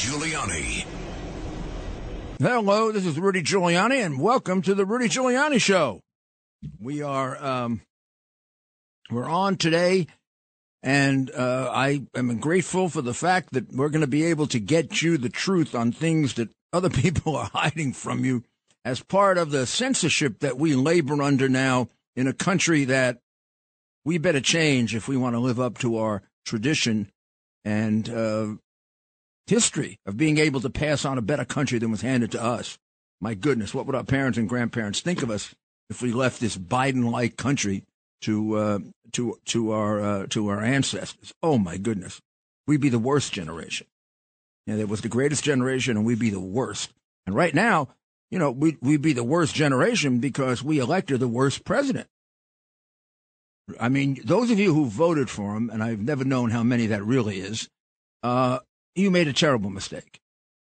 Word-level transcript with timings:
Giuliani. 0.00 0.86
Hello, 2.38 2.90
this 2.90 3.04
is 3.04 3.20
Rudy 3.20 3.42
Giuliani, 3.42 4.02
and 4.02 4.18
welcome 4.18 4.62
to 4.62 4.74
the 4.74 4.86
Rudy 4.86 5.10
Giuliani 5.10 5.60
Show. 5.60 6.00
We 6.80 7.02
are 7.02 7.36
um, 7.44 7.82
we're 9.10 9.28
on 9.28 9.56
today, 9.56 10.06
and 10.82 11.30
uh, 11.30 11.70
I 11.70 12.00
am 12.14 12.38
grateful 12.38 12.88
for 12.88 13.02
the 13.02 13.12
fact 13.12 13.52
that 13.52 13.74
we're 13.74 13.90
going 13.90 14.00
to 14.00 14.06
be 14.06 14.24
able 14.24 14.46
to 14.46 14.58
get 14.58 15.02
you 15.02 15.18
the 15.18 15.28
truth 15.28 15.74
on 15.74 15.92
things 15.92 16.32
that 16.34 16.48
other 16.72 16.88
people 17.04 17.36
are 17.36 17.50
hiding 17.52 17.92
from 17.92 18.24
you 18.24 18.42
as 18.86 19.02
part 19.02 19.36
of 19.36 19.50
the 19.50 19.66
censorship 19.66 20.38
that 20.38 20.56
we 20.56 20.74
labor 20.74 21.20
under 21.20 21.46
now 21.46 21.88
in 22.16 22.26
a 22.26 22.32
country 22.32 22.86
that 22.86 23.18
we 24.06 24.16
better 24.16 24.40
change 24.40 24.94
if 24.94 25.08
we 25.08 25.18
want 25.18 25.34
to 25.34 25.40
live 25.40 25.60
up 25.60 25.76
to 25.76 25.98
our 25.98 26.22
tradition 26.46 27.12
and 27.66 28.08
uh, 28.08 28.46
history 29.50 29.98
of 30.06 30.16
being 30.16 30.38
able 30.38 30.60
to 30.62 30.70
pass 30.70 31.04
on 31.04 31.18
a 31.18 31.22
better 31.22 31.44
country 31.44 31.78
than 31.78 31.90
was 31.90 32.00
handed 32.00 32.32
to 32.32 32.42
us. 32.42 32.78
My 33.20 33.34
goodness, 33.34 33.74
what 33.74 33.84
would 33.86 33.94
our 33.94 34.04
parents 34.04 34.38
and 34.38 34.48
grandparents 34.48 35.00
think 35.00 35.22
of 35.22 35.30
us 35.30 35.54
if 35.90 36.00
we 36.00 36.12
left 36.12 36.40
this 36.40 36.56
Biden-like 36.56 37.36
country 37.36 37.84
to 38.22 38.54
uh, 38.54 38.78
to 39.12 39.38
to 39.46 39.72
our 39.72 40.00
uh, 40.00 40.26
to 40.28 40.48
our 40.48 40.62
ancestors? 40.62 41.34
Oh 41.42 41.58
my 41.58 41.76
goodness, 41.76 42.20
we'd 42.66 42.80
be 42.80 42.88
the 42.88 42.98
worst 42.98 43.32
generation. 43.32 43.86
Yeah, 44.66 44.76
that 44.76 44.88
was 44.88 45.02
the 45.02 45.08
greatest 45.08 45.44
generation, 45.44 45.96
and 45.96 46.06
we'd 46.06 46.18
be 46.18 46.30
the 46.30 46.40
worst. 46.40 46.92
And 47.26 47.34
right 47.34 47.54
now, 47.54 47.88
you 48.30 48.38
know, 48.38 48.50
we 48.50 48.78
we'd 48.80 49.02
be 49.02 49.12
the 49.12 49.24
worst 49.24 49.54
generation 49.54 50.18
because 50.18 50.62
we 50.62 50.78
elected 50.78 51.20
the 51.20 51.28
worst 51.28 51.64
president. 51.64 52.08
I 53.78 53.88
mean, 53.88 54.18
those 54.24 54.50
of 54.50 54.58
you 54.58 54.74
who 54.74 54.86
voted 54.86 55.28
for 55.28 55.56
him, 55.56 55.70
and 55.70 55.82
I've 55.82 56.00
never 56.00 56.24
known 56.24 56.50
how 56.50 56.62
many 56.62 56.86
that 56.86 57.04
really 57.04 57.40
is, 57.40 57.68
uh, 58.22 58.60
you 58.94 59.10
made 59.10 59.28
a 59.28 59.32
terrible 59.32 59.70
mistake. 59.70 60.20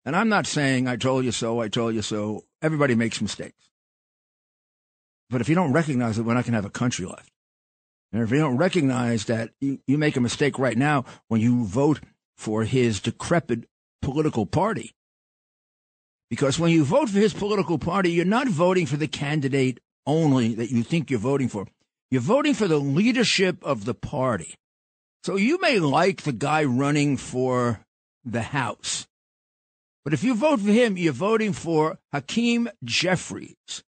And 0.05 0.17
I'm 0.17 0.29
not 0.29 0.47
saying 0.47 0.89
I 0.89 0.97
told 0.97 1.25
you 1.25 1.33
so, 1.33 1.61
I 1.61 1.69
told 1.69 1.95
you 1.95 2.03
so. 2.03 2.45
Everybody 2.63 2.95
makes 2.95 3.21
mistakes. 3.21 3.71
But 5.29 5.41
if 5.41 5.49
you 5.49 5.55
don't 5.55 5.73
recognize 5.73 6.19
it, 6.19 6.23
we're 6.23 6.35
not 6.35 6.45
going 6.45 6.53
to 6.53 6.59
have 6.59 6.65
a 6.65 6.71
country 6.71 7.07
left. 7.07 7.31
And 8.13 8.23
if 8.23 8.31
you 8.31 8.39
don't 8.39 8.57
recognize 8.57 9.27
that 9.27 9.51
you, 9.61 9.79
you 9.87 9.97
make 9.97 10.17
a 10.17 10.21
mistake 10.21 10.59
right 10.59 10.77
now 10.77 11.05
when 11.29 11.41
you 11.41 11.65
vote 11.65 12.01
for 12.37 12.65
his 12.65 13.01
decrepit 13.01 13.69
political 14.03 14.47
party, 14.47 14.95
because 16.29 16.59
when 16.59 16.71
you 16.71 16.85
vote 16.85 17.11
for 17.11 17.19
his 17.19 17.35
political 17.35 17.79
party, 17.79 18.11
you're 18.11 18.25
not 18.25 18.49
voting 18.49 18.87
for 18.87 18.97
the 18.97 19.09
candidate 19.09 19.81
only 20.07 20.55
that 20.55 20.71
you 20.71 20.83
think 20.83 21.11
you're 21.11 21.21
voting 21.21 21.49
for. 21.49 21.67
You're 22.11 22.21
voting 22.21 22.55
for 22.55 22.67
the 22.67 22.79
leadership 22.79 23.63
of 23.63 23.85
the 23.85 23.95
party. 23.95 24.55
So 25.23 25.37
you 25.37 25.61
may 25.61 25.79
like 25.79 26.23
the 26.23 26.33
guy 26.33 26.65
running 26.65 27.17
for 27.17 27.85
the 28.25 28.43
House. 28.43 29.07
But 30.05 30.15
if 30.15 30.25
you 30.25 30.35
vote 30.35 30.61
for 30.61 30.71
him, 30.71 30.97
you're 30.97 31.13
voting 31.13 31.53
for 31.53 31.99
Hakeem 32.13 32.69
Jeffries, 32.83 33.85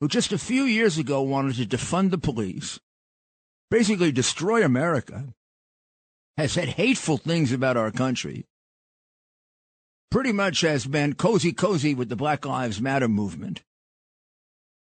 who 0.00 0.08
just 0.08 0.32
a 0.32 0.38
few 0.38 0.62
years 0.62 0.98
ago 0.98 1.22
wanted 1.22 1.56
to 1.56 1.76
defund 1.76 2.10
the 2.10 2.18
police, 2.18 2.78
basically 3.70 4.12
destroy 4.12 4.64
America, 4.64 5.34
has 6.36 6.52
said 6.52 6.68
hateful 6.68 7.18
things 7.18 7.52
about 7.52 7.76
our 7.76 7.90
country, 7.90 8.46
pretty 10.10 10.32
much 10.32 10.60
has 10.62 10.86
been 10.86 11.14
cozy 11.14 11.52
cozy 11.52 11.94
with 11.94 12.08
the 12.08 12.16
Black 12.16 12.46
Lives 12.46 12.80
Matter 12.80 13.08
movement, 13.08 13.62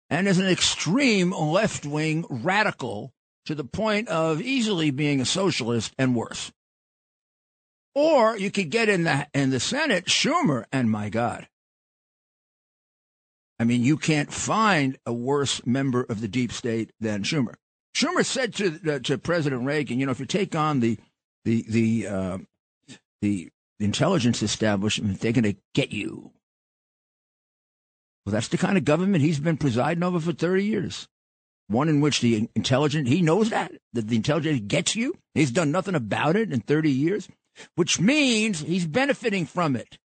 and 0.10 0.28
is 0.28 0.38
an 0.38 0.48
extreme 0.48 1.32
left 1.32 1.86
wing 1.86 2.26
radical 2.30 3.14
to 3.46 3.56
the 3.56 3.64
point 3.64 4.08
of 4.10 4.42
easily 4.42 4.92
being 4.92 5.22
a 5.22 5.26
socialist 5.26 5.94
and 5.98 6.16
worse. 6.16 6.52
Or 7.94 8.38
you 8.38 8.52
could 8.52 8.70
get 8.70 8.90
in 8.90 9.04
the 9.04 9.28
in 9.34 9.50
the 9.50 9.60
Senate 9.60 10.06
Schumer, 10.06 10.66
and 10.72 10.90
my 10.90 11.10
God, 11.10 11.48
I 13.60 13.64
mean, 13.64 13.84
you 13.84 13.98
can't 13.98 14.32
find 14.32 14.98
a 15.06 15.14
worse 15.14 15.66
member 15.66 16.02
of 16.02 16.22
the 16.22 16.28
deep 16.28 16.52
state 16.52 16.92
than 17.00 17.24
Schumer. 17.24 17.56
Schumer 17.96 18.26
said 18.26 18.56
to 18.56 18.96
uh, 18.96 19.00
to 19.00 19.18
President 19.18 19.66
Reagan, 19.66 20.00
you 20.00 20.06
know, 20.06 20.12
if 20.12 20.20
you 20.20 20.26
take 20.26 20.56
on 20.56 20.80
the 20.80 20.98
the 21.44 21.66
the 21.68 22.08
uh, 22.08 22.38
the 23.22 23.50
intelligence 23.80 24.42
establishment, 24.42 25.20
they're 25.20 25.32
going 25.32 25.44
to 25.44 25.56
get 25.74 25.92
you. 25.92 26.32
Well, 28.26 28.34
that's 28.34 28.50
the 28.50 28.58
kind 28.58 28.78
of 28.78 28.86
government 28.86 29.24
he's 29.24 29.40
been 29.40 29.58
presiding 29.58 30.04
over 30.04 30.20
for 30.20 30.32
30 30.32 30.64
years. 30.64 31.08
One 31.68 31.90
in 31.90 32.02
which 32.02 32.22
the 32.22 32.50
intelligence, 32.56 33.10
he 33.10 33.22
knows 33.22 33.50
that, 33.50 33.72
that 33.94 34.08
the 34.08 34.16
intelligence 34.16 34.62
gets 34.68 34.96
you. 34.96 35.16
He's 35.34 35.52
done 35.52 35.72
nothing 35.72 35.96
about 35.96 36.36
it 36.36 36.52
in 36.52 36.60
30 36.60 36.92
years, 36.92 37.30
which 37.76 38.00
means 38.00 38.62
he's 38.62 38.86
benefiting 38.86 39.46
from 39.46 39.76
it. 39.76 39.98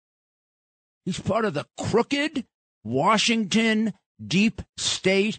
He's 1.05 1.21
part 1.21 1.45
of 1.45 1.55
the 1.55 1.67
crooked 1.79 2.47
Washington 2.83 3.93
deep 4.25 4.63
state. 4.77 5.39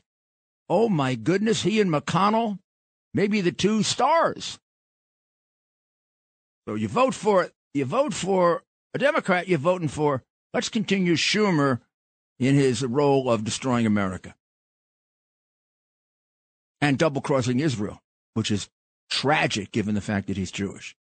Oh 0.70 0.90
my 0.90 1.16
goodness, 1.16 1.64
he 1.64 1.80
and 1.82 1.92
McConnell, 1.92 2.60
maybe 3.14 3.42
the 3.42 3.52
two 3.52 3.84
stars. 3.84 4.60
So 6.68 6.76
you 6.76 6.88
vote 6.88 7.14
for 7.14 7.44
it. 7.44 7.52
You 7.74 7.86
vote 7.86 8.14
for 8.14 8.64
a 8.94 8.98
Democrat, 8.98 9.48
you're 9.48 9.60
voting 9.60 9.90
for, 9.90 10.24
let's 10.54 10.70
continue 10.70 11.16
Schumer 11.16 11.82
in 12.40 12.56
his 12.56 12.82
role 12.84 13.30
of 13.30 13.44
destroying 13.44 13.86
America 13.86 14.36
and 16.82 16.98
double 16.98 17.22
crossing 17.22 17.60
Israel, 17.60 18.02
which 18.34 18.52
is 18.52 18.70
tragic 19.10 19.72
given 19.72 19.96
the 19.96 20.02
fact 20.02 20.28
that 20.28 20.38
he's 20.38 20.52
Jewish. 20.52 20.96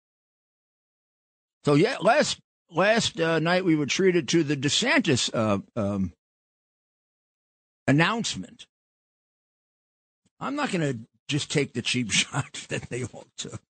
So 1.63 1.75
yeah, 1.75 1.97
last 2.01 2.39
last 2.69 3.19
uh, 3.19 3.39
night 3.39 3.65
we 3.65 3.75
were 3.75 3.85
treated 3.85 4.27
to 4.29 4.43
the 4.43 4.57
DeSantis 4.57 5.29
uh, 5.33 5.59
um, 5.75 6.13
announcement. 7.87 8.65
I'm 10.39 10.55
not 10.55 10.71
going 10.71 10.81
to 10.81 10.99
just 11.27 11.51
take 11.51 11.73
the 11.73 11.81
cheap 11.81 12.11
shot 12.11 12.65
that 12.69 12.89
they 12.89 13.03
all 13.03 13.25
took 13.37 13.61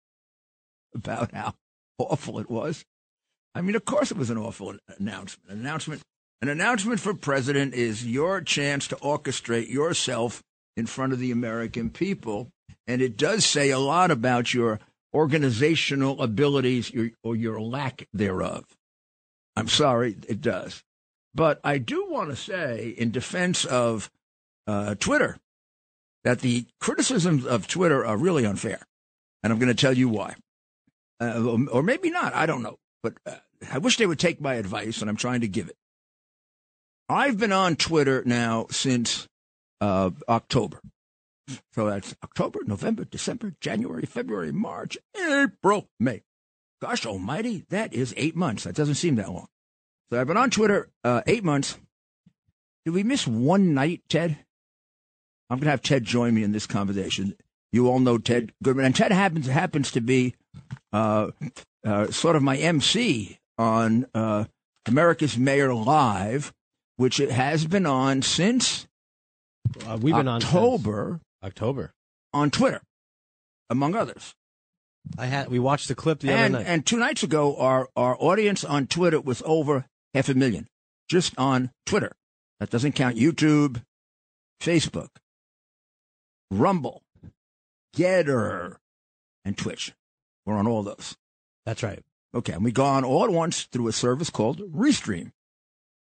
about 0.95 1.33
how 1.33 1.55
awful 1.99 2.39
it 2.39 2.51
was. 2.51 2.85
I 3.55 3.61
mean, 3.61 3.75
of 3.75 3.85
course, 3.85 4.11
it 4.11 4.17
was 4.17 4.31
an 4.31 4.39
awful 4.39 4.77
announcement. 4.99 5.51
An 5.51 5.59
announcement, 5.59 6.03
an 6.41 6.49
announcement 6.49 7.01
for 7.01 7.15
president 7.15 7.75
is 7.75 8.07
your 8.07 8.41
chance 8.41 8.87
to 8.89 8.97
orchestrate 8.97 9.69
yourself 9.69 10.43
in 10.77 10.87
front 10.87 11.13
of 11.13 11.19
the 11.19 11.33
American 11.33 11.91
people, 11.91 12.49
and 12.87 13.03
it 13.03 13.17
does 13.17 13.45
say 13.45 13.71
a 13.71 13.79
lot 13.79 14.13
about 14.13 14.55
your 14.55 14.79
organizational 15.13 16.21
abilities 16.23 16.93
or 17.23 17.37
your 17.37 17.61
lack 17.61 18.09
thereof. 18.13 18.65
I'm 19.57 19.69
sorry, 19.69 20.17
it 20.29 20.41
does. 20.41 20.83
But 21.35 21.61
I 21.63 21.79
do 21.79 22.07
want 22.09 22.31
to 22.31 22.37
say, 22.37 22.95
in 22.97 23.11
defense 23.11 23.65
of 23.65 24.11
uh, 24.67 24.95
Twitter, 24.97 25.39
that 26.25 26.41
the 26.41 26.67
criticisms 26.81 27.47
of 27.47 27.67
Twitter 27.67 28.05
are 28.05 28.17
really 28.17 28.45
unfair. 28.45 28.81
And 29.43 29.53
I'm 29.53 29.59
going 29.59 29.69
to 29.69 29.75
tell 29.75 29.97
you 29.97 30.09
why. 30.09 30.37
Uh, 31.21 31.57
or 31.71 31.83
maybe 31.83 32.11
not. 32.11 32.35
I 32.35 32.47
don't 32.47 32.63
know. 32.63 32.79
But 33.03 33.15
uh, 33.27 33.37
I 33.71 33.79
wish 33.79 33.97
they 33.97 34.07
would 34.07 34.19
take 34.19 34.41
my 34.41 34.55
advice, 34.55 35.01
and 35.01 35.09
I'm 35.09 35.17
trying 35.17 35.41
to 35.43 35.49
give 35.49 35.69
it. 35.69 35.77
I've 37.09 37.39
been 37.39 37.53
on 37.53 37.77
Twitter 37.77 38.23
now 38.25 38.67
since 38.71 39.27
uh, 39.81 40.11
October. 40.29 40.81
So 41.73 41.87
that's 41.87 42.15
October, 42.23 42.61
November, 42.67 43.05
December, 43.05 43.55
January, 43.61 44.07
February, 44.07 44.53
March, 44.53 44.99
April, 45.17 45.89
May. 45.99 46.23
Gosh 46.81 47.05
almighty, 47.05 47.65
that 47.69 47.93
is 47.93 48.15
eight 48.17 48.35
months. 48.37 48.65
That 48.65 48.75
doesn't 48.75 48.95
seem 48.95 49.17
that 49.17 49.31
long. 49.31 49.49
So 50.11 50.21
I've 50.21 50.27
been 50.27 50.37
on 50.37 50.51
Twitter 50.51 50.89
uh, 51.05 51.23
eight 51.27 51.45
months. 51.45 51.79
Did 52.85 52.95
we 52.95 53.03
miss 53.03 53.27
one 53.27 53.75
night, 53.75 54.03
Ted? 54.09 54.39
I'm 55.51 55.59
going 55.59 55.67
to 55.67 55.71
have 55.71 55.83
Ted 55.83 56.05
join 56.05 56.35
me 56.35 56.43
in 56.43 56.53
this 56.53 56.67
conversation. 56.67 57.35
You 57.73 57.89
all 57.89 58.01
know 58.01 58.19
Ted 58.19 58.53
Goodman, 58.63 58.87
and 58.87 58.97
Ted 58.97 59.13
happens 59.13 59.47
happens 59.47 59.91
to 59.93 60.01
be 60.01 60.35
uh, 60.93 61.31
uh, 61.85 62.11
sort 62.11 62.37
of 62.37 62.43
my 62.43 62.57
MC 62.57 63.39
on 63.59 64.07
uh, 64.15 64.45
America's 64.87 65.37
Mayor 65.39 65.73
Live, 65.75 66.53
which 66.97 67.21
it 67.21 67.31
has 67.31 67.67
been 67.67 67.87
on 67.87 68.23
since 68.23 68.89
uh, 69.87 69.99
we've 70.01 70.15
been 70.15 70.29
October. 70.29 71.21
On 71.43 71.49
October 71.49 71.93
on 72.33 72.51
Twitter, 72.51 72.83
among 73.69 73.95
others. 73.95 74.35
I 75.19 75.27
had 75.27 75.49
we 75.49 75.59
watched 75.59 75.89
the 75.89 75.95
clip 75.95 76.21
the 76.21 76.31
and, 76.31 76.55
other 76.55 76.65
night. 76.65 76.71
And 76.71 76.87
two 76.87 76.99
nights 76.99 77.23
ago, 77.23 77.57
our 77.57 77.89
our 77.97 78.17
audience 78.19 78.65
on 78.65 78.87
Twitter 78.87 79.21
was 79.21 79.43
over 79.47 79.87
half 80.15 80.29
a 80.29 80.35
million, 80.35 80.69
just 81.09 81.33
on 81.39 81.71
Twitter. 81.87 82.13
That 82.59 82.71
doesn't 82.71 82.93
count 82.93 83.17
YouTube, 83.17 83.83
Facebook, 84.61 85.09
Rumble, 86.51 87.03
Gettr, 87.97 88.77
and 89.45 89.57
Twitch. 89.57 89.95
We're 90.45 90.59
on 90.59 90.67
all 90.67 90.83
those. 90.83 91.17
That's 91.65 91.83
right. 91.83 92.03
Okay, 92.35 92.53
and 92.53 92.65
we 92.65 92.73
go 92.73 92.85
on 92.85 93.05
all 93.05 93.25
at 93.25 93.31
once 93.31 93.65
through 93.65 93.89
a 93.89 93.93
service 93.93 94.31
called 94.31 94.61
Restream. 94.73 95.33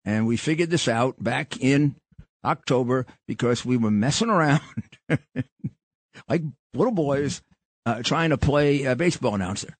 And 0.05 0.27
we 0.27 0.37
figured 0.37 0.71
this 0.71 0.89
out 0.89 1.23
back 1.23 1.59
in 1.61 1.97
October 2.45 3.07
because 3.27 3.65
we 3.65 3.77
were 3.77 3.91
messing 3.91 4.31
around 4.31 4.63
like 6.29 6.43
little 6.75 6.93
boys 6.93 7.43
uh, 7.87 8.03
trying 8.03 8.31
to 8.31 8.39
play 8.39 8.85
a 8.85 8.97
baseball 8.97 9.35
announcer. 9.35 9.77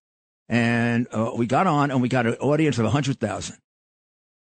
and 0.49 1.07
uh, 1.13 1.33
we 1.37 1.47
got 1.47 1.67
on, 1.67 1.91
and 1.91 2.03
we 2.03 2.09
got 2.09 2.27
an 2.27 2.35
audience 2.35 2.79
of 2.79 2.87
hundred 2.87 3.21
thousand. 3.21 3.57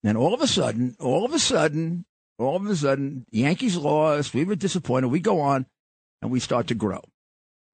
And 0.04 0.18
all 0.18 0.33
of 0.33 0.42
a 0.42 0.48
sudden, 0.48 0.95
all 1.00 1.25
of 1.25 1.33
a 1.33 1.39
sudden, 1.39 2.06
all 2.38 2.56
of 2.56 2.65
a 2.65 2.75
sudden, 2.75 3.25
Yankees 3.31 3.75
lost. 3.75 4.33
We 4.33 4.45
were 4.45 4.56
disappointed. 4.56 5.07
We 5.07 5.19
go 5.19 5.42
on, 5.42 5.65
and 6.21 6.31
we 6.31 6.39
start 6.39 6.68
to 6.68 6.75
grow. 6.75 7.01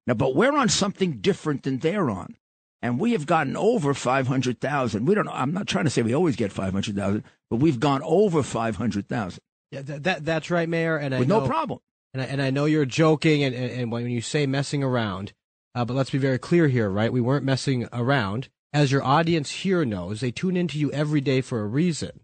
Now, 0.06 0.14
but 0.14 0.34
we're 0.34 0.56
on 0.56 0.68
something 0.68 1.18
different 1.18 1.62
than 1.62 1.78
they're 1.78 2.10
on. 2.10 2.36
And 2.82 3.00
we 3.00 3.12
have 3.12 3.24
gotten 3.24 3.56
over 3.56 3.94
500,000. 3.94 5.06
We 5.06 5.14
don't 5.14 5.24
know. 5.24 5.32
I'm 5.32 5.54
not 5.54 5.66
trying 5.66 5.84
to 5.84 5.90
say 5.90 6.02
we 6.02 6.14
always 6.14 6.36
get 6.36 6.52
500,000, 6.52 7.24
but 7.48 7.56
we've 7.56 7.80
gone 7.80 8.02
over 8.04 8.42
500,000. 8.42 9.40
Yeah, 9.74 9.82
that, 9.82 10.02
that 10.04 10.24
that's 10.24 10.50
right, 10.50 10.68
Mayor. 10.68 10.96
And 10.96 11.14
I 11.14 11.18
with 11.18 11.28
know, 11.28 11.40
no 11.40 11.46
problem. 11.46 11.80
And 12.12 12.22
I, 12.22 12.26
and 12.26 12.40
I 12.40 12.50
know 12.50 12.64
you're 12.64 12.84
joking, 12.84 13.42
and, 13.42 13.54
and, 13.54 13.70
and 13.72 13.92
when 13.92 14.08
you 14.08 14.20
say 14.20 14.46
messing 14.46 14.84
around, 14.84 15.32
uh, 15.74 15.84
but 15.84 15.94
let's 15.94 16.10
be 16.10 16.18
very 16.18 16.38
clear 16.38 16.68
here, 16.68 16.88
right? 16.88 17.12
We 17.12 17.20
weren't 17.20 17.44
messing 17.44 17.88
around. 17.92 18.48
As 18.72 18.92
your 18.92 19.02
audience 19.02 19.50
here 19.50 19.84
knows, 19.84 20.20
they 20.20 20.30
tune 20.30 20.56
into 20.56 20.78
you 20.78 20.92
every 20.92 21.20
day 21.20 21.40
for 21.40 21.60
a 21.60 21.66
reason. 21.66 22.20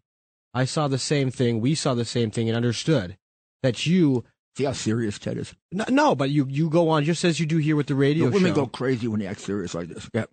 I 0.55 0.65
saw 0.65 0.87
the 0.87 0.99
same 0.99 1.31
thing. 1.31 1.61
We 1.61 1.75
saw 1.75 1.95
the 1.95 2.05
same 2.05 2.31
thing 2.31 2.49
and 2.49 2.57
understood 2.57 3.17
that 3.63 3.85
you. 3.87 4.25
See 4.57 4.65
how 4.65 4.73
serious 4.73 5.19
Ted 5.19 5.39
is? 5.39 5.55
No, 5.73 5.85
no 5.89 6.15
but 6.15 6.31
you, 6.31 6.47
you 6.49 6.71
go 6.71 6.89
on 6.89 7.05
just 7.05 7.25
as 7.25 7.41
you 7.41 7.47
do 7.47 7.59
here 7.59 7.77
with 7.77 7.87
the 7.87 7.95
radio 7.95 8.27
the 8.27 8.33
women 8.33 8.51
show. 8.51 8.63
go 8.63 8.67
crazy 8.67 9.09
when 9.09 9.21
they 9.21 9.27
act 9.27 9.41
serious 9.41 9.75
like 9.75 9.89
this. 9.89 10.09
Yeah. 10.13 10.25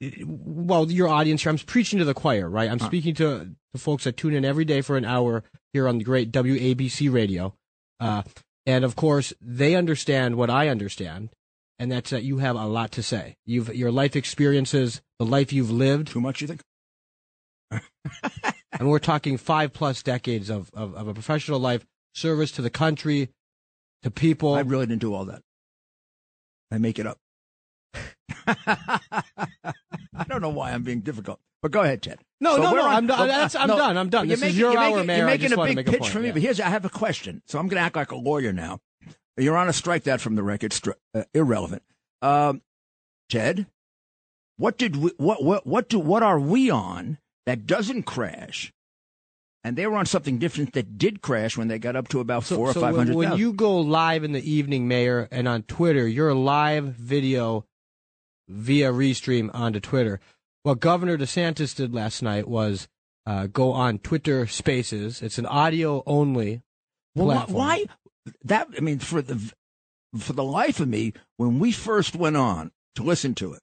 Well, 0.00 0.90
your 0.90 1.08
audience 1.08 1.42
here, 1.42 1.50
I'm 1.50 1.58
preaching 1.58 1.98
to 1.98 2.04
the 2.04 2.14
choir, 2.14 2.48
right? 2.48 2.70
I'm 2.70 2.78
Huh. 2.78 2.86
speaking 2.86 3.14
to 3.16 3.54
the 3.72 3.78
folks 3.78 4.04
that 4.04 4.16
tune 4.16 4.34
in 4.34 4.44
every 4.44 4.64
day 4.64 4.80
for 4.80 4.96
an 4.96 5.04
hour 5.04 5.44
here 5.72 5.86
on 5.86 5.98
the 5.98 6.04
great 6.04 6.32
WABC 6.32 7.12
radio. 7.12 7.54
Uh, 7.98 8.22
and 8.64 8.84
of 8.84 8.96
course, 8.96 9.32
they 9.40 9.74
understand 9.74 10.36
what 10.36 10.48
I 10.48 10.68
understand, 10.68 11.30
and 11.78 11.92
that's 11.92 12.10
that 12.10 12.22
you 12.22 12.38
have 12.38 12.56
a 12.56 12.66
lot 12.66 12.92
to 12.92 13.02
say. 13.02 13.36
You've 13.44 13.74
your 13.74 13.90
life 13.92 14.16
experiences, 14.16 15.02
the 15.18 15.26
life 15.26 15.52
you've 15.52 15.70
lived, 15.70 16.08
Too 16.08 16.20
much, 16.20 16.40
you 16.40 16.46
think? 16.46 16.62
and 18.72 18.88
we're 18.88 18.98
talking 18.98 19.36
five 19.36 19.72
plus 19.72 20.02
decades 20.02 20.48
of, 20.50 20.70
of, 20.72 20.94
of 20.94 21.08
a 21.08 21.14
professional 21.14 21.58
life, 21.60 21.84
service 22.14 22.50
to 22.52 22.62
the 22.62 22.70
country, 22.70 23.28
to 24.02 24.10
people. 24.10 24.54
I 24.54 24.60
really 24.60 24.86
didn't 24.86 25.02
do 25.02 25.12
all 25.14 25.26
that. 25.26 25.42
I 26.70 26.78
make 26.78 26.98
it 26.98 27.06
up. 27.06 27.18
I 30.30 30.34
don't 30.34 30.42
know 30.42 30.48
why 30.50 30.70
I'm 30.72 30.84
being 30.84 31.00
difficult, 31.00 31.40
but 31.60 31.72
go 31.72 31.80
ahead, 31.82 32.02
Ted. 32.02 32.20
no, 32.40 32.54
So 32.56 32.62
no, 32.62 32.72
no, 32.72 32.82
on- 32.84 32.94
I'm, 32.94 33.06
done. 33.08 33.30
I'm 33.30 33.68
no, 33.68 33.76
done. 33.76 33.96
I'm 33.96 34.08
done. 34.10 34.26
You're 34.28 34.36
This 34.36 34.40
making, 34.42 34.54
is 34.54 34.58
your 34.60 34.72
you're 34.72 34.80
hour, 34.80 34.90
making, 34.92 35.06
Mayor. 35.08 35.16
You're 35.18 35.26
making 35.26 35.52
a 35.52 35.64
big 35.64 35.78
a 35.78 35.82
pitch 35.90 36.00
point. 36.02 36.12
for 36.12 36.20
me, 36.20 36.26
yeah. 36.28 36.32
but 36.34 36.42
here's 36.42 36.60
I 36.60 36.68
have 36.68 36.84
a 36.84 36.88
question. 36.90 37.42
So 37.46 37.58
I'm 37.58 37.66
going 37.66 37.80
to 37.80 37.82
act 37.84 37.96
like 37.96 38.12
a 38.12 38.16
lawyer 38.16 38.52
now. 38.52 38.78
Your 39.36 39.56
Honor, 39.56 39.72
strike 39.72 40.04
that 40.04 40.20
from 40.20 40.36
the 40.36 40.42
record. 40.42 40.70
Stri- 40.72 40.94
uh, 41.14 41.24
irrelevant. 41.34 41.82
Um, 42.22 42.62
Ted, 43.28 43.66
what 44.56 44.76
did 44.78 44.96
we, 44.96 45.10
what 45.16 45.42
what 45.42 45.66
what 45.66 45.88
do 45.88 45.98
what 45.98 46.22
are 46.22 46.38
we 46.38 46.70
on 46.70 47.18
that 47.46 47.66
doesn't 47.66 48.04
crash? 48.04 48.72
And 49.64 49.76
they 49.76 49.86
were 49.86 49.96
on 49.96 50.06
something 50.06 50.38
different 50.38 50.72
that 50.72 50.96
did 50.96 51.20
crash 51.20 51.56
when 51.56 51.68
they 51.68 51.78
got 51.78 51.94
up 51.96 52.08
to 52.08 52.20
about 52.20 52.44
So, 52.44 52.56
four 52.56 52.70
or 52.70 52.72
so 52.72 52.80
five 52.80 52.96
when, 52.96 53.12
when 53.14 53.36
you 53.36 53.52
go 53.52 53.78
live 53.80 54.24
in 54.24 54.32
the 54.32 54.50
evening, 54.50 54.88
Mayor, 54.88 55.28
and 55.30 55.46
on 55.46 55.64
Twitter, 55.64 56.06
you're 56.08 56.34
live 56.34 56.84
video 56.94 57.66
via 58.50 58.92
restream 58.92 59.50
onto 59.54 59.80
Twitter. 59.80 60.20
What 60.62 60.80
Governor 60.80 61.16
DeSantis 61.16 61.74
did 61.74 61.94
last 61.94 62.22
night 62.22 62.46
was 62.48 62.88
uh, 63.26 63.46
go 63.46 63.72
on 63.72 63.98
Twitter 63.98 64.46
Spaces. 64.46 65.22
It's 65.22 65.38
an 65.38 65.46
audio 65.46 66.02
only 66.06 66.62
Well, 67.14 67.26
why, 67.28 67.34
platform. 67.36 67.56
why 67.58 67.84
that? 68.44 68.68
I 68.76 68.80
mean, 68.80 68.98
for 68.98 69.22
the 69.22 69.52
for 70.18 70.32
the 70.32 70.44
life 70.44 70.80
of 70.80 70.88
me, 70.88 71.12
when 71.36 71.58
we 71.58 71.72
first 71.72 72.16
went 72.16 72.36
on 72.36 72.72
to 72.96 73.02
listen 73.02 73.34
to 73.36 73.52
it, 73.54 73.60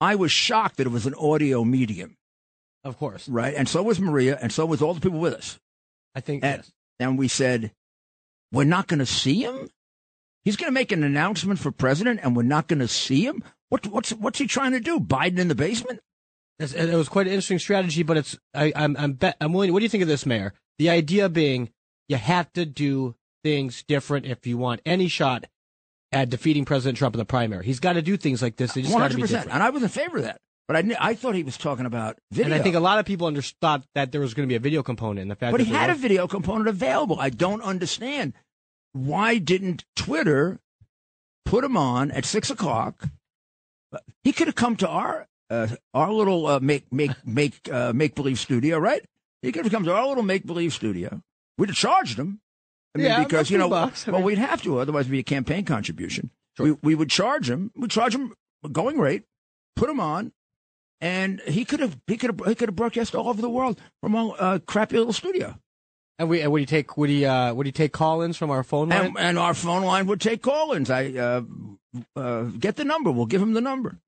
I 0.00 0.14
was 0.14 0.30
shocked 0.30 0.76
that 0.76 0.86
it 0.86 0.90
was 0.90 1.06
an 1.06 1.14
audio 1.14 1.64
medium, 1.64 2.16
Of 2.84 2.98
course, 2.98 3.28
right? 3.28 3.54
And 3.54 3.68
so 3.68 3.82
was 3.82 3.98
Maria, 4.00 4.38
and 4.40 4.52
so 4.52 4.66
was 4.66 4.82
all 4.82 4.94
the 4.94 5.00
people 5.00 5.18
with 5.20 5.32
us. 5.34 5.58
I 6.14 6.20
think 6.20 6.44
And- 6.44 6.58
yes. 6.58 6.72
And 7.00 7.18
we 7.18 7.26
said, 7.26 7.72
we're 8.52 8.62
not 8.64 8.86
going 8.86 8.98
to 9.00 9.06
see 9.06 9.42
him. 9.42 9.70
He's 10.44 10.56
going 10.56 10.68
to 10.68 10.74
make 10.74 10.92
an 10.92 11.02
announcement 11.02 11.58
for 11.58 11.72
president, 11.72 12.20
and 12.22 12.36
we're 12.36 12.42
not 12.42 12.68
going 12.68 12.78
to 12.80 12.86
see 12.86 13.24
him. 13.26 13.42
What, 13.72 13.86
what's 13.86 14.10
what's 14.12 14.38
he 14.38 14.46
trying 14.46 14.72
to 14.72 14.80
do? 14.80 15.00
Biden 15.00 15.38
in 15.38 15.48
the 15.48 15.54
basement? 15.54 16.00
It 16.58 16.94
was 16.94 17.08
quite 17.08 17.26
an 17.26 17.32
interesting 17.32 17.58
strategy, 17.58 18.02
but 18.02 18.18
it's 18.18 18.38
I, 18.52 18.70
I'm 18.76 18.94
I'm 18.98 19.14
bet 19.14 19.38
I'm 19.40 19.54
willing. 19.54 19.72
What 19.72 19.78
do 19.78 19.84
you 19.86 19.88
think 19.88 20.02
of 20.02 20.08
this, 20.08 20.26
Mayor? 20.26 20.52
The 20.78 20.90
idea 20.90 21.30
being 21.30 21.70
you 22.06 22.18
have 22.18 22.52
to 22.52 22.66
do 22.66 23.14
things 23.42 23.82
different 23.82 24.26
if 24.26 24.46
you 24.46 24.58
want 24.58 24.82
any 24.84 25.08
shot 25.08 25.46
at 26.12 26.28
defeating 26.28 26.66
President 26.66 26.98
Trump 26.98 27.14
in 27.14 27.18
the 27.18 27.24
primary. 27.24 27.64
He's 27.64 27.80
got 27.80 27.94
to 27.94 28.02
do 28.02 28.18
things 28.18 28.42
like 28.42 28.56
this. 28.56 28.74
They 28.74 28.82
just 28.82 28.92
One 28.92 29.00
got 29.00 29.08
to 29.08 29.14
hundred 29.14 29.16
be 29.16 29.22
percent. 29.22 29.44
different. 29.44 29.54
And 29.54 29.62
I 29.62 29.70
was 29.70 29.82
in 29.82 29.88
favor 29.88 30.18
of 30.18 30.24
that, 30.24 30.42
but 30.68 30.76
I 30.76 30.84
I 31.00 31.14
thought 31.14 31.34
he 31.34 31.42
was 31.42 31.56
talking 31.56 31.86
about 31.86 32.18
video. 32.30 32.52
And 32.52 32.54
I 32.54 32.62
think 32.62 32.76
a 32.76 32.80
lot 32.80 32.98
of 32.98 33.06
people 33.06 33.26
understood 33.26 33.58
thought 33.62 33.86
that 33.94 34.12
there 34.12 34.20
was 34.20 34.34
going 34.34 34.46
to 34.46 34.52
be 34.52 34.56
a 34.56 34.60
video 34.60 34.82
component. 34.82 35.20
And 35.22 35.30
the 35.30 35.34
fact 35.34 35.52
But 35.52 35.58
that 35.58 35.66
he 35.66 35.72
had 35.72 35.88
a 35.88 35.94
video 35.94 36.28
component 36.28 36.68
available. 36.68 37.18
I 37.18 37.30
don't 37.30 37.62
understand 37.62 38.34
why 38.92 39.38
didn't 39.38 39.86
Twitter 39.96 40.60
put 41.46 41.64
him 41.64 41.78
on 41.78 42.10
at 42.10 42.26
six 42.26 42.50
o'clock? 42.50 43.08
He 44.24 44.32
could 44.32 44.46
have 44.48 44.54
come 44.54 44.76
to 44.76 44.88
our 44.88 45.26
uh, 45.50 45.68
our 45.92 46.12
little 46.12 46.46
uh, 46.46 46.60
make 46.60 46.90
make 46.92 47.10
make 47.26 47.68
uh, 47.70 47.92
make 47.92 48.14
believe 48.14 48.38
studio, 48.38 48.78
right? 48.78 49.04
He 49.42 49.52
could 49.52 49.64
have 49.64 49.72
come 49.72 49.84
to 49.84 49.92
our 49.94 50.06
little 50.06 50.22
make 50.22 50.46
believe 50.46 50.72
studio. 50.72 51.22
We'd 51.58 51.68
have 51.68 51.76
charged 51.76 52.18
him. 52.18 52.40
I 52.94 52.98
mean, 52.98 53.06
Yeah, 53.06 53.22
because 53.24 53.50
you 53.50 53.58
know, 53.58 53.68
bucks. 53.68 54.06
I 54.06 54.10
well, 54.12 54.20
mean- 54.20 54.26
we'd 54.26 54.38
have 54.38 54.62
to, 54.62 54.78
otherwise, 54.78 55.02
it'd 55.02 55.12
be 55.12 55.18
a 55.18 55.22
campaign 55.22 55.64
contribution. 55.64 56.30
Sure. 56.56 56.66
We 56.66 56.72
we 56.82 56.94
would 56.94 57.10
charge 57.10 57.50
him. 57.50 57.70
We'd 57.76 57.90
charge 57.90 58.14
him 58.14 58.34
going 58.70 58.98
rate, 58.98 59.24
put 59.76 59.88
him 59.90 60.00
on, 60.00 60.32
and 61.00 61.40
he 61.42 61.64
could 61.64 61.80
have 61.80 61.98
he 62.06 62.16
could 62.16 62.30
have 62.38 62.48
he 62.48 62.54
could 62.54 62.68
have 62.68 62.76
broadcast 62.76 63.14
all 63.14 63.28
over 63.28 63.40
the 63.42 63.50
world 63.50 63.80
from 64.02 64.14
a 64.14 64.28
uh, 64.28 64.58
crappy 64.60 64.96
little 64.98 65.12
studio. 65.12 65.58
And 66.22 66.30
we 66.30 66.40
and 66.40 66.52
would 66.52 66.60
he 66.60 66.66
take 66.66 66.96
would 66.96 67.10
he 67.10 67.24
uh, 67.24 67.52
would 67.52 67.66
he 67.66 67.72
take 67.72 67.92
call-ins 67.92 68.36
from 68.36 68.52
our 68.52 68.62
phone 68.62 68.90
line? 68.90 69.06
And, 69.06 69.18
and 69.18 69.38
our 69.40 69.54
phone 69.54 69.82
line 69.82 70.06
would 70.06 70.20
take 70.20 70.40
call-ins. 70.40 70.88
I 70.88 71.08
uh, 71.14 71.42
uh, 72.14 72.42
get 72.44 72.76
the 72.76 72.84
number. 72.84 73.10
We'll 73.10 73.26
give 73.26 73.42
him 73.42 73.54
the 73.54 73.60
number. 73.60 73.98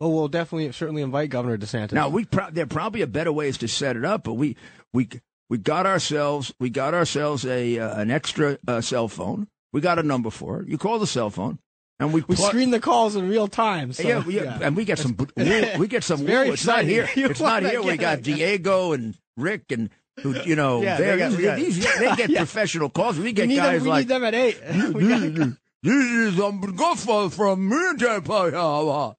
well, 0.00 0.10
we'll 0.10 0.28
definitely 0.28 0.72
certainly 0.72 1.02
invite 1.02 1.28
Governor 1.28 1.58
DeSantis. 1.58 1.92
Now 1.92 2.08
we 2.08 2.24
pro- 2.24 2.50
there 2.50 2.64
probably 2.64 3.02
are 3.02 3.06
better 3.06 3.30
ways 3.30 3.58
to 3.58 3.68
set 3.68 3.94
it 3.94 4.06
up, 4.06 4.24
but 4.24 4.34
we 4.34 4.56
we 4.94 5.10
we 5.50 5.58
got 5.58 5.84
ourselves 5.84 6.54
we 6.58 6.70
got 6.70 6.94
ourselves 6.94 7.44
a 7.44 7.78
uh, 7.78 8.00
an 8.00 8.10
extra 8.10 8.56
uh, 8.66 8.80
cell 8.80 9.08
phone. 9.08 9.46
We 9.74 9.82
got 9.82 9.98
a 9.98 10.02
number 10.02 10.30
for 10.30 10.62
it. 10.62 10.68
You 10.68 10.78
call 10.78 10.98
the 10.98 11.06
cell 11.06 11.28
phone, 11.28 11.58
and 11.98 12.14
we 12.14 12.24
we 12.26 12.36
screen 12.36 12.70
the 12.70 12.80
calls 12.80 13.16
in 13.16 13.28
real 13.28 13.48
time. 13.48 13.92
So, 13.92 14.02
yeah, 14.08 14.24
yeah, 14.26 14.58
and 14.62 14.74
we 14.74 14.86
get 14.86 14.98
some 14.98 15.14
we 15.36 15.88
get 15.88 16.04
some 16.04 16.20
It's 16.20 16.26
very. 16.26 16.48
It's 16.48 16.64
not 16.64 16.84
here. 16.84 17.06
You 17.16 17.28
It's 17.28 17.40
not 17.42 17.64
here. 17.64 17.82
We 17.82 17.98
got 17.98 18.20
it. 18.20 18.24
Diego 18.24 18.92
and 18.92 19.14
Rick 19.36 19.70
and 19.72 19.90
who 20.22 20.40
you 20.42 20.56
know. 20.56 20.82
Yeah, 20.82 20.96
they're- 20.96 21.18
got- 21.18 21.32
we 21.36 21.42
got- 21.42 21.56
these, 21.56 21.78
they 21.98 22.14
get 22.16 22.30
Yeah. 22.30 22.38
professional 22.40 22.88
calls. 22.90 23.16
We 23.18 23.24
we 23.24 23.32
get 23.32 23.48
need 23.48 23.56
guys 23.56 23.78
them. 23.80 23.84
We 23.84 23.88
like 23.90 24.06
need 24.06 24.14
them 24.14 24.24
at 24.24 24.34
eight. 24.34 25.56
This 25.82 25.94
is 26.34 26.38
um, 26.38 26.60
Gopher 26.60 27.30
from 27.30 27.70
Minjapaya. 27.70 29.16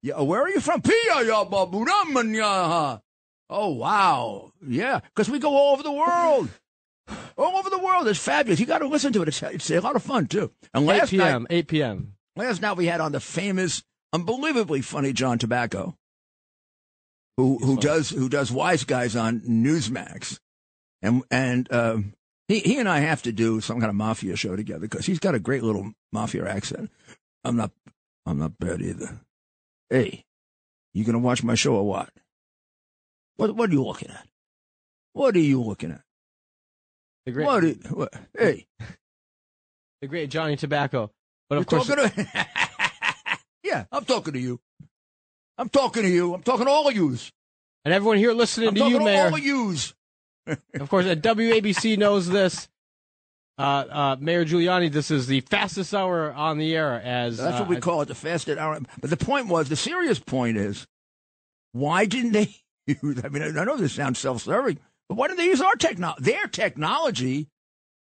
Yeah, 0.00 0.20
where 0.20 0.42
are 0.42 0.48
you 0.48 0.60
from? 0.60 0.80
Pia. 0.80 0.94
Oh 3.50 3.68
wow, 3.74 4.52
yeah, 4.64 5.00
because 5.00 5.28
we 5.28 5.38
go 5.40 5.56
all 5.56 5.72
over 5.72 5.82
the 5.82 5.90
world, 5.92 6.48
all 7.36 7.56
over 7.56 7.68
the 7.68 7.78
world. 7.80 8.06
It's 8.06 8.18
fabulous. 8.20 8.60
You 8.60 8.66
got 8.66 8.78
to 8.78 8.86
listen 8.86 9.12
to 9.12 9.22
it. 9.22 9.28
It's, 9.28 9.42
it's 9.42 9.70
a 9.70 9.80
lot 9.80 9.96
of 9.96 10.02
fun 10.04 10.26
too. 10.28 10.52
And 10.72 10.84
8 10.84 10.86
last 10.86 11.12
night, 11.12 11.26
p.m. 11.28 11.46
8 11.50 11.66
p.m. 11.68 12.14
last 12.36 12.62
night 12.62 12.76
we 12.76 12.86
had 12.86 13.00
on 13.00 13.10
the 13.12 13.20
famous, 13.20 13.82
unbelievably 14.12 14.82
funny 14.82 15.12
John 15.12 15.38
Tobacco, 15.38 15.96
who 17.36 17.58
who 17.58 17.76
does 17.76 18.10
who 18.10 18.28
does 18.28 18.52
Wise 18.52 18.84
Guys 18.84 19.16
on 19.16 19.40
Newsmax, 19.40 20.38
and 21.04 21.22
and 21.30 21.72
um, 21.72 22.14
he 22.48 22.60
he 22.60 22.78
and 22.78 22.88
I 22.88 22.98
have 23.00 23.22
to 23.22 23.32
do 23.32 23.60
some 23.60 23.78
kind 23.78 23.90
of 23.90 23.96
mafia 23.96 24.36
show 24.36 24.56
together 24.56 24.80
because 24.80 25.06
he's 25.06 25.18
got 25.18 25.34
a 25.34 25.38
great 25.38 25.62
little 25.62 25.92
mafia 26.12 26.48
accent. 26.48 26.90
I'm 27.44 27.56
not 27.56 27.70
I'm 28.26 28.38
not 28.38 28.58
bad 28.58 28.80
either. 28.82 29.20
Hey, 29.90 30.24
you 30.92 31.04
gonna 31.04 31.18
watch 31.18 31.42
my 31.42 31.54
show 31.54 31.76
or 31.76 31.86
what? 31.86 32.10
What 33.36 33.54
what 33.54 33.70
are 33.70 33.72
you 33.72 33.84
looking 33.84 34.10
at? 34.10 34.26
What 35.12 35.36
are 35.36 35.40
you 35.40 35.62
looking 35.62 35.92
at? 35.92 36.00
The 37.26 37.32
great, 37.32 37.46
What, 37.46 37.64
what? 37.92 38.14
Hey, 38.36 38.66
the 40.00 40.08
great 40.08 40.30
Johnny 40.30 40.56
Tobacco. 40.56 41.10
But 41.48 41.58
of 41.58 41.66
you're 41.70 41.80
course, 41.84 41.88
talking 41.88 42.24
to 42.26 42.46
Yeah, 43.62 43.84
I'm 43.92 44.04
talking 44.04 44.32
to 44.34 44.38
you. 44.38 44.60
I'm 45.56 45.68
talking 45.68 46.02
to 46.02 46.08
you. 46.08 46.34
I'm 46.34 46.42
talking 46.42 46.66
to 46.66 46.70
all 46.70 46.88
of 46.88 46.94
yous. 46.94 47.30
and 47.84 47.94
everyone 47.94 48.18
here 48.18 48.32
listening 48.32 48.68
I'm 48.68 48.74
to 48.74 48.88
you, 48.88 48.98
to 48.98 49.04
Mayor. 49.04 49.26
all 49.26 49.34
of 49.34 49.40
yous. 49.40 49.94
Of 50.46 50.88
course, 50.88 51.06
at 51.06 51.22
WABC 51.22 51.96
knows 51.98 52.28
this. 52.28 52.68
Uh, 53.56 53.62
uh, 53.62 54.16
Mayor 54.18 54.44
Giuliani, 54.44 54.90
this 54.90 55.10
is 55.10 55.26
the 55.28 55.40
fastest 55.42 55.94
hour 55.94 56.32
on 56.32 56.58
the 56.58 56.74
air. 56.74 57.00
As 57.00 57.38
That's 57.38 57.56
uh, 57.56 57.60
what 57.60 57.68
we 57.68 57.76
call 57.76 58.02
it, 58.02 58.08
the 58.08 58.14
fastest 58.14 58.58
hour. 58.58 58.78
But 59.00 59.10
the 59.10 59.16
point 59.16 59.46
was, 59.48 59.68
the 59.68 59.76
serious 59.76 60.18
point 60.18 60.56
is, 60.56 60.86
why 61.72 62.04
didn't 62.04 62.32
they 62.32 62.54
use? 62.86 63.20
I 63.24 63.28
mean, 63.28 63.42
I 63.56 63.64
know 63.64 63.76
this 63.76 63.92
sounds 63.92 64.18
self-serving, 64.18 64.78
but 65.08 65.16
why 65.16 65.28
didn't 65.28 65.38
they 65.38 65.46
use 65.46 65.60
our 65.60 65.76
technology? 65.76 66.22
Their 66.24 66.46
technology, 66.48 67.48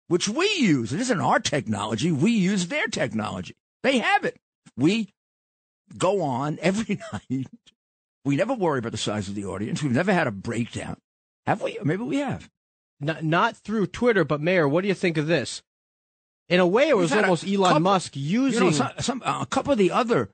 which 0.07 0.29
we 0.29 0.47
use. 0.57 0.93
It 0.93 0.99
isn't 0.99 1.21
our 1.21 1.39
technology. 1.39 2.11
We 2.11 2.31
use 2.31 2.67
their 2.67 2.87
technology. 2.87 3.55
They 3.83 3.97
have 3.97 4.25
it. 4.25 4.37
We 4.77 5.13
go 5.97 6.21
on 6.21 6.59
every 6.61 6.99
night 7.31 7.47
We 8.23 8.35
never 8.35 8.53
worry 8.53 8.79
about 8.79 8.91
the 8.91 8.97
size 8.97 9.27
of 9.27 9.35
the 9.35 9.45
audience. 9.45 9.81
We've 9.81 9.91
never 9.91 10.13
had 10.13 10.27
a 10.27 10.31
breakdown. 10.31 10.97
Have 11.45 11.61
we? 11.61 11.77
Maybe 11.83 12.03
we 12.03 12.17
have. 12.17 12.49
Not, 12.99 13.23
not 13.23 13.57
through 13.57 13.87
Twitter, 13.87 14.23
but 14.23 14.41
Mayor, 14.41 14.67
what 14.67 14.81
do 14.81 14.87
you 14.87 14.93
think 14.93 15.17
of 15.17 15.27
this? 15.27 15.63
In 16.49 16.59
a 16.59 16.67
way, 16.67 16.89
it 16.89 16.97
was 16.97 17.13
almost 17.13 17.47
Elon 17.47 17.69
couple, 17.69 17.79
Musk 17.79 18.15
using 18.15 18.65
you 18.65 18.69
know, 18.71 18.75
some, 18.75 18.91
some, 18.99 19.23
uh, 19.25 19.39
a 19.41 19.45
couple 19.45 19.71
of 19.71 19.77
the 19.77 19.91
other. 19.91 20.29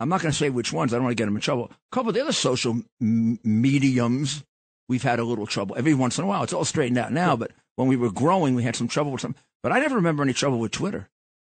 I'm 0.00 0.08
not 0.08 0.20
going 0.20 0.32
to 0.32 0.36
say 0.36 0.50
which 0.50 0.72
ones. 0.72 0.92
I 0.92 0.96
don't 0.96 1.04
want 1.04 1.16
to 1.16 1.20
get 1.20 1.26
them 1.26 1.36
in 1.36 1.40
trouble. 1.40 1.70
A 1.70 1.94
couple 1.94 2.08
of 2.08 2.14
the 2.14 2.22
other 2.22 2.32
social 2.32 2.82
m- 3.00 3.38
mediums, 3.44 4.42
we've 4.88 5.02
had 5.02 5.18
a 5.20 5.24
little 5.24 5.46
trouble 5.46 5.76
every 5.78 5.94
once 5.94 6.18
in 6.18 6.24
a 6.24 6.26
while. 6.26 6.42
It's 6.42 6.52
all 6.52 6.64
straightened 6.64 6.98
out 6.98 7.12
now, 7.12 7.36
but 7.36 7.52
when 7.76 7.86
we 7.86 7.96
were 7.96 8.10
growing, 8.10 8.54
we 8.54 8.62
had 8.62 8.76
some 8.76 8.88
trouble 8.88 9.12
with 9.12 9.20
some. 9.20 9.36
But 9.62 9.72
I 9.72 9.78
never 9.78 9.94
remember 9.94 10.22
any 10.22 10.32
trouble 10.32 10.58
with 10.58 10.72
Twitter. 10.72 11.08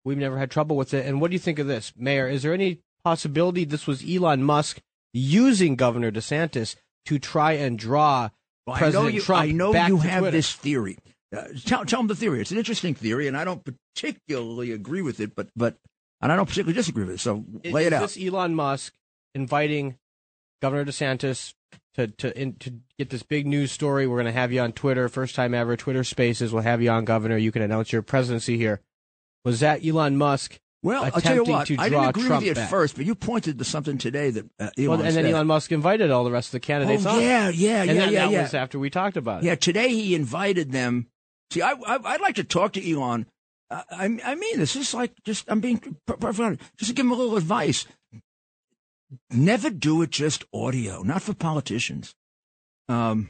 We've 0.04 0.18
never 0.18 0.38
had 0.38 0.52
trouble 0.52 0.78
with 0.78 0.94
it. 0.94 1.06
And 1.06 1.20
what 1.20 1.32
do 1.32 1.36
you 1.36 1.40
think 1.40 1.60
of 1.60 1.68
this, 1.68 1.92
Mayor? 1.98 2.28
Is 2.30 2.44
there 2.44 2.54
any 2.54 2.80
possibility 3.04 3.66
this 3.66 3.88
was 3.88 4.04
Elon 4.08 4.44
Musk 4.44 4.80
using 5.12 5.76
Governor 5.76 6.12
DeSantis 6.12 6.76
to 7.06 7.20
try 7.20 7.54
and 7.54 7.78
draw 7.78 8.30
well, 8.66 8.78
President 8.78 9.06
I 9.06 9.08
know 9.08 9.14
you, 9.14 9.22
Trump 9.22 9.44
I 9.44 9.52
know 9.52 9.74
back 9.74 9.90
you 9.90 9.98
to 9.98 10.08
have 10.08 10.20
Twitter? 10.22 10.38
this 10.38 10.54
theory. 10.54 10.98
Uh, 11.36 11.44
tell, 11.66 11.86
tell 11.86 12.00
them 12.00 12.08
the 12.08 12.16
theory. 12.16 12.42
It's 12.42 12.52
an 12.52 12.58
interesting 12.58 12.94
theory, 12.96 13.28
and 13.28 13.36
I 13.36 13.44
don't 13.44 13.64
particularly 13.64 14.72
agree 14.72 15.02
with 15.02 15.20
it, 15.20 15.36
but 15.36 15.50
but 15.56 15.78
and 16.22 16.32
I 16.32 16.36
don't 16.36 16.48
particularly 16.48 16.76
disagree 16.76 17.04
with 17.04 17.16
it. 17.16 17.20
So 17.20 17.44
lay 17.64 17.82
is 17.82 17.88
it 17.88 17.94
out. 17.94 18.02
This 18.02 18.18
Elon 18.22 18.56
Musk 18.56 18.94
inviting 19.34 19.98
Governor 20.62 20.86
DeSantis 20.86 21.54
to 21.96 22.08
to 22.08 22.40
in, 22.40 22.54
to 22.56 22.74
get 22.98 23.10
this 23.10 23.24
big 23.24 23.46
news 23.48 23.72
story. 23.72 24.08
We're 24.08 24.22
going 24.22 24.34
to 24.34 24.40
have 24.40 24.52
you 24.52 24.62
on 24.62 24.72
Twitter, 24.72 25.10
first 25.10 25.36
time 25.36 25.54
ever. 25.54 25.76
Twitter 25.76 26.04
Spaces. 26.04 26.54
We'll 26.54 26.64
have 26.64 26.82
you 26.82 26.90
on, 26.90 27.06
Governor. 27.06 27.38
You 27.38 27.52
can 27.52 27.62
announce 27.62 27.92
your 27.92 28.02
presidency 28.02 28.58
here. 28.58 28.82
Was 29.44 29.60
that 29.60 29.86
Elon 29.86 30.18
Musk? 30.18 30.60
Well, 30.86 31.04
I'll 31.04 31.20
tell 31.20 31.36
you 31.36 31.44
what. 31.44 31.72
I 31.72 31.89
didn't 31.89 32.06
agree 32.06 32.27
Trump 32.27 32.42
with 32.42 32.46
you 32.46 32.51
at 32.51 32.56
back. 32.58 32.70
first, 32.70 32.96
but 32.96 33.06
you 33.06 33.15
pointed 33.15 33.58
to 33.58 33.65
something 33.65 33.98
today 33.98 34.30
that 34.30 34.46
uh, 34.60 34.70
Elon 34.77 35.00
Well, 35.00 35.01
and 35.08 35.15
then. 35.18 35.25
Elon 35.25 35.48
Musk 35.48 35.72
invited 35.72 36.12
all 36.12 36.24
the 36.24 36.30
rest 36.32 36.50
of 36.50 36.51
the 36.51 36.60
candidates 36.60 37.08
oh 37.08 37.15
on. 37.15 37.22
yeah, 37.22 37.50
yeah, 37.50 37.82
and 37.82 37.88
yeah, 37.88 37.94
then 37.94 38.13
yeah, 38.13 38.25
that 38.25 38.32
yeah. 38.32 38.42
was 38.44 38.54
after 38.54 38.77
we 38.77 38.92
talked 38.92 39.18
about 39.18 39.42
it. 39.42 39.48
Yeah, 39.48 39.56
today 39.56 39.89
he 39.89 40.13
invited 40.13 40.72
them. 40.72 41.08
See, 41.50 41.63
I, 41.63 41.72
I 41.72 41.98
I'd 42.04 42.22
like 42.22 42.36
to 42.36 42.44
talk 42.44 42.74
to 42.74 42.92
Elon. 42.92 43.25
I 43.72 43.84
I 43.89 44.20
I 44.24 44.36
mean, 44.36 44.60
this 44.60 44.75
is 44.75 44.94
like 44.94 45.12
just 45.24 45.46
I'm 45.48 45.60
being 45.60 45.80
per- 46.06 46.18
perfectly 46.18 46.46
honest. 46.46 46.62
just 46.77 46.89
to 46.92 46.96
give 46.96 47.08
him 47.08 47.12
a 47.12 47.15
little 47.15 47.36
advice. 47.36 47.88
Never 49.32 49.72
do 49.72 50.04
it 50.04 50.12
just 50.12 50.46
audio, 50.54 51.01
not 51.01 51.24
for 51.24 51.34
politicians. 51.34 52.13
Um, 52.88 53.30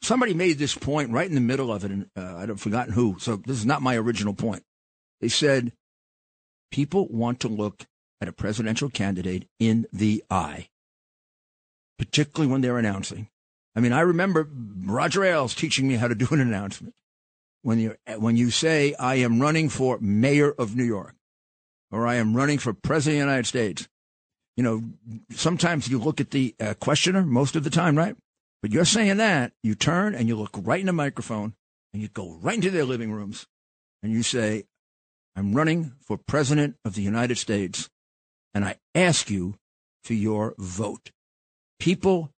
somebody 0.00 0.34
made 0.34 0.58
this 0.58 0.76
point 0.76 1.10
right 1.10 1.28
in 1.28 1.34
the 1.34 1.40
middle 1.40 1.72
of 1.72 1.84
it, 1.84 1.90
and 1.90 2.06
uh, 2.16 2.36
I've 2.36 2.60
forgotten 2.60 2.92
who. 2.92 3.16
So 3.18 3.34
this 3.36 3.56
is 3.56 3.66
not 3.66 3.82
my 3.82 3.96
original 3.96 4.34
point. 4.34 4.62
They 5.20 5.28
said 5.28 5.72
people 6.70 7.08
want 7.08 7.40
to 7.40 7.48
look 7.48 7.86
at 8.20 8.28
a 8.28 8.32
presidential 8.32 8.90
candidate 8.90 9.48
in 9.58 9.86
the 9.92 10.22
eye, 10.30 10.68
particularly 11.98 12.50
when 12.50 12.60
they're 12.60 12.78
announcing. 12.78 13.28
I 13.74 13.80
mean, 13.80 13.92
I 13.92 14.00
remember 14.00 14.48
Roger 14.84 15.24
Ailes 15.24 15.54
teaching 15.54 15.88
me 15.88 15.94
how 15.94 16.08
to 16.08 16.14
do 16.14 16.28
an 16.30 16.40
announcement. 16.40 16.94
When 17.62 17.78
you 17.78 17.96
when 18.16 18.38
you 18.38 18.50
say 18.50 18.94
I 18.94 19.16
am 19.16 19.40
running 19.40 19.68
for 19.68 19.98
mayor 20.00 20.50
of 20.50 20.74
New 20.74 20.84
York, 20.84 21.14
or 21.90 22.06
I 22.06 22.14
am 22.14 22.34
running 22.34 22.58
for 22.58 22.72
president 22.72 23.20
of 23.20 23.26
the 23.26 23.30
United 23.30 23.46
States, 23.46 23.88
you 24.56 24.62
know, 24.62 24.82
sometimes 25.30 25.88
you 25.88 25.98
look 25.98 26.20
at 26.20 26.30
the 26.30 26.54
uh, 26.58 26.74
questioner 26.74 27.22
most 27.22 27.56
of 27.56 27.64
the 27.64 27.70
time, 27.70 27.98
right? 27.98 28.16
But 28.62 28.72
you're 28.72 28.84
saying 28.84 29.18
that 29.18 29.52
you 29.62 29.74
turn 29.74 30.14
and 30.14 30.26
you 30.28 30.36
look 30.36 30.58
right 30.62 30.80
in 30.80 30.86
the 30.86 30.92
microphone 30.92 31.54
and 31.92 32.02
you 32.02 32.08
go 32.08 32.38
right 32.40 32.56
into 32.56 32.70
their 32.70 32.84
living 32.84 33.12
rooms 33.12 33.46
and 34.02 34.12
you 34.12 34.22
say, 34.22 34.64
"I'm 35.40 35.54
running 35.54 35.92
for 36.02 36.16
president 36.16 36.76
of 36.84 36.94
the 36.94 37.02
United 37.02 37.38
States, 37.38 37.88
and 38.52 38.64
I 38.64 38.76
ask 38.94 39.30
you 39.30 39.56
for 40.04 40.14
your 40.14 40.54
vote." 40.58 41.12
People 41.78 42.30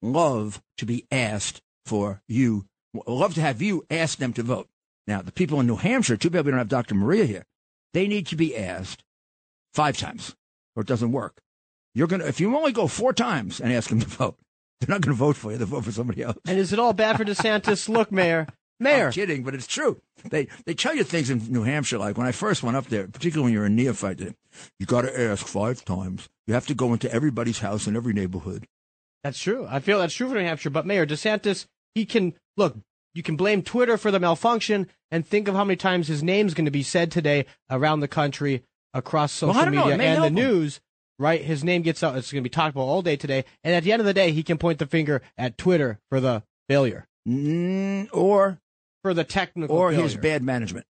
love 0.00 0.62
to 0.78 0.86
be 0.86 1.06
asked 1.10 1.62
for 1.84 2.22
you, 2.28 2.66
love 3.06 3.34
to 3.34 3.40
have 3.40 3.60
you 3.60 3.84
ask 3.90 4.18
them 4.18 4.32
to 4.34 4.42
vote. 4.42 4.68
Now, 5.06 5.20
the 5.20 5.32
people 5.32 5.58
in 5.60 5.66
New 5.66 5.76
Hampshire, 5.76 6.16
too 6.16 6.30
bad 6.30 6.44
we 6.44 6.52
don't 6.52 6.58
have 6.58 6.68
Dr. 6.68 6.94
Maria 6.94 7.26
here, 7.26 7.44
they 7.92 8.06
need 8.06 8.26
to 8.28 8.36
be 8.36 8.56
asked 8.56 9.02
five 9.72 9.98
times 9.98 10.36
or 10.76 10.82
it 10.82 10.86
doesn't 10.86 11.12
work. 11.12 11.40
You're 11.94 12.06
to, 12.06 12.26
if 12.26 12.40
you 12.40 12.54
only 12.56 12.72
go 12.72 12.86
four 12.86 13.12
times 13.12 13.60
and 13.60 13.72
ask 13.72 13.88
them 13.88 14.00
to 14.00 14.06
vote, 14.06 14.36
they're 14.80 14.92
not 14.92 15.02
going 15.02 15.14
to 15.14 15.18
vote 15.18 15.36
for 15.36 15.52
you. 15.52 15.58
They'll 15.58 15.66
vote 15.66 15.84
for 15.84 15.92
somebody 15.92 16.22
else. 16.22 16.38
And 16.46 16.58
is 16.58 16.72
it 16.72 16.78
all 16.78 16.92
bad 16.92 17.16
for 17.16 17.24
DeSantis? 17.24 17.88
Look, 17.88 18.10
Mayor, 18.10 18.46
Mayor. 18.84 19.06
I'm 19.06 19.12
kidding, 19.12 19.42
but 19.42 19.54
it's 19.54 19.66
true. 19.66 20.00
They 20.30 20.46
they 20.64 20.74
tell 20.74 20.94
you 20.94 21.02
things 21.04 21.28
in 21.30 21.38
New 21.52 21.62
Hampshire, 21.64 21.98
like 21.98 22.16
when 22.16 22.26
I 22.26 22.32
first 22.32 22.62
went 22.62 22.76
up 22.76 22.86
there, 22.86 23.08
particularly 23.08 23.44
when 23.44 23.52
you're 23.52 23.66
a 23.66 23.70
neophyte, 23.70 24.20
you 24.78 24.86
got 24.86 25.02
to 25.02 25.20
ask 25.20 25.46
five 25.46 25.84
times. 25.84 26.28
You 26.46 26.54
have 26.54 26.66
to 26.68 26.74
go 26.74 26.92
into 26.92 27.12
everybody's 27.12 27.58
house 27.58 27.86
in 27.86 27.96
every 27.96 28.12
neighborhood. 28.12 28.66
That's 29.22 29.38
true. 29.38 29.66
I 29.68 29.80
feel 29.80 29.98
that's 29.98 30.14
true 30.14 30.28
for 30.28 30.34
New 30.34 30.40
Hampshire. 30.44 30.70
But 30.70 30.86
Mayor 30.86 31.06
DeSantis, 31.06 31.66
he 31.94 32.04
can 32.06 32.34
look. 32.56 32.76
You 33.14 33.22
can 33.22 33.36
blame 33.36 33.62
Twitter 33.62 33.96
for 33.96 34.10
the 34.10 34.20
malfunction, 34.20 34.88
and 35.10 35.26
think 35.26 35.48
of 35.48 35.54
how 35.54 35.64
many 35.64 35.76
times 35.76 36.08
his 36.08 36.22
name's 36.22 36.52
going 36.54 36.64
to 36.64 36.70
be 36.70 36.82
said 36.82 37.10
today 37.12 37.46
around 37.70 38.00
the 38.00 38.08
country, 38.08 38.64
across 38.92 39.32
social 39.32 39.54
don't 39.54 39.70
media 39.70 39.94
and 39.94 40.22
the 40.22 40.26
him. 40.26 40.34
news. 40.34 40.80
Right, 41.16 41.40
his 41.42 41.62
name 41.62 41.82
gets 41.82 42.02
out. 42.02 42.16
It's 42.16 42.32
going 42.32 42.42
to 42.42 42.48
be 42.50 42.52
talked 42.52 42.74
about 42.74 42.82
all 42.82 43.00
day 43.00 43.14
today, 43.14 43.44
and 43.62 43.72
at 43.72 43.84
the 43.84 43.92
end 43.92 44.00
of 44.00 44.06
the 44.06 44.12
day, 44.12 44.32
he 44.32 44.42
can 44.42 44.58
point 44.58 44.80
the 44.80 44.86
finger 44.86 45.22
at 45.38 45.56
Twitter 45.56 46.00
for 46.10 46.18
the 46.18 46.42
failure, 46.68 47.06
Mm, 47.28 48.08
or 48.12 48.58
for 49.04 49.12
the 49.14 49.22
technical 49.24 49.76
or 49.76 49.90
failure, 49.90 50.02
his 50.02 50.16
bad 50.16 50.42
management 50.42 50.86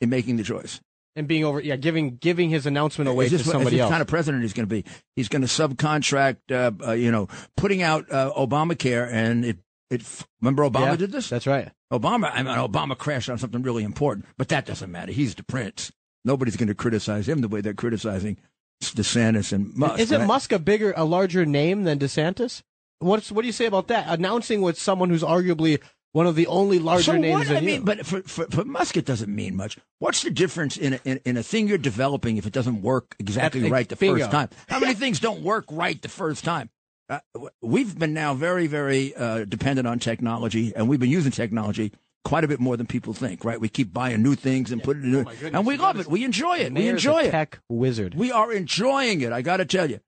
in 0.00 0.10
making 0.10 0.36
the 0.36 0.42
choice. 0.42 0.80
and 1.16 1.28
being 1.28 1.44
over. 1.44 1.60
Yeah, 1.60 1.76
giving 1.76 2.16
giving 2.16 2.50
his 2.50 2.66
announcement 2.66 3.08
away 3.08 3.26
Is 3.26 3.30
to 3.30 3.36
this 3.38 3.46
what- 3.46 3.52
somebody 3.52 3.78
else. 3.78 3.88
kind 3.90 4.02
of 4.02 4.08
president 4.08 4.42
he's 4.42 4.52
going 4.52 4.68
to 4.68 4.74
be? 4.74 4.84
He's 5.14 5.28
going 5.28 5.42
to 5.42 5.48
subcontract, 5.48 6.38
uh, 6.50 6.72
uh, 6.88 6.92
you 6.92 7.12
know, 7.12 7.28
putting 7.56 7.80
out 7.82 8.10
uh, 8.10 8.32
Obamacare, 8.36 9.08
and 9.10 9.44
it. 9.44 9.58
It 9.90 10.02
remember 10.40 10.64
Obama 10.68 10.80
Yeah, 10.86 10.96
did 10.96 11.12
this. 11.12 11.28
That's 11.28 11.46
right. 11.46 11.70
Obama, 11.92 12.30
I 12.32 12.42
mean, 12.42 12.56
Obama 12.56 12.98
crashed 12.98 13.28
on 13.30 13.38
something 13.38 13.62
really 13.62 13.84
important, 13.84 14.26
but 14.38 14.48
that 14.48 14.64
doesn't 14.66 14.90
matter. 14.90 15.12
He's 15.12 15.34
the 15.36 15.44
prince. 15.44 15.92
Nobody's 16.24 16.56
going 16.56 16.68
to 16.68 16.74
criticize 16.74 17.28
him 17.28 17.42
the 17.42 17.48
way 17.48 17.60
they're 17.60 17.74
criticizing 17.74 18.38
DeSantis 18.82 19.52
and 19.52 19.72
Musk. 19.76 20.00
Isn't 20.00 20.20
right? 20.20 20.26
Musk 20.26 20.52
a 20.52 20.58
bigger, 20.58 20.94
a 20.96 21.04
larger 21.04 21.44
name 21.46 21.84
than 21.84 21.98
DeSantis? 21.98 22.62
What's 22.98 23.30
what 23.30 23.42
do 23.42 23.46
you 23.46 23.52
say 23.52 23.66
about 23.66 23.88
that? 23.88 24.06
Announcing 24.08 24.62
with 24.62 24.78
someone 24.78 25.10
who's 25.10 25.22
arguably 25.22 25.80
one 26.14 26.28
of 26.28 26.36
the 26.36 26.46
only 26.46 26.78
larger 26.78 27.02
so 27.02 27.16
names 27.16 27.48
what? 27.48 27.56
I 27.56 27.60
mean, 27.60 27.80
you. 27.80 27.84
but 27.84 28.06
for, 28.06 28.22
for 28.22 28.44
for 28.46 28.64
Musk, 28.64 28.96
it 28.96 29.04
doesn't 29.04 29.34
mean 29.34 29.56
much. 29.56 29.76
What's 29.98 30.22
the 30.22 30.30
difference 30.30 30.76
in 30.76 30.94
a, 30.94 31.00
in, 31.04 31.20
in 31.24 31.36
a 31.36 31.42
thing 31.42 31.66
you're 31.66 31.76
developing 31.76 32.36
if 32.36 32.46
it 32.46 32.52
doesn't 32.52 32.82
work 32.82 33.16
exactly 33.18 33.60
That's- 33.62 33.72
right 33.72 33.88
the 33.88 33.96
bingo. 33.96 34.20
first 34.20 34.30
time? 34.30 34.48
How 34.68 34.78
many 34.78 34.94
things 35.02 35.18
don't 35.18 35.42
work 35.42 35.64
right 35.72 36.00
the 36.00 36.08
first 36.08 36.44
time? 36.44 36.70
Uh, 37.10 37.18
we've 37.60 37.98
been 37.98 38.14
now 38.14 38.32
very, 38.32 38.68
very 38.68 39.12
uh, 39.16 39.44
dependent 39.44 39.88
on 39.88 39.98
technology, 39.98 40.72
and 40.74 40.88
we've 40.88 41.00
been 41.00 41.10
using 41.10 41.32
technology 41.32 41.92
quite 42.24 42.44
a 42.44 42.48
bit 42.48 42.60
more 42.60 42.76
than 42.76 42.86
people 42.86 43.12
think. 43.12 43.44
Right? 43.44 43.60
We 43.60 43.68
keep 43.68 43.92
buying 43.92 44.22
new 44.22 44.36
things 44.36 44.70
and 44.70 44.80
putting 44.82 45.12
it, 45.12 45.18
in, 45.18 45.26
Oh, 45.26 45.30
goodness, 45.30 45.50
and 45.52 45.66
we 45.66 45.76
love 45.76 45.98
it. 45.98 46.06
We 46.06 46.22
enjoy 46.24 46.58
it. 46.58 46.72
We 46.72 46.88
enjoy 46.88 47.22
a 47.22 47.24
it. 47.24 47.30
tech 47.32 47.58
wizard. 47.68 48.14
We 48.14 48.30
are 48.30 48.52
enjoying 48.52 49.20
it. 49.20 49.32
I 49.32 49.42
got 49.42 49.56
to 49.56 49.64
tell 49.64 49.90
you, 49.90 49.98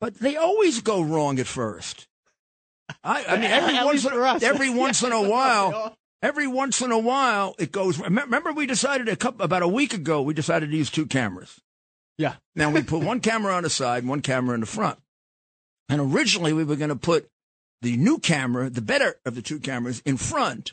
but 0.00 0.14
they 0.20 0.36
always 0.36 0.80
go 0.80 1.02
wrong 1.02 1.40
at 1.40 1.48
first. 1.48 2.06
I, 3.04 3.24
I 3.28 3.36
mean, 3.36 3.50
every 3.50 3.74
once 3.74 4.04
in, 4.04 4.44
every 4.44 4.70
once 4.74 5.02
in 5.02 5.12
a 5.12 5.28
while, 5.28 5.96
every 6.22 6.46
once 6.46 6.80
in 6.80 6.90
a 6.90 6.98
while, 6.98 7.54
it 7.58 7.72
goes. 7.72 7.98
Remember, 7.98 8.52
we 8.52 8.66
decided 8.66 9.08
a 9.08 9.16
couple 9.16 9.44
about 9.44 9.62
a 9.62 9.68
week 9.68 9.94
ago. 9.94 10.22
We 10.22 10.34
decided 10.34 10.70
to 10.70 10.76
use 10.76 10.90
two 10.90 11.06
cameras. 11.06 11.60
Yeah. 12.16 12.34
Now 12.54 12.70
we 12.70 12.82
put 12.82 13.02
one 13.04 13.20
camera 13.20 13.54
on 13.54 13.62
the 13.62 13.70
side, 13.70 14.06
one 14.06 14.22
camera 14.22 14.54
in 14.54 14.60
the 14.60 14.66
front. 14.66 14.98
And 15.88 16.00
originally, 16.00 16.52
we 16.52 16.64
were 16.64 16.76
going 16.76 16.90
to 16.90 16.96
put 16.96 17.28
the 17.80 17.96
new 17.96 18.18
camera, 18.18 18.68
the 18.68 18.82
better 18.82 19.16
of 19.24 19.34
the 19.34 19.42
two 19.42 19.60
cameras, 19.60 20.02
in 20.04 20.16
front. 20.16 20.72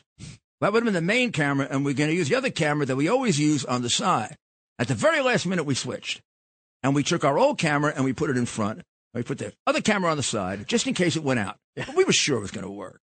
That 0.60 0.72
would 0.72 0.82
have 0.82 0.84
been 0.84 0.94
the 0.94 1.00
main 1.00 1.32
camera, 1.32 1.68
and 1.70 1.84
we're 1.84 1.94
going 1.94 2.10
to 2.10 2.16
use 2.16 2.28
the 2.28 2.34
other 2.34 2.50
camera 2.50 2.86
that 2.86 2.96
we 2.96 3.08
always 3.08 3.38
use 3.38 3.64
on 3.64 3.82
the 3.82 3.90
side. 3.90 4.36
At 4.78 4.88
the 4.88 4.94
very 4.94 5.22
last 5.22 5.46
minute, 5.46 5.64
we 5.64 5.74
switched, 5.74 6.20
and 6.82 6.94
we 6.94 7.02
took 7.02 7.24
our 7.24 7.38
old 7.38 7.58
camera 7.58 7.92
and 7.94 8.04
we 8.04 8.12
put 8.12 8.30
it 8.30 8.36
in 8.36 8.46
front. 8.46 8.82
We 9.16 9.22
put 9.22 9.38
the 9.38 9.54
other 9.66 9.80
camera 9.80 10.10
on 10.10 10.18
the 10.18 10.22
side 10.22 10.68
just 10.68 10.86
in 10.86 10.92
case 10.92 11.16
it 11.16 11.24
went 11.24 11.40
out. 11.40 11.56
But 11.74 11.96
we 11.96 12.04
were 12.04 12.12
sure 12.12 12.36
it 12.36 12.42
was 12.42 12.50
going 12.50 12.66
to 12.66 12.70
work. 12.70 13.00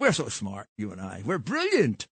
We're 0.00 0.12
so 0.12 0.28
smart, 0.28 0.68
you 0.78 0.92
and 0.92 1.00
I. 1.00 1.22
We're 1.24 1.38
brilliant. 1.38 2.08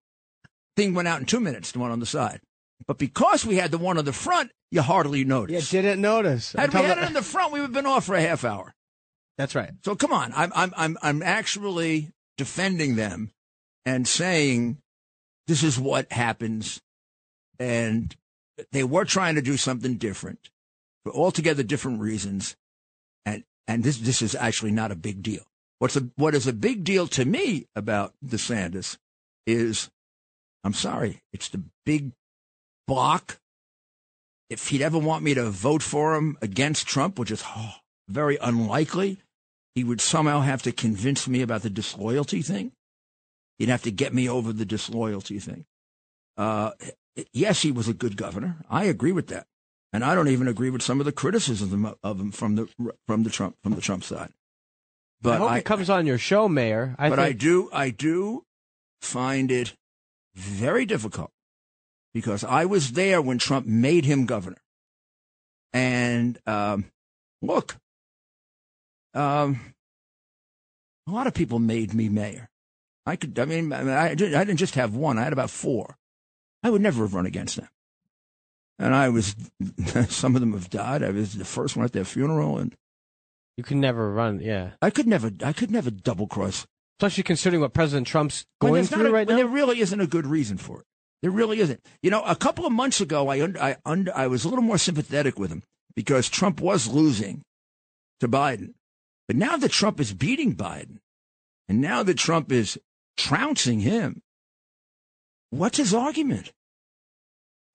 Thing 0.77 0.93
went 0.93 1.07
out 1.07 1.21
in 1.21 1.27
two 1.27 1.39
minutes, 1.39 1.71
the 1.71 1.79
one 1.79 1.93
on 1.93 2.01
the 2.01 2.07
side. 2.07 2.41
But 2.87 2.99
because 2.99 3.47
we 3.47 3.57
had 3.57 3.71
the 3.71 3.79
one 3.79 3.97
on 3.97 4.05
the 4.05 4.13
front, 4.13 4.51
you 4.71 4.83
hardly 4.83 5.25
noticed. 5.25 5.73
Yeah, 5.73 5.83
didn't 5.83 6.01
notice. 6.01 6.53
Had 6.53 6.75
we 6.75 6.81
had 6.81 6.99
it 6.99 7.05
in 7.05 7.13
the 7.13 7.23
front, 7.23 7.53
we 7.53 7.61
would 7.61 7.67
have 7.67 7.73
been 7.73 7.87
off 7.87 8.07
for 8.07 8.17
a 8.17 8.21
half 8.21 8.45
hour. 8.45 8.75
That's 9.37 9.55
right. 9.55 9.71
So 9.85 9.95
come 9.95 10.13
on, 10.13 10.33
I'm 10.35 10.53
I'm 10.55 10.75
I'm 10.77 10.99
I'm 11.01 11.23
actually 11.23 12.11
defending 12.37 12.97
them 12.97 13.31
and 13.87 14.07
saying 14.07 14.79
this 15.47 15.63
is 15.63 15.79
what 15.79 16.11
happens, 16.13 16.81
and 17.59 18.15
they 18.73 18.85
were 18.85 19.05
trying 19.05 19.37
to 19.37 19.43
do 19.43 19.57
something 19.57 19.97
different 19.97 20.51
for 21.05 21.13
altogether 21.13 21.63
different 21.63 22.01
reasons, 22.01 22.57
and 23.69 23.85
this 23.85 23.99
this 23.99 24.23
is 24.23 24.35
actually 24.35 24.73
not 24.73 24.91
a 24.91 24.97
big 24.97 25.23
deal. 25.23 25.43
What's 25.79 25.97
a 25.97 26.09
what 26.17 26.35
is 26.35 26.47
a 26.49 26.53
big 26.53 26.83
deal 26.83 27.07
to 27.09 27.25
me 27.25 27.67
about 27.77 28.15
DeSantis 28.25 28.97
is, 29.47 29.91
I'm 30.65 30.73
sorry, 30.73 31.23
it's 31.33 31.49
the 31.49 31.63
big 31.87 32.13
block. 32.89 33.39
If 34.51 34.69
he'd 34.69 34.83
ever 34.83 34.99
want 34.99 35.23
me 35.23 35.35
to 35.35 35.51
vote 35.51 35.83
for 35.83 36.17
him 36.17 36.39
against 36.41 36.87
Trump, 36.87 37.19
which 37.19 37.31
is 37.31 37.45
oh, 37.47 37.75
very 38.09 38.39
unlikely, 38.39 39.19
he 39.75 39.85
would 39.85 40.01
somehow 40.01 40.41
have 40.41 40.63
to 40.63 40.73
convince 40.73 41.29
me 41.29 41.43
about 41.43 41.63
the 41.63 41.71
disloyalty 41.71 42.41
thing. 42.41 42.73
He'd 43.59 43.69
have 43.69 43.83
to 43.83 43.91
get 43.91 44.15
me 44.15 44.29
over 44.29 44.53
the 44.53 44.65
disloyalty 44.65 45.39
thing. 45.39 45.67
Uh, 46.37 46.71
yes, 47.33 47.63
he 47.63 47.71
was 47.71 47.89
a 47.89 47.95
good 47.95 48.17
governor. 48.17 48.65
I 48.71 48.85
agree 48.85 49.13
with 49.13 49.27
that, 49.29 49.47
and 49.93 50.05
I 50.05 50.15
don't 50.15 50.29
even 50.29 50.49
agree 50.49 50.71
with 50.71 50.83
some 50.83 51.01
of 51.01 51.07
the 51.07 51.13
criticism 51.13 51.95
of 52.03 52.21
him 52.21 52.31
from 52.31 52.57
the 52.57 52.69
from 53.07 53.23
the 53.23 53.31
Trump 53.31 53.57
from 53.63 53.75
the 53.75 53.81
Trump 53.81 54.05
side. 54.05 54.33
But 55.21 55.35
I 55.35 55.37
hope 55.39 55.51
I, 55.51 55.59
it 55.59 55.65
comes 55.65 55.91
on 55.91 56.07
your 56.07 56.19
show, 56.19 56.49
Mayor. 56.49 56.95
I 56.99 57.09
but 57.09 57.17
think... 57.17 57.29
I 57.29 57.33
do, 57.33 57.71
I 57.73 57.91
do 57.91 58.45
find 59.01 59.51
it 59.51 59.75
very 60.35 60.87
difficult 60.87 61.33
because 62.15 62.45
I 62.45 62.65
was 62.67 62.93
there 62.93 63.21
when 63.21 63.39
Trump 63.39 63.67
made 63.67 64.05
him 64.05 64.27
governor, 64.27 64.63
and 65.73 66.39
um, 66.47 66.85
look, 67.43 67.77
um, 69.15 69.75
a 71.07 71.11
lot 71.11 71.27
of 71.27 71.35
people 71.35 71.59
made 71.59 71.95
me 71.95 72.09
mayor. 72.09 72.49
I 73.07 73.17
could, 73.17 73.39
I 73.39 73.47
mean, 73.47 73.73
I, 73.73 74.15
didn't 74.15 74.59
just 74.59 74.75
have 74.75 74.95
one. 74.95 75.19
I 75.19 75.25
had 75.25 75.33
about 75.33 75.51
four. 75.51 75.97
I 76.63 76.69
would 76.69 76.83
never 76.83 77.03
have 77.05 77.15
run 77.15 77.25
against 77.25 77.57
them. 77.57 77.69
And 78.79 78.95
I 78.95 79.09
was, 79.09 79.35
some 80.09 80.35
of 80.35 80.41
them 80.41 80.53
have 80.53 80.71
died. 80.71 81.03
I 81.03 81.11
was 81.11 81.35
the 81.35 81.45
first 81.45 81.77
one 81.77 81.85
at 81.85 81.93
their 81.93 82.05
funeral, 82.05 82.59
and 82.59 82.75
you 83.57 83.65
could 83.65 83.77
never 83.77 84.13
run. 84.13 84.41
Yeah, 84.41 84.71
I 84.81 84.91
could 84.91 85.07
never, 85.07 85.33
I 85.43 85.53
could 85.53 85.71
never 85.71 85.91
double 85.91 86.27
cross. 86.27 86.67
Especially 87.01 87.23
considering 87.23 87.61
what 87.61 87.75
President 87.75 88.09
Trump's 88.09 88.45
going 88.61 88.85
through 88.85 89.07
a, 89.07 89.11
right 89.13 89.29
now. 89.29 89.37
There 89.37 89.47
really 89.47 89.81
isn't 89.81 90.01
a 90.01 90.07
good 90.07 90.27
reason 90.27 90.59
for 90.59 90.81
it. 90.81 90.87
There 91.23 91.31
really 91.31 91.61
isn't. 91.61 91.81
You 92.03 92.11
know, 92.11 92.23
a 92.23 92.37
couple 92.37 92.67
of 92.67 92.73
months 92.73 93.01
ago, 93.01 93.29
I 93.29 93.43
I 93.61 93.77
under, 93.85 94.17
I 94.17 94.27
was 94.27 94.45
a 94.45 94.49
little 94.49 94.65
more 94.65 94.79
sympathetic 94.79 95.39
with 95.39 95.51
him 95.51 95.63
because 95.95 96.29
Trump 96.29 96.61
was 96.61 96.89
losing 96.89 97.43
to 98.21 98.29
Biden, 98.29 98.75
but 99.27 99.37
now 99.37 99.57
that 99.57 99.71
Trump 99.71 100.01
is 100.01 100.13
beating 100.13 100.57
Biden, 100.57 100.99
and 101.69 101.81
now 101.81 102.03
that 102.03 102.17
Trump 102.17 102.51
is 102.51 102.79
trouncing 103.17 103.81
him, 103.81 104.23
what's 105.51 105.79
his 105.79 105.93
argument? 105.93 106.53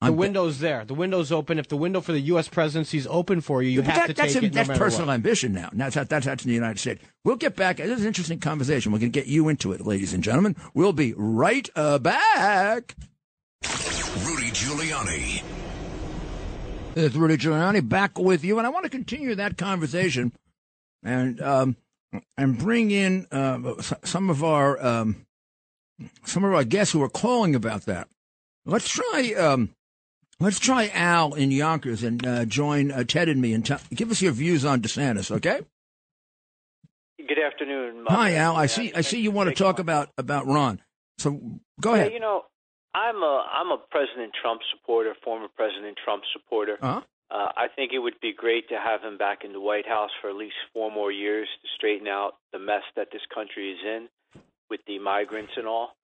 The 0.04 0.10
I'm 0.10 0.18
window's 0.18 0.60
there. 0.60 0.84
The 0.84 0.94
window's 0.94 1.32
open. 1.32 1.58
If 1.58 1.70
the 1.70 1.78
window 1.78 2.02
for 2.02 2.12
the 2.12 2.20
U.S. 2.20 2.50
presidency 2.50 2.98
is 2.98 3.08
open 3.10 3.40
for 3.40 3.64
you, 3.64 3.70
you 3.70 3.82
have 3.84 3.96
that, 3.96 4.08
to 4.08 4.14
take 4.14 4.34
that's 4.34 4.36
it. 4.36 4.52
That's 4.52 4.68
no 4.68 4.76
personal 4.76 5.08
what. 5.08 5.14
ambition 5.14 5.54
now. 5.54 5.70
That's, 5.72 5.96
that's, 5.96 6.26
that's 6.26 6.44
in 6.44 6.50
the 6.50 6.54
United 6.54 6.78
States. 6.78 7.02
We'll 7.24 7.38
get 7.38 7.56
back. 7.56 7.78
This 7.78 7.90
is 7.90 8.02
an 8.02 8.08
interesting 8.08 8.40
conversation. 8.40 8.92
We're 8.92 9.00
going 9.00 9.14
to 9.14 9.18
get 9.18 9.28
you 9.28 9.48
into 9.48 9.72
it, 9.72 9.86
ladies 9.86 10.14
and 10.14 10.22
gentlemen. 10.22 10.58
We'll 10.74 10.92
be 10.92 11.14
right 11.16 11.70
uh, 11.78 12.00
back. 12.00 12.96
Rudy 13.64 14.52
Giuliani. 14.52 15.42
It's 16.98 17.16
Rudy 17.16 17.38
Giuliani 17.38 17.88
back 17.88 18.20
with 18.20 18.44
you, 18.44 18.58
and 18.58 18.68
I 18.68 18.72
want 18.72 18.84
to 18.84 18.90
continue 18.90 19.36
that 19.36 19.58
conversation 19.58 20.34
and 21.02 21.42
um, 21.42 21.78
and 22.38 22.58
bring 22.58 22.92
in 22.92 23.26
uh, 23.32 23.82
some 24.04 24.30
of 24.30 24.44
our 24.44 24.86
um, 24.86 25.26
some 26.26 26.44
of 26.44 26.54
our 26.54 26.66
guests 26.66 26.92
who 26.92 27.02
are 27.02 27.10
calling 27.10 27.56
about 27.56 27.86
that. 27.86 28.10
Let's 28.66 28.90
try 28.90 29.34
um, 29.38 29.70
let's 30.40 30.60
try 30.60 30.90
Al 30.94 31.34
in 31.34 31.52
Yonkers 31.52 32.04
and 32.04 32.26
uh, 32.26 32.46
join 32.46 32.92
uh, 32.92 33.04
Ted 33.04 33.30
and 33.30 33.42
me 33.42 33.54
and 33.54 33.66
t- 33.66 33.76
give 33.94 34.12
us 34.12 34.22
your 34.22 34.32
views 34.32 34.66
on 34.66 34.82
DeSantis, 34.82 35.32
okay? 35.32 35.62
Good 37.18 37.40
afternoon. 37.40 38.06
Hi, 38.08 38.36
Al. 38.36 38.56
I 38.56 38.66
see. 38.66 38.94
I 38.94 39.02
see 39.02 39.22
you 39.22 39.32
want 39.32 39.50
to 39.50 39.56
talk 39.56 39.80
about 39.80 40.10
about 40.18 40.46
Ron. 40.46 40.82
So 41.20 41.40
go 41.80 41.94
ahead. 41.94 42.08
Yeah, 42.08 42.14
you 42.16 42.20
know, 42.20 42.44
I'm 42.94 43.16
a 43.16 43.46
I'm 43.52 43.72
a 43.72 43.78
President 43.90 44.34
Trump 44.40 44.62
supporter, 44.76 45.16
former 45.24 45.48
President 45.56 45.98
Trump 46.04 46.24
supporter. 46.34 46.78
Uh-huh. 46.82 47.02
Uh, 47.32 47.52
I 47.56 47.68
think 47.74 47.94
it 47.94 48.00
would 48.00 48.20
be 48.22 48.34
great 48.34 48.70
to 48.70 48.76
have 48.76 49.02
him 49.02 49.18
back 49.18 49.44
in 49.44 49.54
the 49.54 49.60
White 49.60 49.88
House 49.88 50.12
for 50.22 50.30
at 50.30 50.36
least 50.36 50.56
four 50.74 50.92
more 50.92 51.12
years 51.12 51.48
to 51.62 51.68
straighten 51.76 52.08
out 52.08 52.34
the 52.52 52.60
mess 52.60 52.84
that 52.96 53.08
this 53.12 53.22
country 53.34 53.72
is 53.72 53.80
in 53.84 54.10
with 54.70 54.82
the 54.86 55.00
migrants 55.00 55.54
and 55.56 55.66
all. 55.66 55.96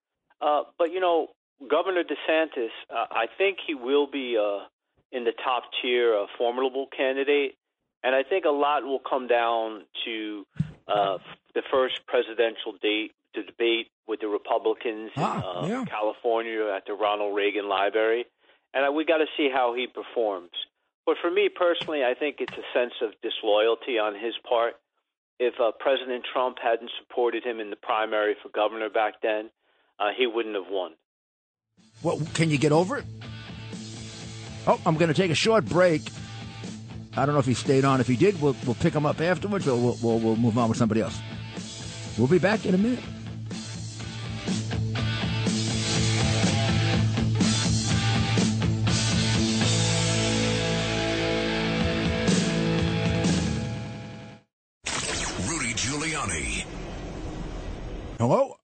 Uh, 0.41 0.63
but 0.77 0.91
you 0.91 0.99
know, 0.99 1.27
Governor 1.67 2.03
DeSantis, 2.03 2.69
uh, 2.89 3.05
I 3.11 3.25
think 3.37 3.57
he 3.65 3.75
will 3.75 4.07
be 4.07 4.37
uh, 4.37 4.65
in 5.11 5.23
the 5.23 5.33
top 5.43 5.63
tier, 5.81 6.13
a 6.13 6.27
formidable 6.37 6.87
candidate, 6.95 7.55
and 8.03 8.15
I 8.15 8.23
think 8.23 8.45
a 8.45 8.51
lot 8.51 8.83
will 8.83 9.01
come 9.07 9.27
down 9.27 9.83
to 10.05 10.45
uh, 10.87 11.17
the 11.53 11.61
first 11.69 12.05
presidential 12.07 12.73
date 12.81 13.11
debate 13.33 13.87
with 14.07 14.19
the 14.21 14.27
Republicans 14.27 15.11
ah, 15.17 15.63
in 15.63 15.69
yeah. 15.69 15.85
California 15.85 16.73
at 16.75 16.85
the 16.85 16.93
Ronald 16.93 17.35
Reagan 17.35 17.67
Library, 17.69 18.25
and 18.73 18.95
we 18.95 19.05
got 19.05 19.17
to 19.17 19.27
see 19.37 19.49
how 19.53 19.73
he 19.75 19.87
performs. 19.87 20.51
But 21.05 21.17
for 21.21 21.31
me 21.31 21.49
personally, 21.49 22.03
I 22.03 22.13
think 22.13 22.37
it's 22.39 22.53
a 22.53 22.67
sense 22.73 22.93
of 23.01 23.11
disloyalty 23.21 23.97
on 23.97 24.13
his 24.15 24.33
part. 24.47 24.75
If 25.39 25.55
uh, 25.59 25.71
President 25.79 26.25
Trump 26.31 26.57
hadn't 26.61 26.91
supported 26.99 27.43
him 27.43 27.59
in 27.59 27.69
the 27.69 27.75
primary 27.75 28.35
for 28.41 28.49
governor 28.49 28.89
back 28.89 29.21
then, 29.21 29.49
uh, 29.99 30.09
he 30.17 30.27
wouldn't 30.27 30.55
have 30.55 30.69
won. 30.69 30.91
What 32.01 32.33
can 32.33 32.49
you 32.49 32.57
get 32.57 32.71
over 32.71 32.97
it? 32.97 33.05
Oh, 34.67 34.79
I'm 34.85 34.95
going 34.95 35.09
to 35.09 35.13
take 35.13 35.31
a 35.31 35.35
short 35.35 35.65
break. 35.65 36.01
I 37.17 37.25
don't 37.25 37.33
know 37.33 37.39
if 37.39 37.45
he 37.45 37.53
stayed 37.53 37.83
on. 37.83 37.99
If 37.99 38.07
he 38.07 38.15
did, 38.15 38.41
we'll 38.41 38.55
we'll 38.65 38.75
pick 38.75 38.93
him 38.93 39.05
up 39.05 39.19
afterwards, 39.19 39.67
or 39.67 39.75
we'll 39.75 39.97
we'll, 40.01 40.19
we'll 40.19 40.35
move 40.35 40.57
on 40.57 40.69
with 40.69 40.77
somebody 40.77 41.01
else. 41.01 41.19
We'll 42.17 42.27
be 42.27 42.39
back 42.39 42.65
in 42.65 42.75
a 42.75 42.77
minute. 42.77 42.99
Rudy 55.47 55.73
Giuliani. 55.73 56.65
Hello. 58.19 58.55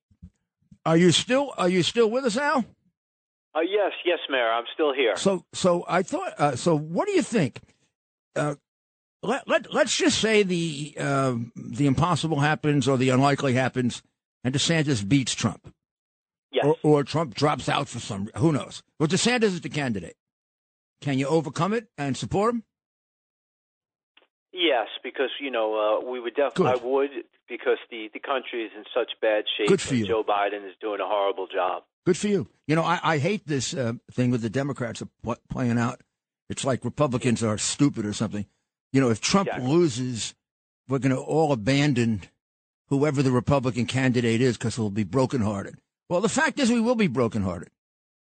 Are 0.86 0.98
you 0.98 1.12
still 1.12 1.54
Are 1.58 1.70
you 1.70 1.84
still 1.84 2.10
with 2.10 2.26
us, 2.26 2.38
Al? 2.38 2.64
Uh, 3.56 3.62
yes, 3.62 3.94
yes, 4.04 4.20
Mayor. 4.30 4.52
I'm 4.52 4.66
still 4.74 4.94
here. 4.94 5.16
So, 5.16 5.46
so 5.54 5.86
I 5.88 6.04
thought. 6.04 6.34
Uh, 6.38 6.56
so, 6.56 6.78
what 6.78 7.08
do 7.08 7.14
you 7.14 7.22
think? 7.22 7.62
Uh, 8.36 8.56
let, 9.24 9.48
let 9.48 9.74
let's 9.74 9.96
just 9.96 10.20
say 10.20 10.44
the 10.44 10.96
uh, 11.00 11.36
the 11.56 11.88
impossible 11.88 12.42
happens 12.42 12.88
or 12.88 12.98
the 12.98 13.10
unlikely 13.10 13.54
happens, 13.54 14.04
and 14.44 14.54
DeSantis 14.54 15.08
beats 15.08 15.34
Trump. 15.34 15.74
Yes. 16.52 16.66
Or, 16.66 16.76
or 16.84 17.04
Trump 17.04 17.34
drops 17.34 17.70
out 17.70 17.88
for 17.88 18.00
some. 18.00 18.30
Who 18.38 18.52
knows? 18.52 18.84
Well, 19.00 19.08
DeSantis 19.08 19.44
is 19.44 19.62
the 19.62 19.70
candidate. 19.70 20.16
Can 21.02 21.18
you 21.18 21.28
overcome 21.28 21.74
it 21.74 21.88
and 21.98 22.16
support 22.16 22.56
him? 22.56 22.64
Yes, 24.52 24.88
because 25.04 25.32
you 25.40 25.52
know 25.52 26.02
uh, 26.02 26.10
we 26.10 26.20
would 26.20 26.36
definitely. 26.36 26.68
I 26.68 26.76
would 26.76 27.10
because 27.48 27.78
the 27.90 28.10
the 28.14 28.20
country 28.20 28.64
is 28.64 28.72
in 28.76 28.84
such 28.94 29.12
bad 29.22 29.46
shape. 29.58 29.70
Good 29.70 29.82
for 29.82 29.96
you. 29.96 30.06
Joe 30.06 30.24
Biden 30.24 30.68
is 30.68 30.76
doing 30.82 31.00
a 31.00 31.06
horrible 31.06 31.48
job. 31.48 31.84
Good 32.06 32.18
for 32.18 32.28
you. 32.28 32.48
You 32.68 32.76
know, 32.76 32.84
I, 32.84 33.00
I 33.04 33.18
hate 33.18 33.48
this 33.48 33.74
uh, 33.74 33.94
thing 34.12 34.32
with 34.32 34.42
the 34.42 34.50
Democrats 34.50 35.02
playing 35.50 35.78
out. 35.78 36.02
It's 36.50 36.64
like 36.64 36.86
Republicans 36.86 37.44
are 37.44 37.58
stupid 37.58 38.06
or 38.06 38.14
something. 38.14 38.46
You 38.94 39.02
know, 39.02 39.10
if 39.10 39.22
Trump 39.22 39.48
exactly. 39.48 39.70
loses, 39.70 40.36
we're 40.88 41.00
going 41.00 41.16
to 41.16 41.22
all 41.22 41.52
abandon 41.52 42.22
whoever 42.90 43.24
the 43.24 43.32
Republican 43.32 43.86
candidate 43.88 44.42
is 44.42 44.58
because 44.58 44.78
we'll 44.78 44.92
be 44.92 45.04
brokenhearted. 45.04 45.76
Well, 46.10 46.22
the 46.22 46.30
fact 46.30 46.60
is, 46.60 46.72
we 46.72 46.80
will 46.80 46.96
be 46.96 47.08
brokenhearted. 47.08 47.70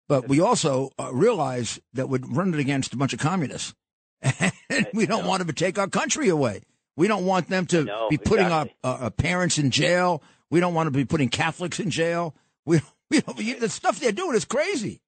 But 0.08 0.28
we 0.28 0.40
also 0.40 0.90
uh, 0.98 1.10
realize 1.12 1.80
that 1.92 2.08
we're 2.08 2.18
running 2.26 2.58
against 2.58 2.92
a 2.92 2.96
bunch 2.96 3.12
of 3.12 3.20
communists. 3.20 3.74
and 4.22 4.88
we 4.92 5.06
don't 5.06 5.24
want 5.24 5.38
them 5.38 5.46
to 5.46 5.54
take 5.54 5.78
our 5.78 5.86
country 5.86 6.28
away. 6.28 6.62
We 6.96 7.06
don't 7.06 7.24
want 7.24 7.48
them 7.48 7.66
to 7.66 7.84
be 8.10 8.18
putting 8.18 8.46
exactly. 8.46 8.74
our, 8.82 8.98
our, 8.98 9.10
parents 9.10 9.56
in 9.56 9.70
jail. 9.70 10.22
We 10.50 10.58
don't 10.58 10.74
want 10.74 10.88
to 10.88 10.90
be 10.90 11.04
putting 11.04 11.28
Catholics 11.28 11.78
in 11.78 11.90
jail. 11.90 12.34
We 12.66 12.80
You 13.36 13.54
know, 13.54 13.58
the 13.58 13.68
stuff 13.68 13.98
they're 13.98 14.12
doing 14.12 14.36
is 14.36 14.44
crazy. 14.44 15.00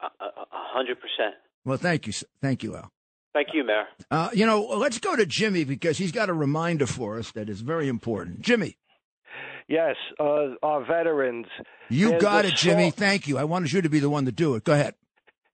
A 0.00 0.08
hundred 0.52 0.96
percent. 0.96 1.34
Well, 1.64 1.78
thank 1.78 2.06
you, 2.06 2.12
thank 2.40 2.62
you, 2.62 2.76
Al. 2.76 2.92
Thank 3.32 3.48
you, 3.52 3.64
Mayor. 3.64 3.86
Uh, 4.10 4.30
you 4.32 4.46
know, 4.46 4.62
let's 4.62 4.98
go 4.98 5.16
to 5.16 5.26
Jimmy 5.26 5.64
because 5.64 5.98
he's 5.98 6.12
got 6.12 6.28
a 6.28 6.32
reminder 6.32 6.86
for 6.86 7.18
us 7.18 7.32
that 7.32 7.48
is 7.48 7.62
very 7.62 7.88
important. 7.88 8.42
Jimmy. 8.42 8.76
Yes, 9.66 9.96
uh, 10.20 10.54
our 10.62 10.84
veterans. 10.86 11.46
You 11.88 12.18
got 12.20 12.44
it, 12.44 12.54
Jimmy. 12.54 12.90
Thank 12.90 13.26
you. 13.26 13.38
I 13.38 13.44
wanted 13.44 13.72
you 13.72 13.82
to 13.82 13.88
be 13.88 13.98
the 13.98 14.10
one 14.10 14.26
to 14.26 14.32
do 14.32 14.54
it. 14.54 14.64
Go 14.64 14.74
ahead. 14.74 14.94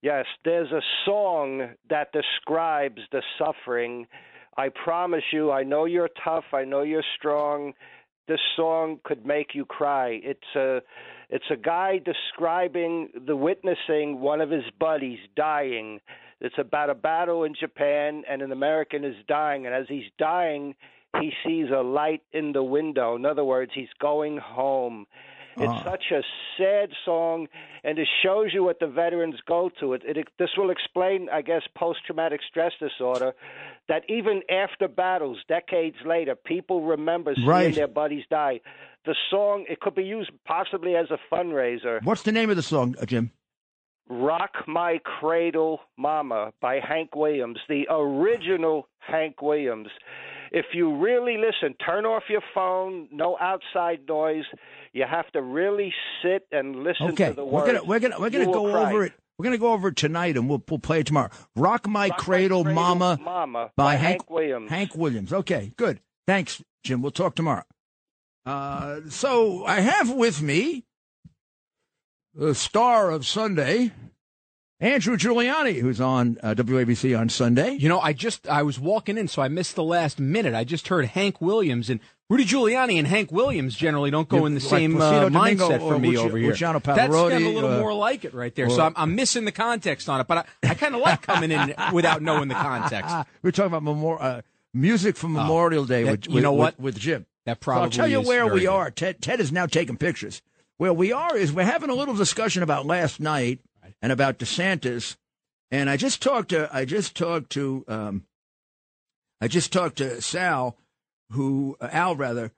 Yes, 0.03 0.27
there's 0.45 0.71
a 0.73 0.81
song 1.05 1.71
that 1.89 2.09
describes 2.13 3.01
the 3.13 3.23
suffering. 3.39 4.07
I 4.57 4.69
promise 4.69 5.23
you, 5.33 5.51
I 5.53 5.63
know 5.63 5.85
you're 5.85 6.11
tough. 6.25 6.45
I 6.53 6.65
know 6.65 6.83
you're 6.83 7.05
strong. 7.17 7.73
This 8.27 8.41
song 8.57 8.99
could 9.05 9.25
make 9.25 9.55
you 9.55 9.65
cry. 9.65 10.21
It's 10.23 10.57
a 10.57 10.81
it's 11.31 11.45
a 11.51 11.57
guy 11.57 11.99
describing 11.99 13.09
the 13.27 13.37
witnessing 13.37 14.21
one 14.21 14.41
of 14.41 14.51
his 14.51 14.65
buddies 14.79 15.21
dying. 15.37 16.01
It's 16.41 16.59
about 16.59 16.91
a 16.91 16.95
battle 16.95 17.45
in 17.45 17.55
Japan, 17.59 18.25
and 18.29 18.43
an 18.43 18.51
American 18.51 19.05
is 19.05 19.15
dying, 19.29 19.65
and 19.65 19.75
as 19.75 19.87
he's 19.89 20.11
dying, 20.19 20.75
he 21.21 21.33
sees 21.45 21.67
a 21.71 21.83
light 21.83 22.23
in 22.33 22.53
the 22.53 22.63
window. 22.63 23.15
In 23.15 23.25
other 23.25 23.45
words, 23.45 23.71
he's 23.75 23.93
going 24.01 24.39
home. 24.39 25.07
It's 25.57 25.73
uh. 25.73 25.85
such 25.85 26.05
a 26.11 26.23
sad 26.57 26.91
song, 27.05 27.47
and 27.85 27.99
it 27.99 28.09
shows 28.23 28.49
you 28.53 28.65
what 28.65 28.81
the 28.81 28.87
veterans 28.87 29.37
go 29.47 29.71
to. 29.81 29.95
It, 29.95 30.03
it, 30.05 30.29
this 30.39 30.51
will 30.57 30.71
explain, 30.71 31.29
I 31.31 31.43
guess, 31.43 31.63
post 31.77 32.01
traumatic 32.07 32.41
stress 32.49 32.73
disorder. 32.81 33.35
That 33.89 34.03
even 34.09 34.43
after 34.51 34.87
battles, 34.89 35.39
decades 35.49 35.97
later, 36.07 36.35
people 36.37 36.83
remember 36.83 37.35
seeing 37.35 37.47
Right. 37.49 37.75
their 37.75 37.89
buddies 37.89 38.25
die. 38.31 38.61
The 39.05 39.15
song 39.31 39.65
it 39.69 39.81
could 39.81 39.95
be 39.95 40.05
used 40.05 40.31
possibly 40.47 40.95
as 40.97 41.11
a 41.11 41.19
fundraiser. 41.35 42.03
What's 42.05 42.23
the 42.23 42.33
name 42.33 42.51
of 42.51 42.57
the 42.57 42.63
song, 42.63 42.95
uh, 43.01 43.07
Jim? 43.07 43.33
Rock 44.09 44.51
My 44.67 44.99
Cradle 45.05 45.81
Mama 45.97 46.53
by 46.61 46.81
Hank 46.81 47.15
Williams, 47.15 47.59
the 47.69 47.87
original 47.91 48.89
Hank 48.99 49.41
Williams. 49.41 49.89
If 50.53 50.67
you 50.75 50.97
really 50.97 51.37
listen, 51.39 51.75
turn 51.85 52.05
off 52.05 52.25
your 52.29 52.43
phone, 52.53 53.09
no 53.13 53.39
outside 53.41 54.01
noise. 54.09 54.45
You 54.93 55.05
have 55.09 55.31
to 55.33 55.43
really 55.43 55.95
sit 56.23 56.47
and 56.51 56.83
listen 56.83 57.11
Okay, 57.13 57.29
to 57.29 57.35
the 57.35 57.45
words. 57.45 57.67
we're 57.69 57.73
gonna 57.73 57.85
we're 57.85 58.01
gonna 58.01 58.19
we're 58.21 58.31
gonna 58.31 58.47
go 58.47 58.69
cry. 58.73 58.91
over 58.93 59.05
it. 59.05 59.13
We're 59.41 59.45
gonna 59.45 59.57
go 59.57 59.73
over 59.73 59.91
tonight, 59.91 60.37
and 60.37 60.51
we'll 60.51 60.63
we'll 60.69 60.79
play 60.79 61.01
it 61.01 61.07
tomorrow. 61.07 61.31
Rock 61.57 61.89
My 61.89 62.09
Rock 62.09 62.11
My 62.11 62.23
Cradle, 62.23 62.63
Mama, 62.63 63.19
Mama 63.25 63.71
by 63.75 63.85
by 63.85 63.95
Hank- 63.95 64.03
Hank 64.21 64.31
Williams. 64.31 64.69
Hank 64.69 64.95
Williams. 64.95 65.33
Okay, 65.33 65.73
good. 65.79 66.01
Thanks, 66.27 66.63
Jim. 66.85 67.01
We'll 67.01 67.11
talk 67.11 67.37
tomorrow. 67.37 67.63
Uh, 68.45 69.01
so 69.09 69.65
I 69.65 69.81
have 69.81 70.11
with 70.13 70.43
me 70.43 70.85
the 72.35 72.55
star 72.55 73.11
of 73.11 73.25
Sunday, 73.27 73.93
Andrew 74.81 75.17
Giuliani, 75.17 75.79
who's 75.81 76.01
on 76.01 76.39
uh, 76.43 76.55
WABC 76.55 77.19
on 77.19 77.29
Sunday. 77.29 77.73
You 77.75 77.89
know, 77.89 78.01
I 78.01 78.13
just 78.15 78.49
I 78.49 78.63
was 78.63 78.81
walking 78.81 79.19
in, 79.19 79.29
so 79.29 79.43
I 79.43 79.49
missed 79.49 79.75
the 79.77 79.85
last 79.85 80.19
minute. 80.19 80.55
I 80.55 80.65
just 80.65 80.89
heard 80.89 81.05
Hank 81.05 81.41
Williams 81.41 81.91
and 81.91 82.01
Rudy 82.31 82.45
Giuliani 82.45 82.95
and 82.99 83.07
Hank 83.07 83.31
Williams 83.31 83.75
generally 83.75 84.11
don't 84.11 84.29
go 84.29 84.47
in 84.47 84.55
the 84.55 84.61
like 84.61 84.71
same 84.71 85.01
uh, 85.01 85.29
mindset 85.29 85.81
or 85.83 85.95
for 85.95 85.99
me 85.99 86.15
Luci- 86.15 86.19
over 86.19 86.39
here. 86.39 86.49
Luciano 86.51 86.79
That's 86.79 87.13
kind 87.15 87.33
of 87.35 87.43
a 87.43 87.49
little 87.49 87.73
uh, 87.73 87.79
more 87.81 87.93
like 87.93 88.25
it 88.25 88.33
right 88.33 88.55
there. 88.55 88.69
or- 88.69 88.71
so 88.71 88.83
I'm, 88.83 88.95
I'm 88.97 89.15
missing 89.15 89.45
the 89.45 89.53
context 89.53 90.09
on 90.09 90.21
it, 90.21 90.27
but 90.29 90.47
I, 90.63 90.71
I 90.71 90.75
kind 90.75 90.95
of 90.95 91.01
like 91.03 91.23
coming 91.23 91.51
in 91.51 91.75
without 91.93 92.23
knowing 92.23 92.49
the 92.49 92.55
context. 92.55 93.15
We're 93.43 93.51
talking 93.51 93.67
about 93.75 93.83
memor- 93.83 94.23
uh, 94.23 94.43
music 94.73 95.17
for 95.17 95.29
Memorial 95.29 95.85
Day 95.85 96.05
that- 96.05 96.11
with, 96.11 96.27
you 96.29 96.35
with- 96.37 96.43
know 96.45 96.53
what? 96.53 96.79
with, 96.79 96.95
with 96.95 96.99
Jim. 97.03 97.27
That 97.47 97.57
So 97.59 97.65
probably 97.65 97.83
I'll 97.85 97.91
tell 97.91 98.09
you 98.09 98.21
is 98.21 98.27
where 98.29 98.47
we 98.47 98.61
good. 98.61 98.69
are. 98.69 98.91
Ted, 98.91 99.21
Ted 99.21 99.41
is 99.41 99.51
now 99.53 99.67
taking 99.67 99.97
pictures. 99.97 100.41
Where 100.77 100.93
we 100.93 101.13
are 101.13 101.37
is 101.37 101.53
we're 101.53 101.65
having 101.65 101.91
a 101.91 101.95
little 101.95 102.15
discussion 102.15 102.63
about 102.63 102.87
last 102.87 103.19
night 103.21 103.59
and 104.03 104.13
about 104.13 104.39
DeSantis. 104.39 105.17
And 105.71 105.89
I 105.89 105.97
just 105.97 106.23
talked 106.23 106.51
to 106.51 106.69
I 106.73 106.85
just 106.85 107.17
talked 107.17 107.51
to 107.51 107.85
um, 107.89 108.25
I 109.41 109.49
just 109.49 109.73
talked 109.73 109.97
to 109.99 110.21
Sal, 110.21 110.77
who 111.31 111.77
uh, 111.81 111.89
Al 111.93 112.17
rather, 112.17 112.53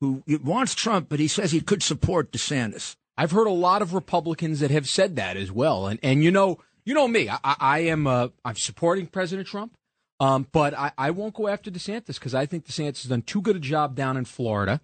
who 0.00 0.22
wants 0.42 0.74
Trump, 0.74 1.08
but 1.08 1.20
he 1.20 1.28
says 1.28 1.52
he 1.52 1.60
could 1.60 1.82
support 1.82 2.32
DeSantis. 2.32 2.96
I've 3.16 3.30
heard 3.30 3.46
a 3.46 3.50
lot 3.50 3.80
of 3.82 3.94
Republicans 3.94 4.60
that 4.60 4.70
have 4.70 4.88
said 4.88 5.16
that 5.16 5.36
as 5.36 5.50
well, 5.50 5.86
and 5.86 5.98
and 6.02 6.22
you 6.22 6.30
know, 6.30 6.58
you 6.84 6.92
know 6.92 7.08
me, 7.08 7.28
I, 7.30 7.38
I- 7.44 7.78
am 7.80 8.06
uh, 8.06 8.28
I'm 8.44 8.56
supporting 8.56 9.06
President 9.06 9.48
Trump, 9.48 9.74
um, 10.20 10.46
but 10.52 10.74
I, 10.74 10.92
I 10.98 11.10
won't 11.12 11.34
go 11.34 11.48
after 11.48 11.70
DeSantis 11.70 12.14
because 12.14 12.34
I 12.34 12.44
think 12.46 12.66
DeSantis 12.66 13.02
has 13.02 13.04
done 13.04 13.22
too 13.22 13.40
good 13.40 13.56
a 13.56 13.60
job 13.60 13.94
down 13.94 14.16
in 14.16 14.24
Florida. 14.24 14.80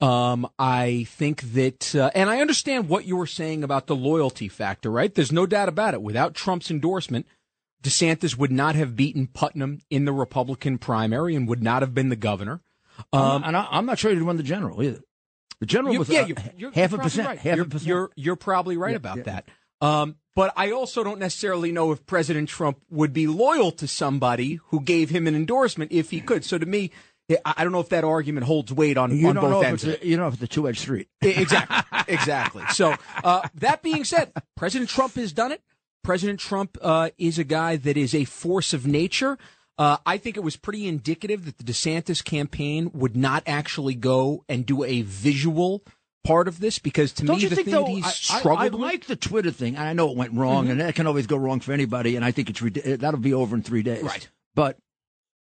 Um, 0.00 0.48
I 0.58 1.06
think 1.08 1.42
that, 1.54 1.94
uh, 1.94 2.10
and 2.14 2.28
I 2.28 2.40
understand 2.40 2.88
what 2.88 3.06
you 3.06 3.16
were 3.16 3.26
saying 3.26 3.62
about 3.64 3.86
the 3.86 3.96
loyalty 3.96 4.48
factor, 4.48 4.90
right? 4.90 5.14
There's 5.14 5.32
no 5.32 5.46
doubt 5.46 5.68
about 5.68 5.94
it. 5.94 6.02
Without 6.02 6.34
Trump's 6.34 6.70
endorsement, 6.70 7.26
DeSantis 7.82 8.36
would 8.36 8.50
not 8.52 8.74
have 8.74 8.96
beaten 8.96 9.26
Putnam 9.28 9.80
in 9.90 10.04
the 10.04 10.12
Republican 10.12 10.78
primary 10.78 11.34
and 11.34 11.48
would 11.48 11.62
not 11.62 11.82
have 11.82 11.94
been 11.94 12.08
the 12.08 12.16
governor. 12.16 12.60
Um, 13.12 13.44
and 13.44 13.56
I, 13.56 13.66
I'm 13.70 13.86
not 13.86 13.98
sure 13.98 14.12
he'd 14.12 14.22
win 14.22 14.36
the 14.36 14.42
general 14.42 14.82
either. 14.82 15.00
The 15.60 15.66
general 15.66 15.92
you- 15.94 16.00
was 16.00 16.08
yeah, 16.08 16.22
uh, 16.22 16.26
you're, 16.26 16.36
you're 16.56 16.70
half 16.72 16.90
you're 16.90 17.00
a 17.00 17.02
percent. 17.02 17.28
Right. 17.28 17.38
Half 17.38 17.58
a 17.60 17.64
percent. 17.64 17.86
You're 17.86 18.10
you're 18.16 18.36
probably 18.36 18.76
right 18.76 18.90
Yeah, 18.90 18.96
about 18.96 19.16
yeah. 19.18 19.22
that. 19.24 19.48
Um, 19.80 20.16
but 20.34 20.52
I 20.56 20.72
also 20.72 21.04
don't 21.04 21.18
necessarily 21.20 21.70
know 21.72 21.92
if 21.92 22.04
President 22.06 22.48
Trump 22.48 22.78
would 22.90 23.12
be 23.12 23.26
loyal 23.26 23.70
to 23.72 23.86
somebody 23.86 24.54
who 24.68 24.80
gave 24.80 25.10
him 25.10 25.26
an 25.26 25.34
endorsement 25.36 25.92
if 25.92 26.10
he 26.10 26.20
could. 26.20 26.44
So 26.44 26.58
to 26.58 26.66
me, 26.66 26.90
I 27.30 27.54
I 27.58 27.64
don't 27.64 27.72
know 27.72 27.80
if 27.80 27.88
that 27.90 28.04
argument 28.04 28.46
holds 28.46 28.72
weight 28.72 28.96
on, 28.98 29.16
you 29.16 29.28
on 29.28 29.34
both 29.36 29.64
ends. 29.64 29.84
it's 29.84 29.94
of 29.96 30.02
it. 30.02 30.04
a, 30.04 30.08
you 30.08 30.16
know 30.16 30.28
if 30.28 30.34
it's 30.34 30.42
a 30.42 30.46
two 30.46 30.68
edged 30.68 30.80
street. 30.80 31.08
Exactly. 31.22 31.98
exactly. 32.14 32.62
So 32.72 32.94
uh, 33.22 33.48
that 33.54 33.82
being 33.82 34.04
said, 34.04 34.32
President 34.56 34.90
Trump 34.90 35.14
has 35.14 35.32
done 35.32 35.52
it. 35.52 35.62
President 36.02 36.38
Trump 36.38 36.76
uh, 36.82 37.10
is 37.16 37.38
a 37.38 37.44
guy 37.44 37.76
that 37.76 37.96
is 37.96 38.14
a 38.14 38.24
force 38.24 38.72
of 38.74 38.86
nature. 38.86 39.38
Uh, 39.78 39.96
I 40.06 40.18
think 40.18 40.36
it 40.36 40.40
was 40.44 40.56
pretty 40.56 40.86
indicative 40.86 41.46
that 41.46 41.58
the 41.58 41.64
DeSantis 41.64 42.22
campaign 42.22 42.90
would 42.92 43.16
not 43.16 43.42
actually 43.46 43.94
go 43.94 44.44
and 44.48 44.64
do 44.66 44.84
a 44.84 45.00
visual 45.02 45.82
part 46.22 46.46
of 46.46 46.60
this 46.60 46.78
because 46.78 47.12
to 47.14 47.24
Don't 47.26 47.38
me 47.38 47.46
the 47.46 47.56
think 47.56 47.66
thing 47.66 47.74
though? 47.74 47.84
that 47.84 47.90
he's 47.90 48.04
I, 48.04 48.08
I, 48.08 48.12
struggled 48.12 48.58
I 48.58 48.64
with- 48.64 48.72
Mm-hmm. 48.74 48.82
like 48.82 49.06
the 49.06 49.16
Twitter 49.16 49.50
thing, 49.50 49.76
and 49.76 49.84
I 49.88 49.92
know 49.94 50.10
it 50.10 50.16
went 50.16 50.34
wrong, 50.34 50.68
and 50.68 50.80
that 50.80 50.94
can 50.94 51.06
always 51.06 51.26
go 51.26 51.36
wrong 51.38 51.60
for 51.60 51.72
anybody. 51.72 52.16
And 52.16 52.24
I 52.24 52.30
think 52.30 52.50
it's 52.50 52.60
that'll 53.00 53.18
be 53.20 53.34
over 53.34 53.56
in 53.56 53.62
three 53.62 53.82
days. 53.82 54.02
Right. 54.02 54.28
But 54.54 54.78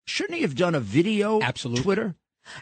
shouldn't 0.05 0.35
he 0.35 0.41
have 0.41 0.55
done 0.55 0.75
a 0.75 0.79
video? 0.79 1.41
Absolutely. 1.41 1.83
Twitter. 1.83 2.15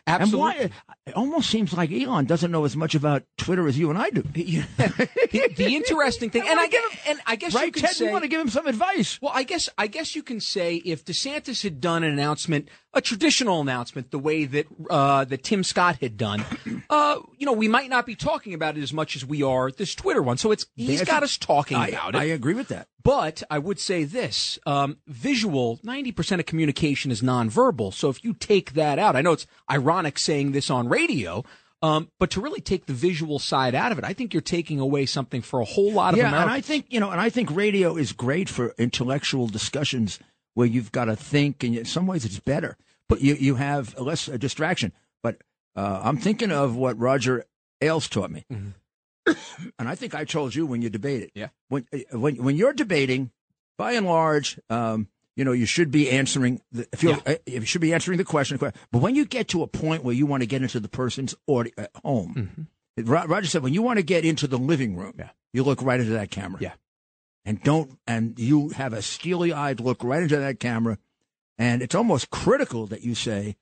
Absolutely. 0.07 0.61
And 0.61 0.71
why? 0.71 0.95
It 1.07 1.13
almost 1.15 1.49
seems 1.49 1.73
like 1.73 1.91
Elon 1.91 2.25
doesn't 2.25 2.51
know 2.51 2.63
as 2.63 2.75
much 2.75 2.95
about 2.95 3.23
Twitter 3.37 3.67
as 3.67 3.77
you 3.77 3.89
and 3.89 3.99
I 3.99 4.09
do. 4.11 4.21
the, 4.21 4.63
the 5.57 5.75
interesting 5.75 6.29
thing, 6.29 6.43
and 6.47 6.59
I 6.59 6.67
get, 6.67 6.83
and 7.07 7.19
I 7.25 7.35
guess 7.35 7.53
you 7.53 7.59
right, 7.59 7.73
could 7.73 7.83
Ted? 7.83 7.91
say, 7.91 8.05
you 8.05 8.11
want 8.11 8.23
to 8.23 8.29
give 8.29 8.39
him 8.39 8.49
some 8.49 8.67
advice? 8.67 9.19
Well, 9.21 9.33
I 9.35 9.43
guess 9.43 9.67
I 9.77 9.87
guess 9.87 10.15
you 10.15 10.23
can 10.23 10.39
say 10.39 10.75
if 10.75 11.03
DeSantis 11.03 11.63
had 11.63 11.81
done 11.81 12.03
an 12.03 12.13
announcement, 12.13 12.69
a 12.93 13.01
traditional 13.01 13.59
announcement, 13.59 14.11
the 14.11 14.19
way 14.19 14.45
that 14.45 14.67
uh, 14.89 15.25
that 15.25 15.43
Tim 15.43 15.63
Scott 15.63 15.97
had 15.99 16.17
done, 16.17 16.45
uh, 16.89 17.19
you 17.37 17.45
know, 17.45 17.53
we 17.53 17.67
might 17.67 17.89
not 17.89 18.05
be 18.05 18.15
talking 18.15 18.53
about 18.53 18.77
it 18.77 18.83
as 18.83 18.93
much 18.93 19.15
as 19.17 19.25
we 19.25 19.43
are 19.43 19.69
this 19.69 19.95
Twitter 19.95 20.21
one. 20.21 20.37
So 20.37 20.51
it's 20.51 20.65
he's 20.75 20.99
That's- 20.99 21.07
got 21.13 21.23
us 21.23 21.37
talking 21.37 21.77
I, 21.77 21.89
about 21.89 22.15
it. 22.15 22.19
I 22.19 22.25
agree 22.25 22.53
with 22.53 22.69
that. 22.69 22.87
But 23.03 23.43
I 23.49 23.59
would 23.59 23.79
say 23.79 24.05
this 24.05 24.57
um, 24.65 24.97
visual, 25.07 25.77
90% 25.83 26.39
of 26.39 26.45
communication 26.45 27.11
is 27.11 27.21
nonverbal. 27.21 27.93
So 27.93 28.09
if 28.09 28.23
you 28.23 28.33
take 28.33 28.73
that 28.73 28.97
out, 28.97 29.15
I 29.15 29.21
know 29.21 29.33
it's 29.33 29.47
ironic 29.69 30.17
saying 30.17 30.53
this 30.53 30.69
on 30.69 30.87
radio, 30.87 31.43
um, 31.83 32.09
but 32.17 32.31
to 32.31 32.41
really 32.41 32.61
take 32.61 32.85
the 32.85 32.93
visual 32.93 33.39
side 33.39 33.75
out 33.75 33.91
of 33.91 33.97
it, 33.97 34.05
I 34.05 34.13
think 34.13 34.33
you're 34.33 34.39
taking 34.39 34.79
away 34.79 35.05
something 35.05 35.41
for 35.41 35.59
a 35.59 35.65
whole 35.65 35.91
lot 35.91 36.13
of 36.13 36.17
yeah, 36.17 36.29
Americans. 36.29 36.51
and 36.51 36.57
I 36.57 36.61
think 36.61 36.85
you 36.87 37.01
know, 37.01 37.11
and 37.11 37.19
I 37.19 37.29
think 37.29 37.53
radio 37.53 37.97
is 37.97 38.13
great 38.13 38.47
for 38.47 38.73
intellectual 38.77 39.47
discussions 39.47 40.17
where 40.53 40.65
you've 40.65 40.93
got 40.93 41.05
to 41.05 41.17
think, 41.17 41.61
and 41.61 41.75
in 41.75 41.83
some 41.83 42.07
ways 42.07 42.23
it's 42.23 42.39
better. 42.39 42.77
But 43.09 43.19
you 43.19 43.33
you 43.33 43.55
have 43.55 43.99
less 43.99 44.29
a 44.29 44.37
distraction. 44.37 44.93
But 45.21 45.41
uh, 45.75 45.99
I'm 46.05 46.15
thinking 46.15 46.51
of 46.51 46.77
what 46.77 46.97
Roger 46.97 47.43
Ailes 47.81 48.07
taught 48.07 48.31
me, 48.31 48.45
and 49.79 49.87
I 49.87 49.95
think 49.95 50.13
I 50.15 50.25
told 50.25 50.53
you 50.55 50.65
when 50.65 50.81
you 50.81 50.89
debated. 50.89 51.31
Yeah. 51.33 51.49
When 51.69 51.85
uh, 51.93 52.17
when 52.19 52.35
when 52.37 52.55
you're 52.55 52.73
debating, 52.73 53.31
by 53.77 53.93
and 53.93 54.05
large, 54.05 54.59
um, 54.69 55.07
you 55.35 55.43
know, 55.45 55.51
you 55.51 55.65
should 55.65 55.91
be 55.91 56.09
answering. 56.11 56.61
The, 56.71 56.87
if 56.91 57.03
you 57.03 57.17
uh, 57.25 57.35
you 57.45 57.65
should 57.65 57.81
be 57.81 57.93
answering 57.93 58.17
the 58.17 58.23
question. 58.25 58.57
But 58.57 58.75
when 58.91 59.15
you 59.15 59.25
get 59.25 59.47
to 59.49 59.63
a 59.63 59.67
point 59.67 60.03
where 60.03 60.13
you 60.15 60.25
want 60.25 60.41
to 60.41 60.47
get 60.47 60.61
into 60.61 60.79
the 60.79 60.89
person's 60.89 61.35
audi- 61.47 61.73
uh, 61.77 61.87
home, 62.03 62.67
Ro- 62.97 63.25
Roger 63.25 63.47
said, 63.47 63.63
when 63.63 63.73
you 63.73 63.81
want 63.81 63.97
to 63.97 64.03
get 64.03 64.25
into 64.25 64.47
the 64.47 64.57
living 64.57 64.95
room, 64.95 65.13
Yeah. 65.17 65.29
you 65.53 65.63
look 65.63 65.81
right 65.81 65.99
into 65.99 66.13
that 66.13 66.29
camera. 66.31 66.59
Yeah. 66.61 66.73
And 67.45 67.61
don't, 67.63 67.99
and 68.07 68.39
you 68.39 68.69
have 68.69 68.93
a 68.93 69.01
steely 69.01 69.51
eyed 69.51 69.79
look 69.81 70.03
right 70.03 70.23
into 70.23 70.37
that 70.37 70.59
camera. 70.59 70.97
And 71.57 71.81
it's 71.81 71.93
almost 71.95 72.29
critical 72.29 72.87
that 72.87 73.01
you 73.01 73.15
say, 73.15 73.57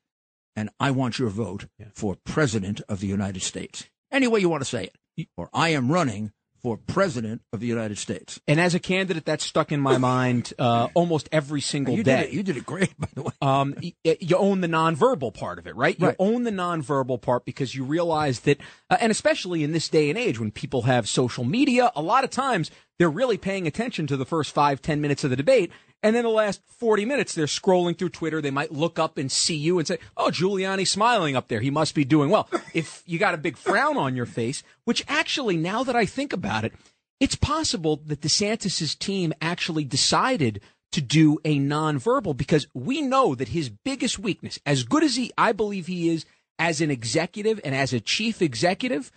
and 0.55 0.69
I 0.79 0.91
want 0.91 1.17
your 1.17 1.29
vote 1.29 1.67
for 1.93 2.15
president 2.23 2.81
of 2.87 2.99
the 2.99 3.07
United 3.07 3.41
States. 3.41 3.89
Any 4.11 4.27
way 4.27 4.39
you 4.39 4.49
want 4.49 4.61
to 4.61 4.69
say 4.69 4.83
it. 4.85 4.95
Or 5.37 5.49
I 5.53 5.69
am 5.69 5.91
running 5.91 6.31
for 6.61 6.77
president 6.77 7.41
of 7.51 7.59
the 7.59 7.65
United 7.65 7.97
States. 7.97 8.39
And 8.47 8.59
as 8.59 8.75
a 8.75 8.79
candidate, 8.79 9.25
that's 9.25 9.43
stuck 9.43 9.71
in 9.71 9.79
my 9.79 9.97
mind 9.97 10.53
uh, 10.59 10.89
almost 10.93 11.27
every 11.31 11.59
single 11.59 11.95
You 11.95 12.03
day. 12.03 12.17
did, 12.17 12.25
it, 12.27 12.33
you 12.33 12.43
did 12.43 12.55
it 12.55 12.65
great, 12.67 12.93
by 12.99 13.07
the 13.15 13.23
way. 13.23 13.31
um, 13.41 13.73
y- 13.81 13.93
you 14.19 14.37
own 14.37 14.61
the 14.61 14.67
nonverbal 14.67 15.33
part 15.33 15.57
of 15.57 15.65
it, 15.65 15.75
right? 15.75 15.99
You 15.99 16.07
Right. 16.07 16.15
own 16.19 16.43
the 16.43 16.51
nonverbal 16.51 17.19
part 17.19 17.45
because 17.45 17.73
you 17.73 17.83
realize 17.83 18.41
that, 18.41 18.59
uh, 18.91 18.97
and 19.01 19.11
especially 19.11 19.63
in 19.63 19.71
this 19.71 19.89
day 19.89 20.09
and 20.11 20.19
age 20.19 20.39
when 20.39 20.51
people 20.51 20.83
have 20.83 21.09
social 21.09 21.43
media, 21.43 21.91
a 21.95 22.01
lot 22.03 22.23
of 22.23 22.29
times 22.29 22.69
they're 22.99 23.09
really 23.09 23.37
paying 23.39 23.65
attention 23.65 24.05
to 24.05 24.15
the 24.15 24.25
first 24.25 24.53
five, 24.53 24.83
ten 24.83 25.01
minutes 25.01 25.23
of 25.23 25.31
the 25.31 25.35
debate. 25.35 25.71
And 26.03 26.15
then 26.15 26.23
the 26.23 26.29
last 26.29 26.61
40 26.79 27.05
minutes, 27.05 27.35
they're 27.35 27.45
scrolling 27.45 27.97
through 27.97 28.09
Twitter. 28.09 28.41
They 28.41 28.51
might 28.51 28.71
look 28.71 28.97
up 28.97 29.17
and 29.17 29.31
see 29.31 29.55
you 29.55 29.77
and 29.77 29.87
say, 29.87 29.99
Oh, 30.17 30.31
Giuliani's 30.31 30.89
smiling 30.89 31.35
up 31.35 31.47
there. 31.47 31.59
He 31.59 31.69
must 31.69 31.93
be 31.93 32.03
doing 32.03 32.29
well. 32.29 32.49
If 32.73 33.03
you 33.05 33.19
got 33.19 33.35
a 33.35 33.37
big 33.37 33.57
frown 33.57 33.97
on 33.97 34.15
your 34.15 34.25
face, 34.25 34.63
which 34.85 35.05
actually, 35.07 35.57
now 35.57 35.83
that 35.83 35.95
I 35.95 36.05
think 36.05 36.33
about 36.33 36.65
it, 36.65 36.73
it's 37.19 37.35
possible 37.35 38.01
that 38.07 38.21
DeSantis's 38.21 38.95
team 38.95 39.31
actually 39.41 39.83
decided 39.83 40.61
to 40.91 41.01
do 41.01 41.37
a 41.45 41.59
nonverbal 41.59 42.35
because 42.35 42.67
we 42.73 43.01
know 43.01 43.35
that 43.35 43.49
his 43.49 43.69
biggest 43.69 44.19
weakness, 44.19 44.59
as 44.65 44.83
good 44.83 45.03
as 45.03 45.15
he, 45.15 45.31
I 45.37 45.51
believe 45.51 45.87
he 45.87 46.09
is 46.09 46.25
as 46.57 46.81
an 46.81 46.91
executive 46.91 47.59
and 47.63 47.73
as 47.75 47.93
a 47.93 47.99
chief 47.99 48.41
executive, 48.41 49.11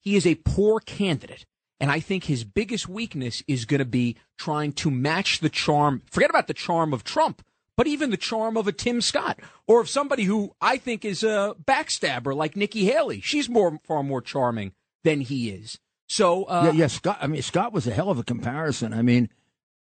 he 0.00 0.16
is 0.16 0.26
a 0.26 0.34
poor 0.36 0.80
candidate. 0.80 1.44
And 1.80 1.90
I 1.90 1.98
think 1.98 2.24
his 2.24 2.44
biggest 2.44 2.88
weakness 2.88 3.42
is 3.48 3.64
going 3.64 3.78
to 3.78 3.86
be 3.86 4.16
trying 4.38 4.72
to 4.74 4.90
match 4.90 5.40
the 5.40 5.48
charm. 5.48 6.02
Forget 6.10 6.30
about 6.30 6.46
the 6.46 6.54
charm 6.54 6.92
of 6.92 7.04
Trump, 7.04 7.42
but 7.76 7.86
even 7.86 8.10
the 8.10 8.18
charm 8.18 8.58
of 8.58 8.68
a 8.68 8.72
Tim 8.72 9.00
Scott 9.00 9.40
or 9.66 9.80
of 9.80 9.88
somebody 9.88 10.24
who 10.24 10.54
I 10.60 10.76
think 10.76 11.04
is 11.04 11.22
a 11.22 11.54
backstabber 11.64 12.36
like 12.36 12.54
Nikki 12.56 12.84
Haley. 12.84 13.20
She's 13.22 13.48
more, 13.48 13.80
far 13.84 14.02
more 14.02 14.20
charming 14.20 14.72
than 15.04 15.22
he 15.22 15.48
is. 15.48 15.78
So, 16.08 16.44
uh, 16.44 16.64
yeah, 16.66 16.72
yeah, 16.72 16.86
Scott. 16.88 17.18
I 17.20 17.28
mean, 17.28 17.40
Scott 17.40 17.72
was 17.72 17.86
a 17.86 17.92
hell 17.92 18.10
of 18.10 18.18
a 18.18 18.24
comparison. 18.24 18.92
I 18.92 19.00
mean, 19.00 19.30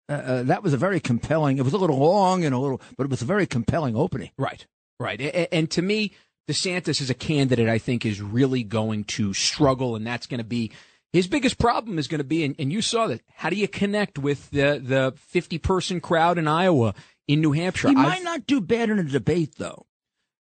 uh, 0.10 0.14
uh, 0.14 0.44
that 0.44 0.64
was 0.64 0.74
a 0.74 0.78
very 0.78 1.00
compelling. 1.00 1.58
It 1.58 1.64
was 1.64 1.74
a 1.74 1.78
little 1.78 1.98
long 1.98 2.44
and 2.44 2.54
a 2.54 2.60
little, 2.60 2.82
but 2.98 3.06
it 3.06 3.10
was 3.10 3.22
a 3.22 3.26
very 3.26 3.48
compelling 3.48 3.96
opening. 3.96 4.32
Right, 4.38 4.66
right. 5.00 5.22
And, 5.22 5.48
and 5.52 5.72
to 5.72 5.82
me, 5.82 6.12
DeSantis 6.50 7.00
is 7.00 7.10
a 7.10 7.16
candidate 7.16 7.70
I 7.70 7.78
think 7.78 8.06
is 8.06 8.22
really 8.22 8.64
going 8.64 9.04
to 9.06 9.34
struggle, 9.34 9.96
and 9.96 10.06
that's 10.06 10.28
going 10.28 10.40
to 10.40 10.44
be 10.44 10.72
his 11.16 11.28
biggest 11.28 11.58
problem 11.58 11.98
is 11.98 12.10
going 12.10 12.20
to 12.20 12.26
be, 12.26 12.44
and, 12.44 12.56
and, 12.60 12.74
you 12.74 12.82
saw 12.82 13.08
that. 13.08 13.22
How 13.36 13.50
do 13.50 13.56
you 13.56 13.70
connect 13.70 14.20
with 14.20 14.50
the 14.52 14.82
the 14.84 15.14
fifty 15.18 15.58
person 15.58 16.02
crowd 16.02 16.38
in 16.38 16.46
Iowa, 16.46 16.94
in 17.26 17.40
New 17.40 17.54
Hampshire? 17.54 17.88
He 17.88 17.96
might 17.96 18.18
I've, 18.18 18.24
not 18.24 18.46
do 18.46 18.60
bad 18.60 18.90
in 18.90 19.00
a 19.00 19.04
debate 19.04 19.56
though. 19.58 19.86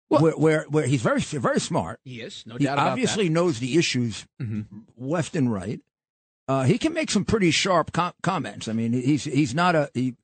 Well, 0.10 0.22
where, 0.22 0.34
where, 0.34 0.64
where 0.64 0.86
he's 0.86 1.02
very 1.02 1.22
very 1.22 1.62
smart. 1.62 2.02
He 2.04 2.20
is, 2.20 2.44
no 2.46 2.58
he 2.58 2.66
doubt. 2.66 2.78
obviously 2.78 3.30
that. 3.30 3.34
knows 3.34 3.60
the 3.60 3.78
issues 3.78 4.28
mm-hmm. 4.42 4.62
left 4.98 5.38
and 5.38 5.52
right. 5.52 5.80
Uh, 6.48 6.64
he 6.64 6.78
can 6.78 6.92
make 6.92 7.10
some 7.10 7.24
pretty 7.24 7.52
sharp 7.52 7.94
com- 7.94 8.14
comments. 8.22 8.68
I 8.68 8.74
mean, 8.74 8.92
he's 8.92 9.24
he's 9.24 9.56
not 9.56 9.76
a 9.76 9.90
he, 9.94 10.16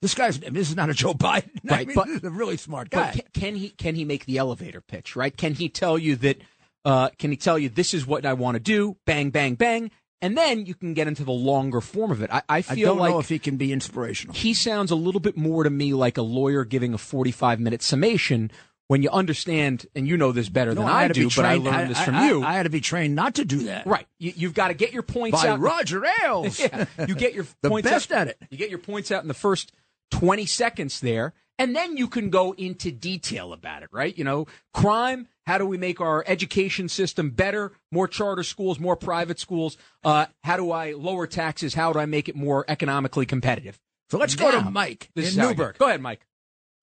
this 0.00 0.14
guy's 0.14 0.38
this 0.38 0.70
is 0.70 0.76
not 0.76 0.90
a 0.90 0.94
Joe 0.94 1.12
Biden, 1.14 1.50
right? 1.64 1.80
I 1.80 1.84
mean, 1.86 1.96
but 1.96 2.06
this 2.06 2.18
is 2.18 2.24
a 2.24 2.30
really 2.30 2.56
smart 2.56 2.90
guy. 2.90 3.10
Can, 3.10 3.22
can, 3.34 3.56
he 3.56 3.70
can 3.70 3.96
he 3.96 4.04
make 4.04 4.26
the 4.26 4.38
elevator 4.38 4.80
pitch? 4.80 5.16
Right? 5.16 5.36
Can 5.36 5.54
he 5.54 5.68
tell 5.68 5.98
you 5.98 6.14
that? 6.16 6.40
Uh, 6.84 7.10
can 7.18 7.30
he 7.30 7.36
tell 7.36 7.58
you 7.58 7.68
this 7.68 7.94
is 7.94 8.06
what 8.06 8.24
I 8.24 8.32
want 8.32 8.56
to 8.56 8.60
do? 8.60 8.96
Bang, 9.06 9.30
bang, 9.30 9.54
bang, 9.54 9.90
and 10.22 10.36
then 10.36 10.66
you 10.66 10.74
can 10.74 10.94
get 10.94 11.08
into 11.08 11.24
the 11.24 11.32
longer 11.32 11.80
form 11.80 12.10
of 12.10 12.22
it. 12.22 12.30
I, 12.32 12.42
I 12.48 12.62
feel 12.62 12.88
I 12.88 12.90
don't 12.90 12.98
like 12.98 13.10
know 13.12 13.18
if 13.18 13.28
he 13.28 13.38
can 13.38 13.56
be 13.56 13.72
inspirational. 13.72 14.34
He 14.34 14.54
sounds 14.54 14.90
a 14.90 14.96
little 14.96 15.20
bit 15.20 15.36
more 15.36 15.64
to 15.64 15.70
me 15.70 15.92
like 15.94 16.18
a 16.18 16.22
lawyer 16.22 16.64
giving 16.64 16.94
a 16.94 16.98
forty-five 16.98 17.60
minute 17.60 17.82
summation 17.82 18.50
when 18.90 19.04
you 19.04 19.10
understand, 19.10 19.86
and 19.94 20.08
you 20.08 20.16
know 20.16 20.32
this 20.32 20.48
better 20.48 20.74
no, 20.74 20.80
than 20.80 20.90
I, 20.90 21.04
I 21.04 21.08
do, 21.08 21.30
but 21.36 21.44
I 21.44 21.54
learned 21.58 21.76
I, 21.76 21.84
this 21.84 21.98
I, 21.98 22.04
from 22.06 22.14
you. 22.24 22.42
I, 22.42 22.54
had 22.54 22.64
to 22.64 22.70
be 22.70 22.80
trained 22.80 23.14
not 23.14 23.36
to 23.36 23.44
do 23.44 23.64
that. 23.66 23.86
Right. 23.86 24.04
You, 24.18 24.48
have 24.48 24.54
got 24.54 24.66
to 24.66 24.74
get 24.74 24.92
your 24.92 25.04
points 25.04 25.40
By 25.40 25.50
out. 25.50 25.60
Roger 25.60 26.02
Ailes. 26.04 26.58
yeah. 26.58 26.86
You 27.06 27.14
get 27.14 27.32
your 27.32 27.46
the 27.62 27.68
points 27.68 27.88
best 27.88 28.10
out, 28.10 28.22
at 28.22 28.28
it. 28.30 28.38
You 28.50 28.58
get 28.58 28.68
your 28.68 28.80
points 28.80 29.12
out 29.12 29.22
in 29.22 29.28
the 29.28 29.34
first 29.34 29.70
20 30.10 30.44
seconds 30.44 30.98
there, 30.98 31.34
and 31.60 31.76
then 31.76 31.98
you 31.98 32.08
can 32.08 32.30
go 32.30 32.52
into 32.52 32.90
detail 32.90 33.52
about 33.52 33.82
it, 33.82 33.90
right? 33.92 34.16
You 34.16 34.24
know, 34.24 34.46
crime. 34.72 35.28
How 35.46 35.58
do 35.58 35.66
we 35.66 35.76
make 35.76 36.00
our 36.00 36.24
education 36.26 36.88
system 36.88 37.30
better? 37.30 37.72
More 37.92 38.08
charter 38.08 38.42
schools, 38.42 38.80
more 38.80 38.96
private 38.96 39.38
schools. 39.38 39.76
Uh, 40.02 40.26
how 40.42 40.56
do 40.56 40.70
I 40.70 40.92
lower 40.92 41.26
taxes? 41.26 41.74
How 41.74 41.92
do 41.92 41.98
I 41.98 42.06
make 42.06 42.30
it 42.30 42.36
more 42.36 42.64
economically 42.66 43.26
competitive? 43.26 43.78
So 44.08 44.16
let's 44.16 44.38
now, 44.38 44.50
go 44.50 44.58
to 44.62 44.70
Mike 44.70 45.10
in 45.14 45.36
Newburgh. 45.36 45.76
Go 45.76 45.86
ahead, 45.86 46.00
Mike. 46.00 46.26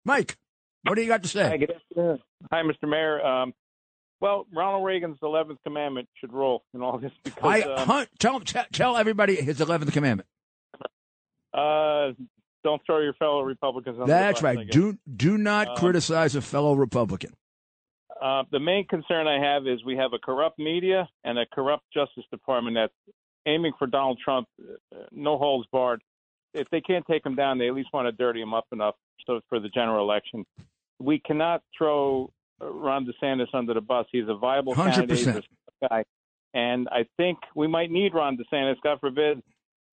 Mike. 0.04 0.38
What 0.84 0.95
do 0.95 1.01
you 1.01 1.08
got 1.08 1.21
to 1.23 1.30
say? 1.30 1.47
Hi, 1.47 1.58
good 1.58 1.71
afternoon. 1.71 2.19
Hi, 2.51 2.63
Mr. 2.63 2.89
Mayor. 2.89 3.23
Um, 3.23 3.54
well, 4.19 4.47
Ronald 4.51 4.84
Reagan's 4.84 5.19
11th 5.21 5.58
commandment 5.63 6.08
should 6.19 6.34
rule 6.34 6.63
in 6.73 6.82
all 6.82 6.97
this 6.97 7.12
because. 7.23 7.43
I, 7.43 7.62
um, 7.62 7.88
hunt, 7.88 8.10
tell, 8.17 8.39
tell, 8.39 8.65
tell 8.71 8.97
everybody 8.97 9.36
his 9.36 9.60
11th 9.60 9.91
commandment. 9.91 10.28
Uh, 11.54 12.13
don't 12.65 12.82
throw 12.86 12.99
your 12.99 13.13
fellow 13.13 13.43
Republicans 13.43 13.99
on 13.99 14.08
That's 14.08 14.41
right. 14.41 14.69
Do 14.69 14.97
do 15.15 15.38
not 15.38 15.69
um, 15.69 15.78
criticize 15.78 16.36
a 16.36 16.41
fellow 16.41 16.73
Republican. 16.73 17.32
Uh, 18.21 18.43
the 18.51 18.60
main 18.60 18.88
concern 18.88 19.28
I 19.28 19.39
have 19.39 19.67
is 19.67 19.84
we 19.86 19.95
have 19.97 20.13
a 20.13 20.19
corrupt 20.19 20.58
media 20.58 21.08
and 21.23 21.38
a 21.38 21.45
corrupt 21.54 21.84
Justice 21.93 22.23
Department 22.32 22.75
that's 22.75 23.15
aiming 23.45 23.73
for 23.78 23.86
Donald 23.86 24.19
Trump, 24.23 24.47
uh, 24.60 24.97
no 25.12 25.38
holds 25.38 25.67
barred. 25.71 26.01
If 26.54 26.67
they 26.71 26.82
can't 26.82 27.06
take 27.06 27.25
him 27.25 27.36
down, 27.36 27.60
they 27.60 27.67
at 27.67 27.75
least 27.75 27.89
want 27.93 28.08
to 28.08 28.12
dirty 28.12 28.41
him 28.41 28.54
up 28.54 28.65
enough 28.71 28.95
so 29.28 29.41
for 29.49 29.60
the 29.60 29.69
general 29.69 30.04
election 30.04 30.45
we 30.99 31.19
cannot 31.19 31.62
throw 31.78 32.32
Ron 32.60 33.06
DeSantis 33.06 33.47
under 33.54 33.73
the 33.73 33.82
bus. 33.82 34.06
He's 34.12 34.28
a 34.28 34.36
viable 34.36 34.73
100%. 34.73 34.93
candidate, 34.93 35.45
guy, 35.89 36.04
and 36.54 36.88
I 36.89 37.06
think 37.17 37.39
we 37.56 37.67
might 37.67 37.91
need 37.91 38.13
Ron 38.13 38.38
DeSantis. 38.38 38.75
God 38.84 38.99
forbid 38.99 39.41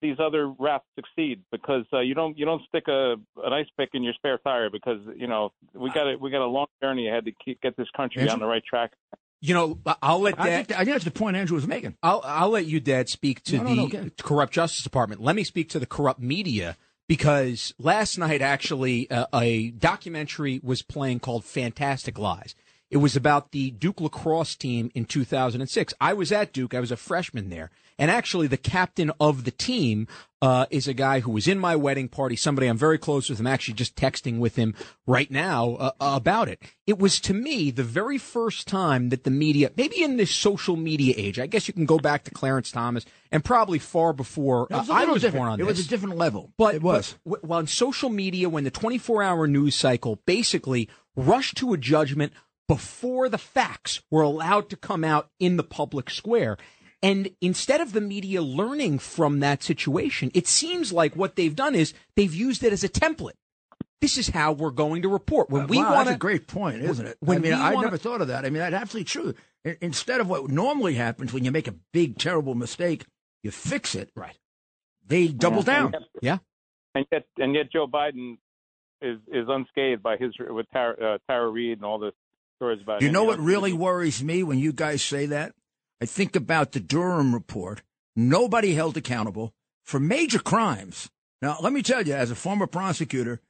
these 0.02 0.16
other 0.18 0.48
rats 0.58 0.84
succeed 0.96 1.40
because 1.50 1.84
uh, 1.92 2.00
you 2.00 2.14
don't 2.14 2.36
you 2.36 2.44
don't 2.44 2.60
stick 2.68 2.88
a 2.88 3.14
an 3.44 3.52
ice 3.52 3.66
pick 3.78 3.90
in 3.94 4.02
your 4.02 4.12
spare 4.14 4.38
tire 4.38 4.68
because 4.68 4.98
you 5.16 5.26
know 5.26 5.52
we 5.72 5.90
got 5.90 6.12
a, 6.12 6.16
we 6.18 6.30
got 6.30 6.42
a 6.42 6.46
long 6.46 6.66
journey 6.82 7.08
ahead 7.08 7.24
to 7.24 7.32
keep, 7.42 7.60
get 7.62 7.76
this 7.76 7.88
country 7.96 8.28
on 8.28 8.38
the 8.38 8.46
right 8.46 8.64
track. 8.64 8.92
You 9.40 9.54
know, 9.54 9.78
I'll 10.00 10.20
let 10.20 10.36
Dad. 10.36 10.46
I 10.46 10.50
think, 10.50 10.72
I 10.72 10.76
think 10.84 10.90
that's 10.90 11.04
the 11.04 11.10
point 11.10 11.36
Andrew 11.36 11.56
was 11.56 11.66
making. 11.66 11.96
I'll 12.02 12.20
I'll 12.24 12.50
let 12.50 12.66
you, 12.66 12.78
Dad, 12.80 13.08
speak 13.08 13.42
to 13.44 13.58
no, 13.58 13.64
the 13.64 13.74
no, 13.74 13.86
no, 13.86 14.10
corrupt 14.22 14.52
Justice 14.52 14.82
Department. 14.82 15.22
Let 15.22 15.34
me 15.34 15.44
speak 15.44 15.68
to 15.70 15.78
the 15.78 15.86
corrupt 15.86 16.20
media 16.20 16.76
because 17.08 17.74
last 17.78 18.18
night 18.18 18.42
actually 18.42 19.10
uh, 19.10 19.26
a 19.34 19.70
documentary 19.70 20.60
was 20.62 20.82
playing 20.82 21.20
called 21.20 21.44
Fantastic 21.44 22.18
Lies. 22.18 22.54
It 22.92 22.98
was 22.98 23.16
about 23.16 23.52
the 23.52 23.70
Duke 23.70 24.02
lacrosse 24.02 24.54
team 24.54 24.90
in 24.94 25.06
2006. 25.06 25.94
I 25.98 26.12
was 26.12 26.30
at 26.30 26.52
Duke. 26.52 26.74
I 26.74 26.80
was 26.80 26.92
a 26.92 26.96
freshman 26.98 27.48
there. 27.48 27.70
And 27.98 28.10
actually, 28.10 28.48
the 28.48 28.58
captain 28.58 29.10
of 29.18 29.44
the 29.44 29.50
team 29.50 30.08
uh, 30.42 30.66
is 30.70 30.86
a 30.86 30.92
guy 30.92 31.20
who 31.20 31.30
was 31.30 31.48
in 31.48 31.58
my 31.58 31.74
wedding 31.74 32.08
party, 32.08 32.36
somebody 32.36 32.66
I'm 32.66 32.76
very 32.76 32.98
close 32.98 33.30
with. 33.30 33.40
I'm 33.40 33.46
actually 33.46 33.74
just 33.74 33.96
texting 33.96 34.40
with 34.40 34.56
him 34.56 34.74
right 35.06 35.30
now 35.30 35.76
uh, 35.76 35.92
about 36.00 36.48
it. 36.48 36.60
It 36.86 36.98
was 36.98 37.18
to 37.20 37.32
me 37.32 37.70
the 37.70 37.82
very 37.82 38.18
first 38.18 38.68
time 38.68 39.08
that 39.08 39.24
the 39.24 39.30
media, 39.30 39.70
maybe 39.74 40.02
in 40.02 40.18
this 40.18 40.30
social 40.30 40.76
media 40.76 41.14
age, 41.16 41.38
I 41.38 41.46
guess 41.46 41.68
you 41.68 41.72
can 41.72 41.86
go 41.86 41.98
back 41.98 42.24
to 42.24 42.30
Clarence 42.30 42.70
Thomas 42.70 43.06
and 43.30 43.42
probably 43.42 43.78
far 43.78 44.12
before 44.12 44.70
uh, 44.70 44.84
I 44.90 45.06
was 45.06 45.22
different. 45.22 45.36
born 45.36 45.48
on 45.48 45.60
it 45.60 45.64
this. 45.64 45.78
was 45.78 45.86
a 45.86 45.88
different 45.88 46.18
level. 46.18 46.52
But 46.58 46.74
it 46.74 46.82
was. 46.82 47.16
But, 47.24 47.42
well, 47.42 47.60
in 47.60 47.68
social 47.68 48.10
media, 48.10 48.50
when 48.50 48.64
the 48.64 48.70
24 48.70 49.22
hour 49.22 49.46
news 49.46 49.76
cycle 49.76 50.16
basically 50.26 50.90
rushed 51.16 51.56
to 51.58 51.72
a 51.72 51.78
judgment 51.78 52.34
before 52.72 53.28
the 53.28 53.36
facts 53.36 54.00
were 54.10 54.22
allowed 54.22 54.70
to 54.70 54.76
come 54.76 55.04
out 55.04 55.28
in 55.38 55.58
the 55.58 55.62
public 55.62 56.08
square. 56.08 56.56
And 57.02 57.28
instead 57.42 57.82
of 57.82 57.92
the 57.92 58.00
media 58.00 58.40
learning 58.40 58.98
from 58.98 59.40
that 59.40 59.62
situation, 59.62 60.30
it 60.32 60.46
seems 60.46 60.90
like 60.90 61.14
what 61.14 61.36
they've 61.36 61.54
done 61.54 61.74
is 61.74 61.92
they've 62.16 62.34
used 62.34 62.64
it 62.64 62.72
as 62.72 62.82
a 62.82 62.88
template. 62.88 63.34
This 64.00 64.16
is 64.16 64.30
how 64.30 64.52
we're 64.52 64.70
going 64.70 65.02
to 65.02 65.10
report. 65.10 65.50
When 65.50 65.66
we 65.66 65.76
wow, 65.76 65.96
want 65.96 66.06
that's 66.06 66.16
a 66.16 66.18
great 66.18 66.46
point, 66.46 66.80
isn't 66.82 67.06
it? 67.06 67.18
When 67.20 67.36
I 67.36 67.40
mean, 67.42 67.52
I 67.52 67.74
wanna... 67.74 67.88
never 67.88 67.98
thought 67.98 68.22
of 68.22 68.28
that. 68.28 68.46
I 68.46 68.48
mean, 68.48 68.60
that's 68.60 68.74
absolutely 68.74 69.04
true. 69.04 69.34
Instead 69.82 70.22
of 70.22 70.30
what 70.30 70.48
normally 70.48 70.94
happens 70.94 71.34
when 71.34 71.44
you 71.44 71.52
make 71.52 71.68
a 71.68 71.74
big, 71.92 72.16
terrible 72.16 72.54
mistake, 72.54 73.04
you 73.42 73.50
fix 73.50 73.94
it. 73.94 74.10
Right. 74.16 74.38
They 75.06 75.28
double 75.28 75.58
yeah. 75.58 75.62
down. 75.64 75.84
And 75.84 75.92
yet, 75.92 76.22
yeah. 76.22 76.38
And 76.94 77.06
yet, 77.12 77.24
and 77.36 77.54
yet, 77.54 77.70
Joe 77.70 77.86
Biden 77.86 78.38
is 79.02 79.18
is 79.30 79.44
unscathed 79.46 80.02
by 80.02 80.16
his 80.16 80.32
with 80.38 80.66
Tara, 80.72 81.16
uh, 81.16 81.18
Tara 81.28 81.50
Reade 81.50 81.76
and 81.76 81.84
all 81.84 81.98
the 81.98 82.12
stories 82.62 82.80
about. 82.80 83.00
You 83.00 83.08
him. 83.08 83.14
know 83.14 83.24
what 83.24 83.40
really 83.40 83.72
worries 83.72 84.22
me 84.22 84.44
when 84.44 84.58
you 84.58 84.72
guys 84.72 85.02
say 85.02 85.26
that? 85.26 85.54
I 86.00 86.06
think 86.06 86.36
about 86.36 86.72
the 86.72 86.80
Durham 86.80 87.34
report. 87.34 87.82
Nobody 88.14 88.74
held 88.74 88.96
accountable 88.96 89.52
for 89.84 89.98
major 89.98 90.38
crimes. 90.38 91.10
Now, 91.40 91.56
let 91.60 91.72
me 91.72 91.82
tell 91.82 92.06
you, 92.06 92.14
as 92.14 92.30
a 92.30 92.36
former 92.36 92.68
prosecutor, 92.68 93.40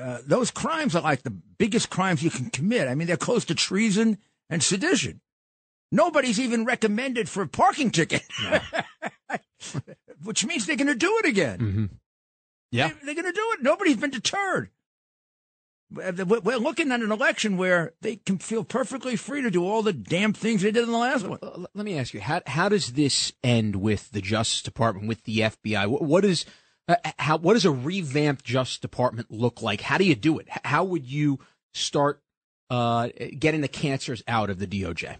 uh, 0.00 0.18
those 0.26 0.50
crimes 0.50 0.96
are 0.96 1.02
like 1.02 1.22
the 1.22 1.30
biggest 1.30 1.90
crimes 1.90 2.22
you 2.22 2.30
can 2.30 2.50
commit. 2.50 2.88
I 2.88 2.94
mean, 2.96 3.06
they're 3.06 3.16
close 3.16 3.44
to 3.46 3.54
treason 3.54 4.18
and 4.48 4.62
sedition. 4.62 5.20
Nobody's 5.92 6.40
even 6.40 6.64
recommended 6.64 7.28
for 7.28 7.42
a 7.42 7.48
parking 7.48 7.90
ticket, 7.90 8.22
no. 8.42 8.60
which 10.24 10.44
means 10.44 10.66
they're 10.66 10.76
going 10.76 10.86
to 10.86 10.94
do 10.94 11.18
it 11.18 11.26
again. 11.26 11.58
Mm-hmm. 11.58 11.84
Yeah, 12.72 12.90
they, 13.04 13.12
are 13.12 13.14
going 13.14 13.26
to 13.26 13.32
do 13.32 13.54
it. 13.54 13.62
Nobody's 13.62 13.96
been 13.96 14.10
deterred. 14.10 14.70
We're 15.92 16.58
looking 16.58 16.92
at 16.92 17.00
an 17.00 17.10
election 17.10 17.56
where 17.56 17.94
they 18.00 18.16
can 18.16 18.38
feel 18.38 18.62
perfectly 18.62 19.16
free 19.16 19.42
to 19.42 19.50
do 19.50 19.64
all 19.64 19.82
the 19.82 19.92
damn 19.92 20.32
things 20.32 20.62
they 20.62 20.70
did 20.70 20.84
in 20.84 20.92
the 20.92 20.98
last 20.98 21.26
one. 21.26 21.38
Let 21.74 21.84
me 21.84 21.98
ask 21.98 22.14
you 22.14 22.20
how 22.20 22.42
how 22.46 22.68
does 22.68 22.92
this 22.92 23.32
end 23.42 23.76
with 23.76 24.10
the 24.12 24.20
Justice 24.20 24.62
Department, 24.62 25.08
with 25.08 25.24
the 25.24 25.38
FBI? 25.40 25.88
What 26.00 26.24
is 26.24 26.44
uh, 26.86 26.96
how 27.18 27.38
what 27.38 27.54
does 27.54 27.64
a 27.64 27.72
revamped 27.72 28.44
Justice 28.44 28.78
Department 28.78 29.30
look 29.30 29.62
like? 29.62 29.80
How 29.80 29.98
do 29.98 30.04
you 30.04 30.14
do 30.14 30.38
it? 30.38 30.46
How 30.64 30.84
would 30.84 31.06
you 31.06 31.40
start 31.74 32.22
uh, 32.68 33.08
getting 33.38 33.60
the 33.60 33.68
cancers 33.68 34.22
out 34.28 34.48
of 34.48 34.58
the 34.58 34.66
DOJ? 34.66 35.16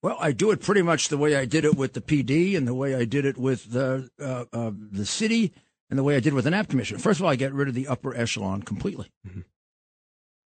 Well, 0.00 0.16
I 0.20 0.32
do 0.32 0.52
it 0.52 0.62
pretty 0.62 0.82
much 0.82 1.08
the 1.08 1.18
way 1.18 1.34
I 1.34 1.44
did 1.44 1.64
it 1.64 1.76
with 1.76 1.92
the 1.92 2.00
PD 2.00 2.56
and 2.56 2.68
the 2.68 2.74
way 2.74 2.94
I 2.94 3.04
did 3.04 3.24
it 3.24 3.36
with 3.36 3.72
the 3.72 4.08
uh, 4.20 4.44
uh, 4.52 4.70
the 4.74 5.04
city 5.04 5.52
and 5.90 5.98
the 5.98 6.02
way 6.02 6.16
I 6.16 6.20
did 6.20 6.34
with 6.34 6.44
the 6.44 6.50
Knapp 6.50 6.68
commission. 6.68 6.98
First 6.98 7.20
of 7.20 7.24
all, 7.24 7.30
I 7.30 7.36
get 7.36 7.52
rid 7.52 7.68
of 7.68 7.74
the 7.74 7.88
upper 7.88 8.14
echelon 8.14 8.62
completely, 8.62 9.10
mm-hmm. 9.26 9.40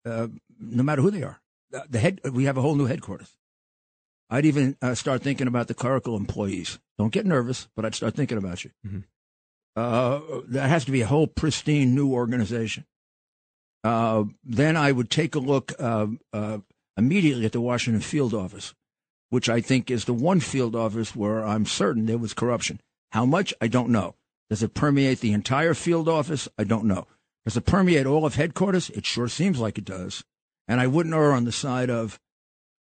uh, 0.04 0.28
no 0.58 0.82
matter 0.82 1.02
who 1.02 1.10
they 1.10 1.22
are. 1.22 1.40
The 1.88 1.98
head, 1.98 2.20
we 2.32 2.44
have 2.44 2.56
a 2.56 2.62
whole 2.62 2.74
new 2.74 2.86
headquarters. 2.86 3.36
I'd 4.28 4.46
even 4.46 4.76
uh, 4.80 4.94
start 4.94 5.22
thinking 5.22 5.46
about 5.46 5.68
the 5.68 5.74
clerical 5.74 6.16
employees. 6.16 6.78
Don't 6.98 7.12
get 7.12 7.26
nervous, 7.26 7.68
but 7.74 7.84
I'd 7.84 7.94
start 7.94 8.14
thinking 8.14 8.38
about 8.38 8.64
you. 8.64 8.70
Mm-hmm. 8.86 9.00
Uh, 9.74 10.20
that 10.48 10.68
has 10.68 10.84
to 10.84 10.90
be 10.90 11.00
a 11.00 11.06
whole 11.06 11.26
pristine 11.26 11.94
new 11.94 12.12
organization. 12.12 12.84
Uh, 13.84 14.24
then 14.44 14.76
I 14.76 14.92
would 14.92 15.10
take 15.10 15.34
a 15.34 15.38
look 15.38 15.72
uh, 15.78 16.06
uh, 16.32 16.58
immediately 16.96 17.44
at 17.44 17.52
the 17.52 17.60
Washington 17.60 18.00
field 18.00 18.34
office, 18.34 18.74
which 19.30 19.48
I 19.48 19.60
think 19.60 19.90
is 19.90 20.04
the 20.04 20.14
one 20.14 20.40
field 20.40 20.76
office 20.76 21.16
where 21.16 21.44
I'm 21.44 21.66
certain 21.66 22.06
there 22.06 22.18
was 22.18 22.34
corruption. 22.34 22.80
How 23.12 23.26
much? 23.26 23.52
I 23.60 23.66
don't 23.66 23.90
know. 23.90 24.14
Does 24.52 24.62
it 24.62 24.74
permeate 24.74 25.20
the 25.20 25.32
entire 25.32 25.72
field 25.72 26.10
office? 26.10 26.46
I 26.58 26.64
don't 26.64 26.84
know. 26.84 27.06
Does 27.46 27.56
it 27.56 27.64
permeate 27.64 28.04
all 28.04 28.26
of 28.26 28.34
headquarters? 28.34 28.90
It 28.90 29.06
sure 29.06 29.26
seems 29.26 29.58
like 29.58 29.78
it 29.78 29.86
does. 29.86 30.24
And 30.68 30.78
I 30.78 30.86
wouldn't 30.86 31.14
err 31.14 31.32
on 31.32 31.46
the 31.46 31.52
side 31.52 31.88
of, 31.88 32.20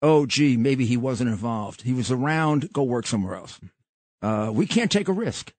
oh, 0.02 0.26
gee, 0.26 0.56
maybe 0.56 0.84
he 0.84 0.96
wasn't 0.96 1.30
involved. 1.30 1.82
He 1.82 1.92
was 1.92 2.10
around, 2.10 2.72
go 2.72 2.82
work 2.82 3.06
somewhere 3.06 3.36
else. 3.36 3.60
Uh, 4.20 4.50
we 4.52 4.66
can't 4.66 4.90
take 4.90 5.06
a 5.06 5.12
risk. 5.12 5.54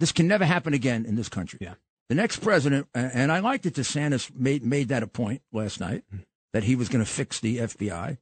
This 0.00 0.10
can 0.10 0.26
never 0.26 0.46
happen 0.46 0.72
again 0.72 1.04
in 1.04 1.16
this 1.16 1.28
country. 1.28 1.58
Yeah. 1.60 1.74
The 2.08 2.14
next 2.14 2.38
president, 2.38 2.88
and 2.94 3.30
I 3.30 3.40
like 3.40 3.60
that 3.64 3.74
DeSantis 3.74 4.34
made 4.34 4.64
made 4.64 4.88
that 4.88 5.02
a 5.02 5.06
point 5.06 5.42
last 5.52 5.80
night 5.80 6.02
that 6.54 6.64
he 6.64 6.74
was 6.74 6.88
going 6.88 7.04
to 7.04 7.10
fix 7.10 7.40
the 7.40 7.58
FBI. 7.58 8.16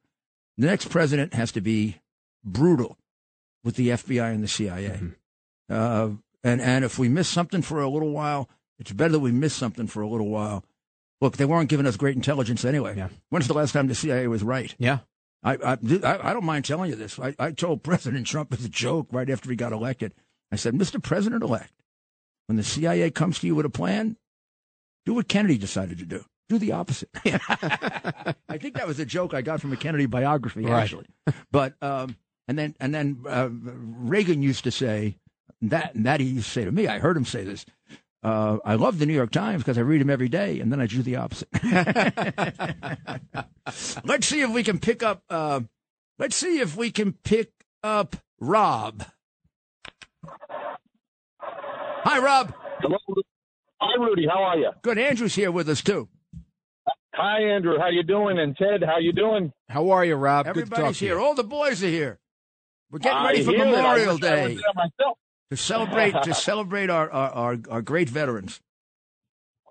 The 0.58 0.66
next 0.66 0.90
president 0.90 1.32
has 1.34 1.52
to 1.52 1.60
be 1.60 2.00
brutal 2.44 2.98
with 3.62 3.76
the 3.76 3.90
FBI 3.90 4.34
and 4.34 4.42
the 4.42 4.48
CIA. 4.48 4.98
Uh, 5.70 6.10
and 6.44 6.60
and 6.60 6.84
if 6.84 6.98
we 6.98 7.08
miss 7.08 7.28
something 7.28 7.62
for 7.62 7.80
a 7.80 7.88
little 7.88 8.10
while, 8.10 8.48
it's 8.78 8.92
better 8.92 9.12
that 9.12 9.20
we 9.20 9.32
miss 9.32 9.54
something 9.54 9.86
for 9.86 10.02
a 10.02 10.08
little 10.08 10.28
while. 10.28 10.64
Look, 11.20 11.36
they 11.38 11.44
weren't 11.46 11.70
giving 11.70 11.86
us 11.86 11.96
great 11.96 12.14
intelligence 12.16 12.64
anyway. 12.64 12.94
Yeah. 12.96 13.08
When's 13.30 13.48
the 13.48 13.54
last 13.54 13.72
time 13.72 13.86
the 13.88 13.94
CIA 13.94 14.26
was 14.28 14.42
right? 14.42 14.74
Yeah. 14.78 14.98
I, 15.42 15.54
I, 15.54 15.78
I 16.30 16.32
don't 16.32 16.44
mind 16.44 16.64
telling 16.64 16.90
you 16.90 16.96
this. 16.96 17.18
I, 17.18 17.34
I 17.38 17.52
told 17.52 17.82
President 17.82 18.26
Trump 18.26 18.52
as 18.52 18.64
a 18.64 18.68
joke 18.68 19.08
right 19.12 19.30
after 19.30 19.48
he 19.48 19.56
got 19.56 19.72
elected. 19.72 20.12
I 20.52 20.56
said, 20.56 20.74
Mr. 20.74 21.02
President 21.02 21.42
elect, 21.42 21.72
when 22.46 22.56
the 22.56 22.62
CIA 22.64 23.10
comes 23.12 23.38
to 23.38 23.46
you 23.46 23.54
with 23.54 23.64
a 23.64 23.70
plan, 23.70 24.16
do 25.04 25.14
what 25.14 25.28
Kennedy 25.28 25.56
decided 25.56 25.98
to 25.98 26.04
do. 26.04 26.24
Do 26.48 26.58
the 26.58 26.72
opposite. 26.72 27.08
I 27.24 28.58
think 28.58 28.74
that 28.74 28.86
was 28.86 28.98
a 28.98 29.04
joke 29.06 29.34
I 29.34 29.40
got 29.42 29.60
from 29.60 29.72
a 29.72 29.76
Kennedy 29.76 30.06
biography, 30.06 30.64
Right. 30.64 30.82
actually. 30.82 31.06
But 31.50 31.74
um, 31.82 32.16
and 32.48 32.58
then 32.58 32.74
and 32.80 32.94
then 32.94 33.22
uh, 33.28 33.48
Reagan 33.50 34.42
used 34.42 34.64
to 34.64 34.70
say 34.70 35.16
that 35.62 35.94
and 35.94 36.06
that 36.06 36.20
he 36.20 36.26
used 36.26 36.46
to 36.46 36.52
say 36.52 36.64
to 36.64 36.72
me. 36.72 36.86
I 36.86 36.98
heard 36.98 37.16
him 37.16 37.24
say 37.24 37.44
this. 37.44 37.64
Uh, 38.22 38.58
I 38.64 38.74
love 38.74 38.98
the 38.98 39.06
New 39.06 39.14
York 39.14 39.30
Times 39.30 39.62
because 39.62 39.78
I 39.78 39.82
read 39.82 40.00
them 40.00 40.10
every 40.10 40.28
day, 40.28 40.58
and 40.60 40.72
then 40.72 40.80
I 40.80 40.86
do 40.86 41.02
the 41.02 41.16
opposite. 41.16 41.48
let's 44.04 44.26
see 44.26 44.40
if 44.40 44.50
we 44.50 44.64
can 44.64 44.78
pick 44.80 45.02
up. 45.02 45.22
Uh, 45.30 45.60
let's 46.18 46.34
see 46.34 46.58
if 46.58 46.76
we 46.76 46.90
can 46.90 47.12
pick 47.12 47.52
up 47.84 48.16
Rob. 48.40 49.04
Hi, 51.40 52.18
Rob. 52.18 52.52
Hello. 52.80 52.98
Hi, 53.80 54.02
Rudy. 54.02 54.26
How 54.26 54.42
are 54.42 54.58
you? 54.58 54.70
Good. 54.82 54.98
Andrew's 54.98 55.34
here 55.34 55.52
with 55.52 55.68
us 55.68 55.82
too. 55.82 56.08
Hi, 57.14 57.40
Andrew. 57.42 57.78
How 57.78 57.88
you 57.88 58.02
doing? 58.02 58.38
And 58.38 58.56
Ted, 58.56 58.82
how 58.84 58.98
you 58.98 59.12
doing? 59.12 59.52
How 59.68 59.90
are 59.90 60.04
you, 60.04 60.16
Rob? 60.16 60.46
Good 60.46 60.54
to 60.54 60.60
talk 60.62 60.72
Everybody's 60.72 60.98
to 60.98 61.04
you. 61.04 61.10
here. 61.12 61.20
All 61.20 61.34
the 61.34 61.44
boys 61.44 61.82
are 61.82 61.88
here. 61.88 62.18
We're 62.90 62.98
getting 62.98 63.18
I 63.18 63.26
ready 63.26 63.44
for 63.44 63.52
hear 63.52 63.66
it. 63.66 63.70
Memorial 63.70 64.14
wish 64.14 64.22
I 64.24 64.46
Day 64.46 64.58
myself. 64.74 65.18
To 65.50 65.56
celebrate 65.56 66.14
to 66.22 66.34
celebrate 66.50 66.90
our, 66.90 67.10
our, 67.10 67.30
our, 67.30 67.58
our 67.70 67.82
great 67.82 68.08
veterans. 68.08 68.60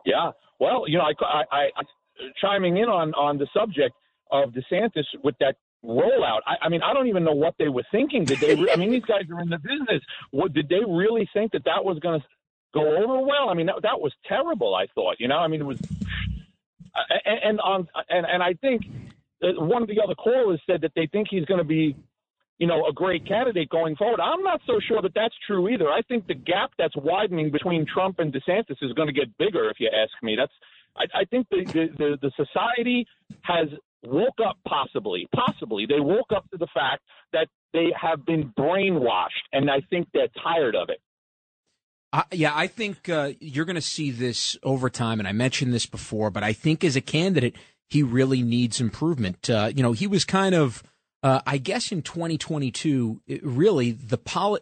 Yeah. 0.06 0.32
Well, 0.60 0.86
you 0.88 0.98
know, 0.98 1.04
I, 1.04 1.44
I, 1.52 1.58
I, 1.76 1.84
chiming 2.42 2.78
in 2.78 2.86
on 2.86 3.14
on 3.14 3.38
the 3.38 3.48
subject 3.54 3.96
of 4.32 4.52
DeSantis 4.52 5.04
with 5.24 5.36
that 5.40 5.56
rollout. 5.84 6.40
I, 6.46 6.66
I 6.66 6.70
mean, 6.70 6.82
I 6.82 6.94
don't 6.94 7.08
even 7.08 7.24
know 7.24 7.34
what 7.34 7.56
they 7.60 7.68
were 7.68 7.84
thinking. 7.92 8.26
Did 8.26 8.40
they? 8.40 8.56
Re- 8.56 8.72
I 8.72 8.76
mean, 8.76 8.92
these 8.92 9.06
guys 9.06 9.24
are 9.32 9.42
in 9.42 9.50
the 9.50 9.58
business. 9.58 10.02
What 10.32 10.54
did 10.54 10.70
they 10.70 10.82
really 10.88 11.30
think 11.34 11.52
that 11.52 11.66
that 11.66 11.84
was 11.84 12.00
going 12.00 12.22
to 12.22 12.26
go 12.74 12.98
over 12.98 13.20
well? 13.26 13.50
I 13.50 13.54
mean, 13.54 13.66
that 13.68 13.82
that 13.84 14.00
was 14.00 14.14
terrible. 14.28 14.76
I 14.76 14.88
thought. 14.96 15.18
You 15.20 15.28
know, 15.28 15.38
I 15.38 15.48
mean, 15.48 15.62
it 15.62 15.66
was. 15.66 15.80
And, 17.26 17.40
and 17.44 17.60
on 17.60 17.88
and 18.10 18.26
and 18.26 18.42
I 18.42 18.54
think 18.54 18.84
uh, 19.44 19.62
one 19.62 19.82
of 19.82 19.90
the 19.90 20.00
other 20.02 20.16
callers 20.16 20.62
said 20.66 20.82
that 20.82 20.94
they 20.96 21.08
think 21.12 21.28
he's 21.30 21.46
going 21.46 21.58
to 21.58 21.66
be 21.66 21.98
you 22.58 22.68
know, 22.68 22.86
a 22.88 22.94
great 22.94 23.28
candidate 23.28 23.70
going 23.70 23.96
forward. 23.96 24.20
I'm 24.20 24.44
not 24.44 24.62
so 24.66 24.80
sure 24.88 25.02
that 25.02 25.14
that's 25.14 25.36
true 25.46 25.68
either. 25.70 25.90
I 25.90 26.02
think 26.04 26.28
the 26.28 26.36
gap 26.36 26.72
that's 26.78 26.96
widening 26.96 27.52
between 27.52 27.86
Trump 27.86 28.20
and 28.20 28.34
DeSantis 28.34 28.78
is 28.82 28.94
going 28.94 29.08
to 29.08 29.14
get 29.14 29.38
bigger, 29.38 29.70
if 29.70 29.80
you 29.80 29.90
ask 29.90 30.12
me. 30.24 30.36
That's 30.38 30.54
I, 30.98 31.22
I 31.22 31.26
think 31.26 31.48
the, 31.50 31.66
the 31.66 31.88
the 31.98 32.18
the 32.22 32.32
society 32.38 33.06
has 33.42 33.68
woke 34.04 34.40
up 34.48 34.58
possibly, 34.68 35.28
possibly 35.36 35.86
they 35.86 36.00
woke 36.00 36.32
up 36.36 36.50
to 36.52 36.58
the 36.58 36.68
fact 36.74 37.02
that 37.34 37.48
they 37.74 37.88
have 38.00 38.26
been 38.26 38.54
brainwashed, 38.58 39.46
and 39.52 39.70
I 39.70 39.82
think 39.90 40.08
they're 40.14 40.30
tired 40.42 40.76
of 40.76 40.90
it. 40.90 41.02
Yeah, 42.32 42.54
I 42.56 42.68
think 42.68 43.10
uh, 43.10 43.32
you're 43.42 43.66
going 43.66 43.76
to 43.76 43.82
see 43.82 44.10
this 44.10 44.58
over 44.64 44.90
time, 44.90 45.20
and 45.20 45.28
I 45.28 45.34
mentioned 45.34 45.74
this 45.74 45.86
before, 45.86 46.30
but 46.32 46.44
I 46.44 46.54
think 46.54 46.86
as 46.86 46.96
a 46.96 47.02
candidate, 47.02 47.58
he 47.90 48.04
really 48.04 48.42
needs 48.42 48.80
improvement. 48.80 49.50
Uh, 49.50 49.72
you 49.76 49.84
know, 49.84 49.92
he 49.92 50.08
was 50.08 50.24
kind 50.24 50.56
of, 50.56 50.82
uh, 51.26 51.42
I 51.48 51.58
guess, 51.58 51.92
in 51.92 52.02
2022, 52.04 53.22
it 53.28 53.44
really 53.44 53.92
the 53.92 54.18
poli- 54.18 54.62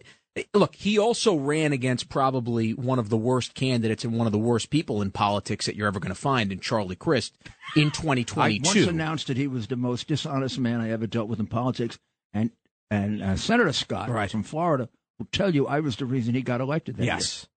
Look, 0.55 0.73
he 0.73 0.97
also 0.97 1.35
ran 1.35 1.73
against 1.73 2.09
probably 2.09 2.73
one 2.73 2.97
of 2.97 3.09
the 3.09 3.17
worst 3.17 3.53
candidates 3.53 4.03
and 4.03 4.17
one 4.17 4.25
of 4.25 4.31
the 4.33 4.39
worst 4.39 4.71
people 4.71 4.99
in 5.03 5.11
politics 5.11 5.67
that 5.67 5.75
you're 5.75 5.85
ever 5.87 5.99
going 5.99 6.09
to 6.13 6.19
find 6.19 6.51
in 6.51 6.59
Charlie 6.59 6.95
Crist 6.95 7.35
in 7.75 7.91
2022. 7.91 8.41
I 8.41 8.47
2022. 8.57 8.79
once 8.79 8.89
announced 8.89 9.27
that 9.27 9.37
he 9.37 9.45
was 9.45 9.67
the 9.67 9.75
most 9.75 10.07
dishonest 10.07 10.57
man 10.57 10.81
I 10.81 10.89
ever 10.89 11.05
dealt 11.05 11.27
with 11.29 11.39
in 11.39 11.45
politics, 11.45 11.99
and 12.33 12.49
and 12.89 13.21
uh, 13.21 13.35
Senator 13.35 13.73
Scott 13.73 14.09
Right. 14.09 14.31
from 14.31 14.41
Florida 14.41 14.89
will 15.19 15.27
tell 15.31 15.53
you 15.53 15.67
I 15.67 15.81
was 15.81 15.97
the 15.97 16.05
reason 16.07 16.33
he 16.33 16.41
got 16.41 16.61
elected. 16.61 16.95
That 16.97 17.05
Yes. 17.05 17.47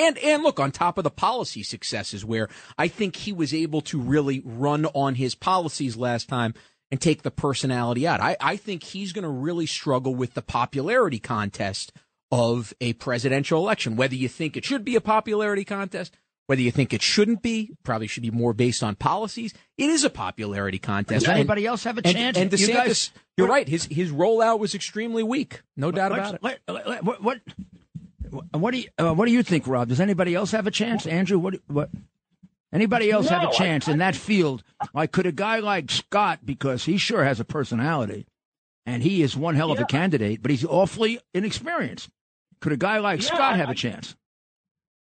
And 0.00 0.18
and 0.18 0.42
look 0.42 0.58
on 0.58 0.72
top 0.72 0.98
of 0.98 1.04
the 1.04 1.10
policy 1.10 1.62
successes 1.62 2.24
where 2.24 2.48
I 2.78 2.88
think 2.88 3.14
he 3.14 3.32
was 3.32 3.52
able 3.54 3.80
to 3.82 4.00
really 4.00 4.40
run 4.44 4.86
on 4.86 5.14
his 5.16 5.34
policies 5.36 5.96
last 5.96 6.28
time 6.28 6.54
and 6.94 7.00
take 7.00 7.22
the 7.22 7.30
personality 7.32 8.06
out. 8.06 8.20
I, 8.20 8.36
I 8.40 8.54
think 8.54 8.84
he's 8.84 9.12
going 9.12 9.24
to 9.24 9.28
really 9.28 9.66
struggle 9.66 10.14
with 10.14 10.34
the 10.34 10.42
popularity 10.42 11.18
contest 11.18 11.92
of 12.30 12.72
a 12.80 12.92
presidential 12.92 13.58
election. 13.60 13.96
Whether 13.96 14.14
you 14.14 14.28
think 14.28 14.56
it 14.56 14.64
should 14.64 14.84
be 14.84 14.94
a 14.94 15.00
popularity 15.00 15.64
contest, 15.64 16.16
whether 16.46 16.62
you 16.62 16.70
think 16.70 16.92
it 16.92 17.02
shouldn't 17.02 17.42
be, 17.42 17.74
probably 17.82 18.06
should 18.06 18.22
be 18.22 18.30
more 18.30 18.52
based 18.52 18.84
on 18.84 18.94
policies. 18.94 19.52
It 19.76 19.90
is 19.90 20.04
a 20.04 20.10
popularity 20.10 20.78
contest. 20.78 21.24
Does 21.26 21.34
anybody 21.34 21.66
else 21.66 21.82
have 21.82 21.98
a 21.98 22.02
chance? 22.02 22.38
And 22.38 22.52
You 22.52 22.58
DeSantis, 22.68 22.72
guys- 22.74 23.10
you're 23.36 23.48
right. 23.48 23.66
His 23.66 23.86
his 23.86 24.12
rollout 24.12 24.60
was 24.60 24.76
extremely 24.76 25.24
weak, 25.24 25.62
no 25.76 25.90
doubt 25.90 26.12
about 26.12 26.34
it. 26.36 26.42
let- 26.44 26.60
let- 26.68 26.86
let- 26.88 27.02
what, 27.04 27.20
what 27.20 27.40
what 28.52 28.70
do 28.70 28.78
you 28.78 28.88
uh, 28.98 29.12
what 29.14 29.26
do 29.26 29.32
you 29.32 29.42
think, 29.42 29.66
Rob? 29.66 29.88
Does 29.88 29.98
anybody 29.98 30.32
else 30.36 30.52
have 30.52 30.68
a 30.68 30.70
chance, 30.70 31.08
Andrew? 31.08 31.40
What 31.40 31.54
what? 31.66 31.90
Anybody 32.74 33.10
else 33.10 33.28
have 33.28 33.44
a 33.48 33.52
chance 33.52 33.86
in 33.86 33.98
that 33.98 34.16
field? 34.16 34.64
Like, 34.92 35.12
could 35.12 35.26
a 35.26 35.32
guy 35.32 35.60
like 35.60 35.90
Scott, 35.92 36.40
because 36.44 36.84
he 36.84 36.98
sure 36.98 37.22
has 37.24 37.38
a 37.38 37.44
personality, 37.44 38.26
and 38.84 39.00
he 39.02 39.22
is 39.22 39.36
one 39.36 39.54
hell 39.54 39.70
of 39.70 39.78
a 39.78 39.84
candidate, 39.84 40.42
but 40.42 40.50
he's 40.50 40.64
awfully 40.64 41.20
inexperienced. 41.32 42.10
Could 42.60 42.72
a 42.72 42.76
guy 42.76 42.98
like 42.98 43.20
Yeah, 43.22 43.28
Scott 43.28 43.56
have 43.56 43.68
I- 43.68 43.72
a 43.72 43.76
chance? 43.76 44.16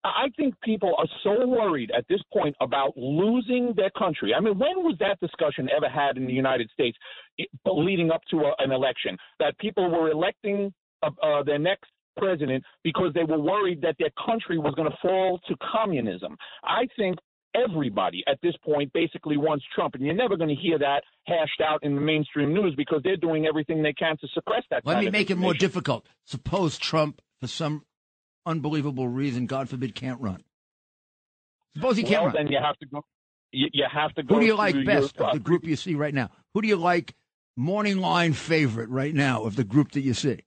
I 0.04 0.30
think 0.38 0.54
people 0.62 0.94
are 0.98 1.08
so 1.24 1.46
worried 1.48 1.92
at 1.92 2.06
this 2.08 2.22
point 2.32 2.56
about 2.62 2.96
losing 2.96 3.74
their 3.76 3.90
country. 3.90 4.34
I 4.34 4.40
mean, 4.40 4.58
when 4.58 4.84
was 4.84 4.96
that 5.00 5.20
discussion 5.20 5.68
ever 5.76 5.90
had 5.90 6.16
in 6.16 6.28
the 6.28 6.32
United 6.34 6.70
States 6.70 6.98
it- 7.38 7.50
leading 7.66 8.12
up 8.12 8.22
to 8.30 8.38
a, 8.42 8.54
an 8.60 8.72
election 8.72 9.18
that 9.40 9.58
people 9.58 9.90
were 9.90 10.10
electing 10.12 10.72
uh, 11.04 11.10
uh, 11.22 11.44
their 11.44 11.60
next 11.60 11.90
president 12.16 12.64
because 12.84 13.14
they 13.16 13.24
were 13.24 13.40
worried 13.40 13.82
that 13.82 13.96
their 14.00 14.12
country 14.26 14.58
was 14.58 14.74
going 14.76 14.90
to 14.90 14.98
fall 15.02 15.40
to 15.50 15.56
communism? 15.72 16.38
I 16.64 16.88
think 16.96 17.18
everybody 17.64 18.24
at 18.28 18.40
this 18.42 18.56
point 18.64 18.92
basically 18.94 19.38
wants 19.38 19.66
Trump, 19.74 19.96
and 19.96 20.06
you're 20.06 20.14
never 20.16 20.38
going 20.38 20.50
to 20.50 20.56
hear 20.56 20.78
that 20.80 21.04
hashed 21.26 21.62
out 21.64 21.84
in 21.84 21.96
the 21.96 22.02
mainstream 22.02 22.54
news 22.54 22.74
because 22.76 23.02
they're 23.04 23.18
doing 23.18 23.46
everything 23.48 23.82
they 23.84 23.94
can 23.94 24.18
to 24.18 24.28
suppress 24.34 24.64
that. 24.70 24.86
Let 24.86 25.00
me 25.04 25.10
make 25.10 25.30
it 25.30 25.38
more 25.38 25.54
difficult. 25.54 26.06
Suppose 26.26 26.78
Trump, 26.78 27.22
for 27.40 27.48
some 27.48 27.84
unbelievable 28.46 29.08
reason, 29.08 29.46
God 29.46 29.70
forbid, 29.70 29.94
can't 29.96 30.20
run. 30.22 30.44
Suppose 31.76 31.98
he 31.98 32.04
can't 32.04 32.24
Well, 32.24 32.34
run. 32.34 32.46
then 32.46 32.48
you 32.52 32.60
have 32.62 32.78
to 32.80 32.86
go. 32.88 33.04
You, 33.52 33.68
you 33.72 33.86
have 33.92 34.14
to 34.16 34.24
go. 34.24 34.36
Who 34.36 34.42
do 34.42 34.46
you 34.48 34.56
like 34.56 34.76
best 34.86 35.18
of 35.20 35.34
the 35.34 35.40
group 35.40 35.64
you 35.66 35.76
see 35.76 35.96
right 35.96 36.14
now? 36.14 36.30
Who 36.54 36.62
do 36.62 36.68
you 36.68 36.76
like 36.76 37.14
morning 37.56 37.98
line 37.98 38.34
favorite 38.34 38.90
right 38.90 39.14
now 39.14 39.44
of 39.44 39.56
the 39.56 39.64
group 39.64 39.92
that 39.92 40.02
you 40.02 40.14
see 40.14 40.42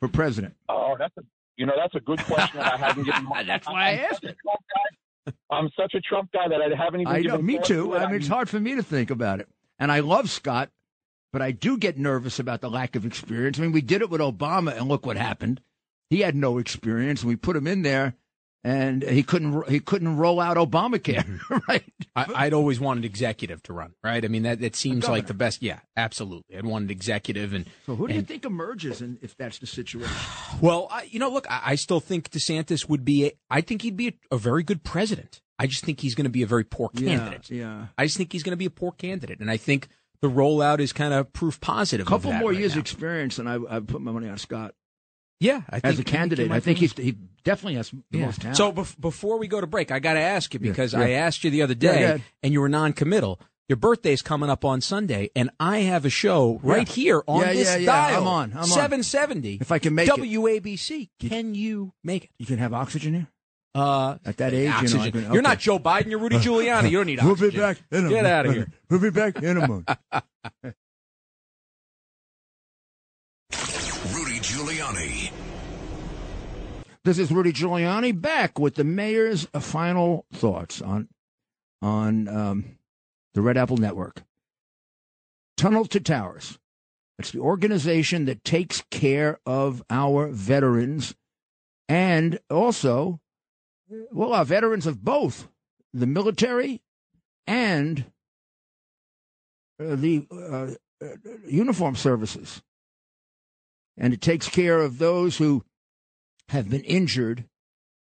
for 0.00 0.08
president? 0.08 0.54
Oh, 0.68 0.94
that's 0.98 1.16
a 1.16 1.22
you 1.56 1.64
know 1.66 1.72
that's 1.76 1.94
a 1.94 2.00
good 2.00 2.20
question 2.24 2.58
that 2.60 2.74
I 2.74 2.76
haven't 2.76 3.04
given. 3.04 3.24
my- 3.28 3.42
That's 3.42 3.66
why 3.66 3.84
I 3.84 3.90
I'm 3.92 3.98
asked 4.00 4.24
it. 4.24 4.36
I'm 5.50 5.70
such 5.76 5.94
a 5.94 6.00
Trump 6.00 6.30
guy 6.32 6.48
that 6.48 6.60
I 6.60 6.76
haven't 6.76 7.00
even. 7.02 7.12
I 7.12 7.20
know, 7.20 7.38
me 7.38 7.58
too. 7.58 7.88
to. 7.88 7.96
I 7.96 8.06
mean, 8.06 8.16
it's 8.16 8.28
hard 8.28 8.48
for 8.48 8.60
me 8.60 8.74
to 8.74 8.82
think 8.82 9.10
about 9.10 9.40
it. 9.40 9.48
And 9.78 9.92
I 9.92 10.00
love 10.00 10.30
Scott, 10.30 10.70
but 11.32 11.42
I 11.42 11.50
do 11.50 11.76
get 11.76 11.98
nervous 11.98 12.38
about 12.38 12.60
the 12.60 12.70
lack 12.70 12.96
of 12.96 13.04
experience. 13.04 13.58
I 13.58 13.62
mean, 13.62 13.72
we 13.72 13.82
did 13.82 14.02
it 14.02 14.10
with 14.10 14.20
Obama, 14.20 14.76
and 14.76 14.88
look 14.88 15.04
what 15.04 15.16
happened. 15.16 15.60
He 16.08 16.20
had 16.20 16.34
no 16.36 16.58
experience, 16.58 17.22
and 17.22 17.28
we 17.28 17.36
put 17.36 17.56
him 17.56 17.66
in 17.66 17.82
there, 17.82 18.14
and 18.64 19.02
he 19.02 19.22
couldn't 19.22 19.68
he 19.68 19.80
couldn't 19.80 20.16
roll 20.16 20.40
out 20.40 20.56
Obamacare, 20.56 21.24
mm-hmm. 21.24 21.58
right? 21.68 21.84
I, 22.14 22.46
I'd 22.46 22.52
always 22.52 22.80
wanted 22.80 23.04
executive 23.04 23.62
to 23.64 23.72
run, 23.72 23.94
right? 24.02 24.24
I 24.24 24.28
mean, 24.28 24.42
that, 24.42 24.60
that 24.60 24.74
seems 24.74 25.08
like 25.08 25.26
the 25.26 25.34
best. 25.34 25.62
Yeah, 25.62 25.80
absolutely. 25.96 26.56
I'd 26.56 26.66
wanted 26.66 26.90
executive. 26.90 27.52
And, 27.52 27.66
So 27.86 27.94
who 27.94 28.08
do 28.08 28.14
you 28.14 28.22
think 28.22 28.44
emerges 28.44 29.00
in, 29.02 29.18
if 29.22 29.36
that's 29.36 29.58
the 29.58 29.66
situation? 29.66 30.14
well, 30.60 30.88
I, 30.90 31.02
you 31.04 31.18
know, 31.18 31.30
look, 31.30 31.50
I, 31.50 31.62
I 31.64 31.74
still 31.76 32.00
think 32.00 32.30
DeSantis 32.30 32.88
would 32.88 33.04
be, 33.04 33.26
a, 33.26 33.32
I 33.50 33.60
think 33.60 33.82
he'd 33.82 33.96
be 33.96 34.08
a, 34.08 34.34
a 34.34 34.38
very 34.38 34.62
good 34.62 34.82
president. 34.82 35.42
I 35.58 35.66
just 35.66 35.84
think 35.84 36.00
he's 36.00 36.14
going 36.14 36.24
to 36.24 36.30
be 36.30 36.42
a 36.42 36.46
very 36.46 36.64
poor 36.64 36.88
candidate. 36.88 37.48
yeah. 37.50 37.86
I 37.96 38.04
just 38.04 38.16
think 38.16 38.32
he's 38.32 38.42
going 38.42 38.52
to 38.52 38.58
be 38.58 38.66
a 38.66 38.70
poor 38.70 38.92
candidate. 38.92 39.40
And 39.40 39.50
I 39.50 39.56
think 39.56 39.88
the 40.20 40.28
rollout 40.28 40.80
is 40.80 40.92
kind 40.92 41.14
of 41.14 41.32
proof 41.32 41.60
positive. 41.60 42.06
A 42.06 42.10
couple 42.10 42.32
more 42.32 42.50
right 42.50 42.58
years 42.58 42.74
now. 42.74 42.80
experience, 42.80 43.38
and 43.38 43.48
I 43.48 43.58
I 43.68 43.80
put 43.80 44.00
my 44.00 44.12
money 44.12 44.28
on 44.28 44.38
Scott 44.38 44.74
Yeah. 45.40 45.62
I 45.68 45.80
think, 45.80 45.84
as 45.94 45.98
a 46.00 46.04
candidate. 46.04 46.50
I 46.50 46.60
think 46.60 46.78
he's. 46.78 46.92
he's 46.92 47.04
he 47.04 47.16
definitely 47.44 47.74
has 47.76 47.90
the 47.90 48.02
Yeah. 48.18 48.26
most 48.26 48.40
talent. 48.40 48.56
So 48.56 48.72
bef- 48.72 49.00
before 49.00 49.38
we 49.38 49.46
go 49.48 49.60
to 49.60 49.66
break, 49.66 49.90
I 49.90 49.98
got 49.98 50.14
to 50.14 50.20
ask 50.20 50.52
you 50.54 50.60
because 50.60 50.92
yeah. 50.94 51.00
I 51.00 51.10
asked 51.10 51.44
you 51.44 51.50
the 51.50 51.62
other 51.62 51.74
Yeah, 51.78 51.92
go 51.92 52.16
day 52.18 52.22
and 52.42 52.52
you 52.52 52.60
were 52.60 52.68
non-committal. 52.68 53.40
Your 53.68 53.76
birthday's 53.76 54.22
coming 54.22 54.48
up 54.48 54.64
on 54.64 54.80
Sunday, 54.80 55.30
and 55.34 55.50
I 55.58 55.78
have 55.80 56.04
a 56.04 56.10
show 56.10 56.60
right 56.62 56.86
Yeah. 56.88 56.94
here 56.94 57.22
on 57.26 57.40
Yeah, 57.40 57.52
this 57.52 57.68
yeah, 57.68 57.76
yeah. 57.78 57.86
dial. 57.86 58.20
I'm 58.22 58.28
on. 58.28 58.52
I'm 58.52 58.58
on. 58.58 58.64
770. 58.66 59.58
If 59.60 59.72
I 59.72 59.78
can 59.80 59.94
make 59.94 60.08
it. 60.08 60.14
WABC. 60.14 61.10
Can 61.20 61.54
you 61.54 61.92
make 62.04 62.24
it? 62.24 62.30
You 62.38 62.46
can 62.46 62.58
have 62.58 62.72
oxygen 62.72 63.14
here? 63.14 63.26
Uh, 63.74 64.16
At 64.24 64.36
that 64.38 64.54
age, 64.54 64.60
you 64.62 64.68
know, 64.70 64.72
I 64.74 64.78
oxygen. 64.78 65.12
can- 65.12 65.20
You're 65.22 65.30
okay. 65.32 65.40
not 65.42 65.58
Joe 65.58 65.78
Biden. 65.78 66.06
You're 66.10 66.18
Rudy 66.20 66.36
Giuliani. 66.46 66.90
You 66.90 66.98
don't 66.98 67.06
need 67.06 67.18
oxygen. 67.18 67.26
We'll 67.26 67.32
oxygen. 67.34 67.50
be 67.50 67.58
back 67.58 67.78
in 67.90 68.06
a 68.06 68.08
Get 68.08 68.14
month. 68.22 68.26
out 68.32 68.46
of 68.46 68.52
here. 68.54 68.68
We'll 68.88 69.00
be 69.00 69.10
back 69.10 69.42
in 69.42 69.56
a 69.58 69.68
month. 69.68 69.90
This 77.06 77.20
is 77.20 77.30
Rudy 77.30 77.52
Giuliani 77.52 78.20
back 78.20 78.58
with 78.58 78.74
the 78.74 78.82
mayor's 78.82 79.46
final 79.60 80.26
thoughts 80.34 80.82
on 80.82 81.06
on 81.80 82.26
um, 82.26 82.78
the 83.32 83.42
Red 83.42 83.56
Apple 83.56 83.76
Network. 83.76 84.24
Tunnel 85.56 85.84
to 85.84 86.00
Towers. 86.00 86.58
It's 87.16 87.30
the 87.30 87.38
organization 87.38 88.24
that 88.24 88.42
takes 88.42 88.82
care 88.90 89.38
of 89.46 89.84
our 89.88 90.26
veterans 90.26 91.14
and 91.88 92.40
also, 92.50 93.20
well, 94.10 94.32
our 94.32 94.44
veterans 94.44 94.84
of 94.88 95.04
both 95.04 95.46
the 95.94 96.08
military 96.08 96.82
and 97.46 98.06
uh, 99.78 99.94
the 99.94 100.26
uh, 100.32 100.74
uh, 101.00 101.16
uniform 101.46 101.94
services. 101.94 102.62
And 103.96 104.12
it 104.12 104.20
takes 104.20 104.48
care 104.48 104.80
of 104.80 104.98
those 104.98 105.36
who 105.36 105.62
have 106.48 106.70
been 106.70 106.82
injured 106.82 107.44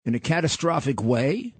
in 0.05 0.15
a 0.15 0.19
catastrophic 0.19 1.01
way 1.01 1.53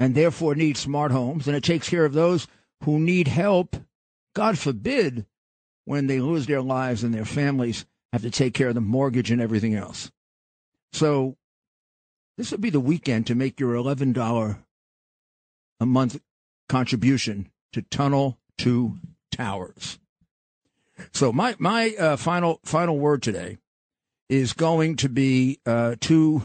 and 0.00 0.14
therefore 0.14 0.54
need 0.54 0.76
smart 0.76 1.12
homes. 1.12 1.46
And 1.46 1.56
it 1.56 1.62
takes 1.62 1.88
care 1.88 2.04
of 2.04 2.12
those 2.12 2.46
who 2.82 2.98
need 2.98 3.28
help, 3.28 3.76
God 4.34 4.58
forbid, 4.58 5.26
when 5.84 6.06
they 6.06 6.20
lose 6.20 6.46
their 6.46 6.62
lives 6.62 7.04
and 7.04 7.14
their 7.14 7.24
families 7.24 7.84
have 8.12 8.22
to 8.22 8.30
take 8.30 8.54
care 8.54 8.68
of 8.68 8.74
the 8.74 8.80
mortgage 8.80 9.30
and 9.30 9.40
everything 9.40 9.74
else. 9.74 10.10
So 10.92 11.36
this 12.36 12.50
would 12.50 12.60
be 12.60 12.70
the 12.70 12.80
weekend 12.80 13.26
to 13.26 13.34
make 13.34 13.60
your 13.60 13.74
$11 13.74 14.58
a 15.80 15.86
month 15.86 16.20
contribution 16.68 17.50
to 17.72 17.82
Tunnel 17.82 18.38
to 18.58 18.98
Towers. 19.30 19.98
So 21.12 21.32
my 21.32 21.56
my 21.58 21.94
uh, 21.98 22.16
final 22.16 22.60
final 22.64 22.98
word 22.98 23.22
today 23.22 23.58
is 24.34 24.52
going 24.52 24.96
to 24.96 25.08
be 25.08 25.60
uh, 25.64 25.94
to 26.00 26.42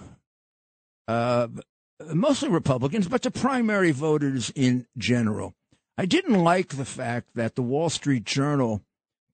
uh, 1.07 1.47
mostly 2.13 2.49
Republicans, 2.49 3.07
but 3.07 3.23
to 3.23 3.31
primary 3.31 3.91
voters 3.91 4.51
in 4.55 4.85
general. 4.97 5.55
I 5.97 6.05
didn't 6.05 6.43
like 6.43 6.69
the 6.69 6.85
fact 6.85 7.29
that 7.35 7.55
the 7.55 7.61
Wall 7.61 7.89
Street 7.89 8.23
Journal 8.23 8.81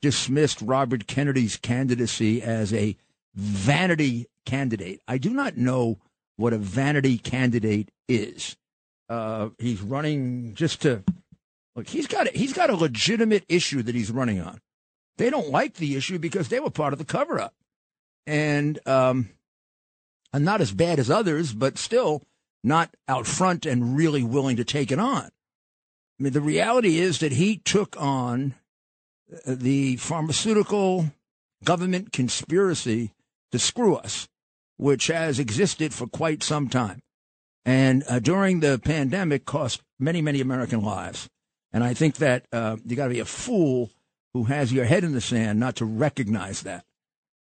dismissed 0.01 0.61
Robert 0.61 1.05
Kennedy's 1.05 1.57
candidacy 1.57 2.41
as 2.41 2.73
a 2.73 2.95
vanity 3.33 4.27
candidate. 4.45 5.01
I 5.07 5.17
do 5.17 5.31
not 5.31 5.57
know 5.57 5.99
what 6.37 6.53
a 6.53 6.57
vanity 6.57 7.17
candidate 7.17 7.91
is. 8.07 8.55
Uh, 9.09 9.49
he's 9.59 9.81
running 9.81 10.55
just 10.55 10.81
to 10.83 11.03
look. 11.75 11.87
He's 11.87 12.07
got 12.07 12.27
a, 12.27 12.37
he's 12.37 12.53
got 12.53 12.69
a 12.69 12.75
legitimate 12.75 13.43
issue 13.47 13.83
that 13.83 13.95
he's 13.95 14.11
running 14.11 14.41
on. 14.41 14.59
They 15.17 15.29
don't 15.29 15.49
like 15.49 15.75
the 15.75 15.95
issue 15.95 16.19
because 16.19 16.49
they 16.49 16.59
were 16.59 16.71
part 16.71 16.93
of 16.93 16.99
the 16.99 17.05
cover 17.05 17.39
up, 17.39 17.53
and 18.27 18.79
um, 18.87 19.29
not 20.33 20.61
as 20.61 20.71
bad 20.71 20.99
as 20.99 21.09
others, 21.09 21.53
but 21.53 21.77
still 21.77 22.23
not 22.63 22.95
out 23.07 23.27
front 23.27 23.65
and 23.65 23.95
really 23.95 24.23
willing 24.23 24.57
to 24.57 24.65
take 24.65 24.91
it 24.91 24.99
on. 24.99 25.25
I 26.19 26.23
mean, 26.23 26.33
the 26.33 26.41
reality 26.41 26.97
is 26.99 27.19
that 27.19 27.33
he 27.33 27.57
took 27.57 27.95
on 27.99 28.55
uh, 29.31 29.55
the 29.57 29.97
pharmaceutical 29.97 31.11
government 31.63 32.11
conspiracy 32.11 33.11
to 33.51 33.59
screw 33.59 33.95
us, 33.95 34.27
which 34.77 35.07
has 35.07 35.39
existed 35.39 35.93
for 35.93 36.07
quite 36.07 36.41
some 36.41 36.69
time. 36.69 37.01
And 37.65 38.03
uh, 38.07 38.19
during 38.19 38.59
the 38.59 38.79
pandemic, 38.79 39.45
cost 39.45 39.81
many, 39.99 40.21
many 40.21 40.39
American 40.39 40.81
lives. 40.81 41.27
And 41.73 41.83
I 41.83 41.93
think 41.93 42.17
that 42.17 42.45
uh, 42.53 42.77
you 42.85 42.95
got 42.95 43.05
to 43.05 43.13
be 43.13 43.19
a 43.19 43.25
fool 43.25 43.91
who 44.33 44.45
has 44.45 44.71
your 44.71 44.85
head 44.85 45.03
in 45.03 45.11
the 45.11 45.21
sand 45.21 45.59
not 45.59 45.75
to 45.77 45.85
recognize 45.85 46.61
that. 46.61 46.84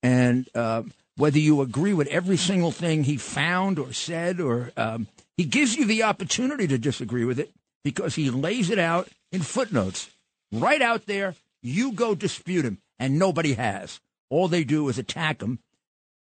And 0.06 0.47
uh, 0.53 0.84
whether 1.18 1.39
you 1.39 1.62
agree 1.62 1.95
with 1.95 2.08
every 2.10 2.38
single 2.38 2.70
thing 2.70 3.03
he 3.03 3.18
found 3.18 3.80
or 3.80 3.91
said, 3.91 4.39
or 4.39 4.72
um, 4.78 5.08
he 5.36 5.45
gives 5.45 5.76
you 5.76 5.86
the 5.86 6.03
opportunity 6.03 6.68
to 6.68 6.78
disagree 6.78 7.26
with 7.26 7.39
it 7.39 7.51
because 7.84 8.14
he 8.14 8.30
lays 8.30 8.70
it 8.70 8.78
out 8.78 9.10
in 9.32 9.41
footnotes 9.41 10.12
right 10.51 10.80
out 10.80 11.08
there. 11.08 11.34
You 11.64 11.91
go 11.91 12.14
dispute 12.14 12.66
him, 12.66 12.78
and 12.99 13.18
nobody 13.18 13.53
has. 13.53 13.99
All 14.30 14.47
they 14.47 14.64
do 14.64 14.88
is 14.89 14.99
attack 14.99 15.41
him. 15.41 15.58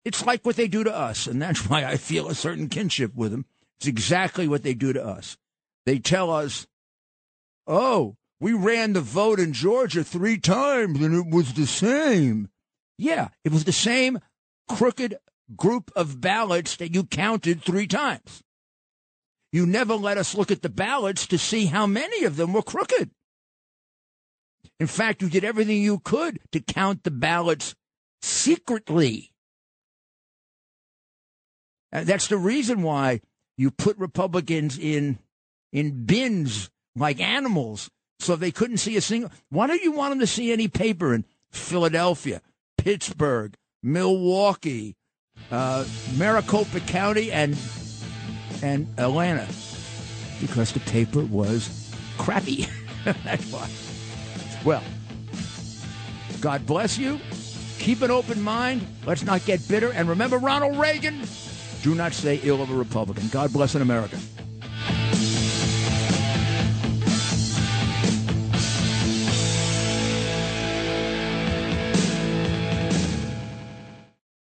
It's 0.05 0.25
like 0.25 0.45
what 0.45 0.55
they 0.55 0.69
do 0.69 0.85
to 0.85 0.95
us, 0.95 1.27
and 1.27 1.41
that's 1.41 1.69
why 1.69 1.83
I 1.83 1.97
feel 1.97 2.29
a 2.29 2.35
certain 2.35 2.69
kinship 2.69 3.13
with 3.13 3.33
him. 3.33 3.43
It's 3.79 3.87
exactly 3.87 4.47
what 4.47 4.63
they 4.63 4.75
do 4.75 4.93
to 4.93 5.05
us. 5.05 5.35
They 5.85 5.99
tell 5.99 6.31
us, 6.31 6.67
oh, 7.67 8.15
we 8.39 8.53
ran 8.53 8.93
the 8.93 9.01
vote 9.01 9.41
in 9.41 9.51
Georgia 9.51 10.05
three 10.05 10.37
times 10.37 11.01
and 11.01 11.13
it 11.13 11.35
was 11.35 11.51
the 11.51 11.67
same. 11.67 12.47
Yeah, 12.97 13.29
it 13.43 13.51
was 13.51 13.63
the 13.63 13.71
same 13.71 14.19
crooked 14.69 15.17
group 15.55 15.91
of 15.95 16.21
ballots 16.21 16.75
that 16.77 16.93
you 16.93 17.03
counted 17.03 17.61
three 17.61 17.87
times. 17.87 18.41
You 19.51 19.65
never 19.65 19.95
let 19.95 20.17
us 20.17 20.35
look 20.35 20.51
at 20.51 20.61
the 20.61 20.69
ballots 20.69 21.27
to 21.27 21.37
see 21.37 21.67
how 21.67 21.85
many 21.85 22.23
of 22.23 22.37
them 22.37 22.53
were 22.53 22.63
crooked. 22.63 23.11
In 24.79 24.87
fact, 24.87 25.21
you 25.21 25.29
did 25.29 25.43
everything 25.43 25.81
you 25.81 25.99
could 25.99 26.39
to 26.51 26.59
count 26.59 27.03
the 27.03 27.11
ballots 27.11 27.75
secretly. 28.21 29.31
And 31.91 32.07
that's 32.07 32.27
the 32.27 32.37
reason 32.37 32.81
why 32.81 33.21
you 33.55 33.69
put 33.69 33.97
Republicans 33.97 34.77
in 34.77 35.19
in 35.71 36.05
bins 36.05 36.69
like 36.95 37.19
animals 37.19 37.89
so 38.19 38.35
they 38.35 38.51
couldn't 38.51 38.77
see 38.77 38.97
a 38.97 39.01
single. 39.01 39.31
Why 39.49 39.67
don't 39.67 39.83
you 39.83 39.91
want 39.91 40.11
them 40.11 40.19
to 40.19 40.27
see 40.27 40.51
any 40.51 40.67
paper 40.67 41.13
in 41.13 41.25
Philadelphia, 41.51 42.41
Pittsburgh, 42.77 43.55
Milwaukee, 43.81 44.95
uh, 45.51 45.85
Maricopa 46.17 46.79
County, 46.81 47.31
and 47.31 47.57
and 48.61 48.87
Atlanta? 48.97 49.47
Because 50.39 50.71
the 50.71 50.79
paper 50.81 51.21
was 51.21 51.93
crappy. 52.17 52.67
That's 53.05 53.51
why. 53.51 53.69
Well, 54.63 54.83
God 56.41 56.65
bless 56.65 56.97
you. 56.97 57.19
Keep 57.79 58.01
an 58.01 58.11
open 58.11 58.41
mind. 58.41 58.85
Let's 59.05 59.23
not 59.23 59.45
get 59.45 59.67
bitter. 59.67 59.91
And 59.91 60.07
remember 60.07 60.37
Ronald 60.37 60.77
Reagan. 60.77 61.21
Do 61.81 61.95
not 61.95 62.13
say 62.13 62.39
ill 62.43 62.61
of 62.61 62.69
a 62.69 62.73
Republican. 62.75 63.27
God 63.27 63.51
bless 63.51 63.75
in 63.75 63.81
America. 63.81 64.17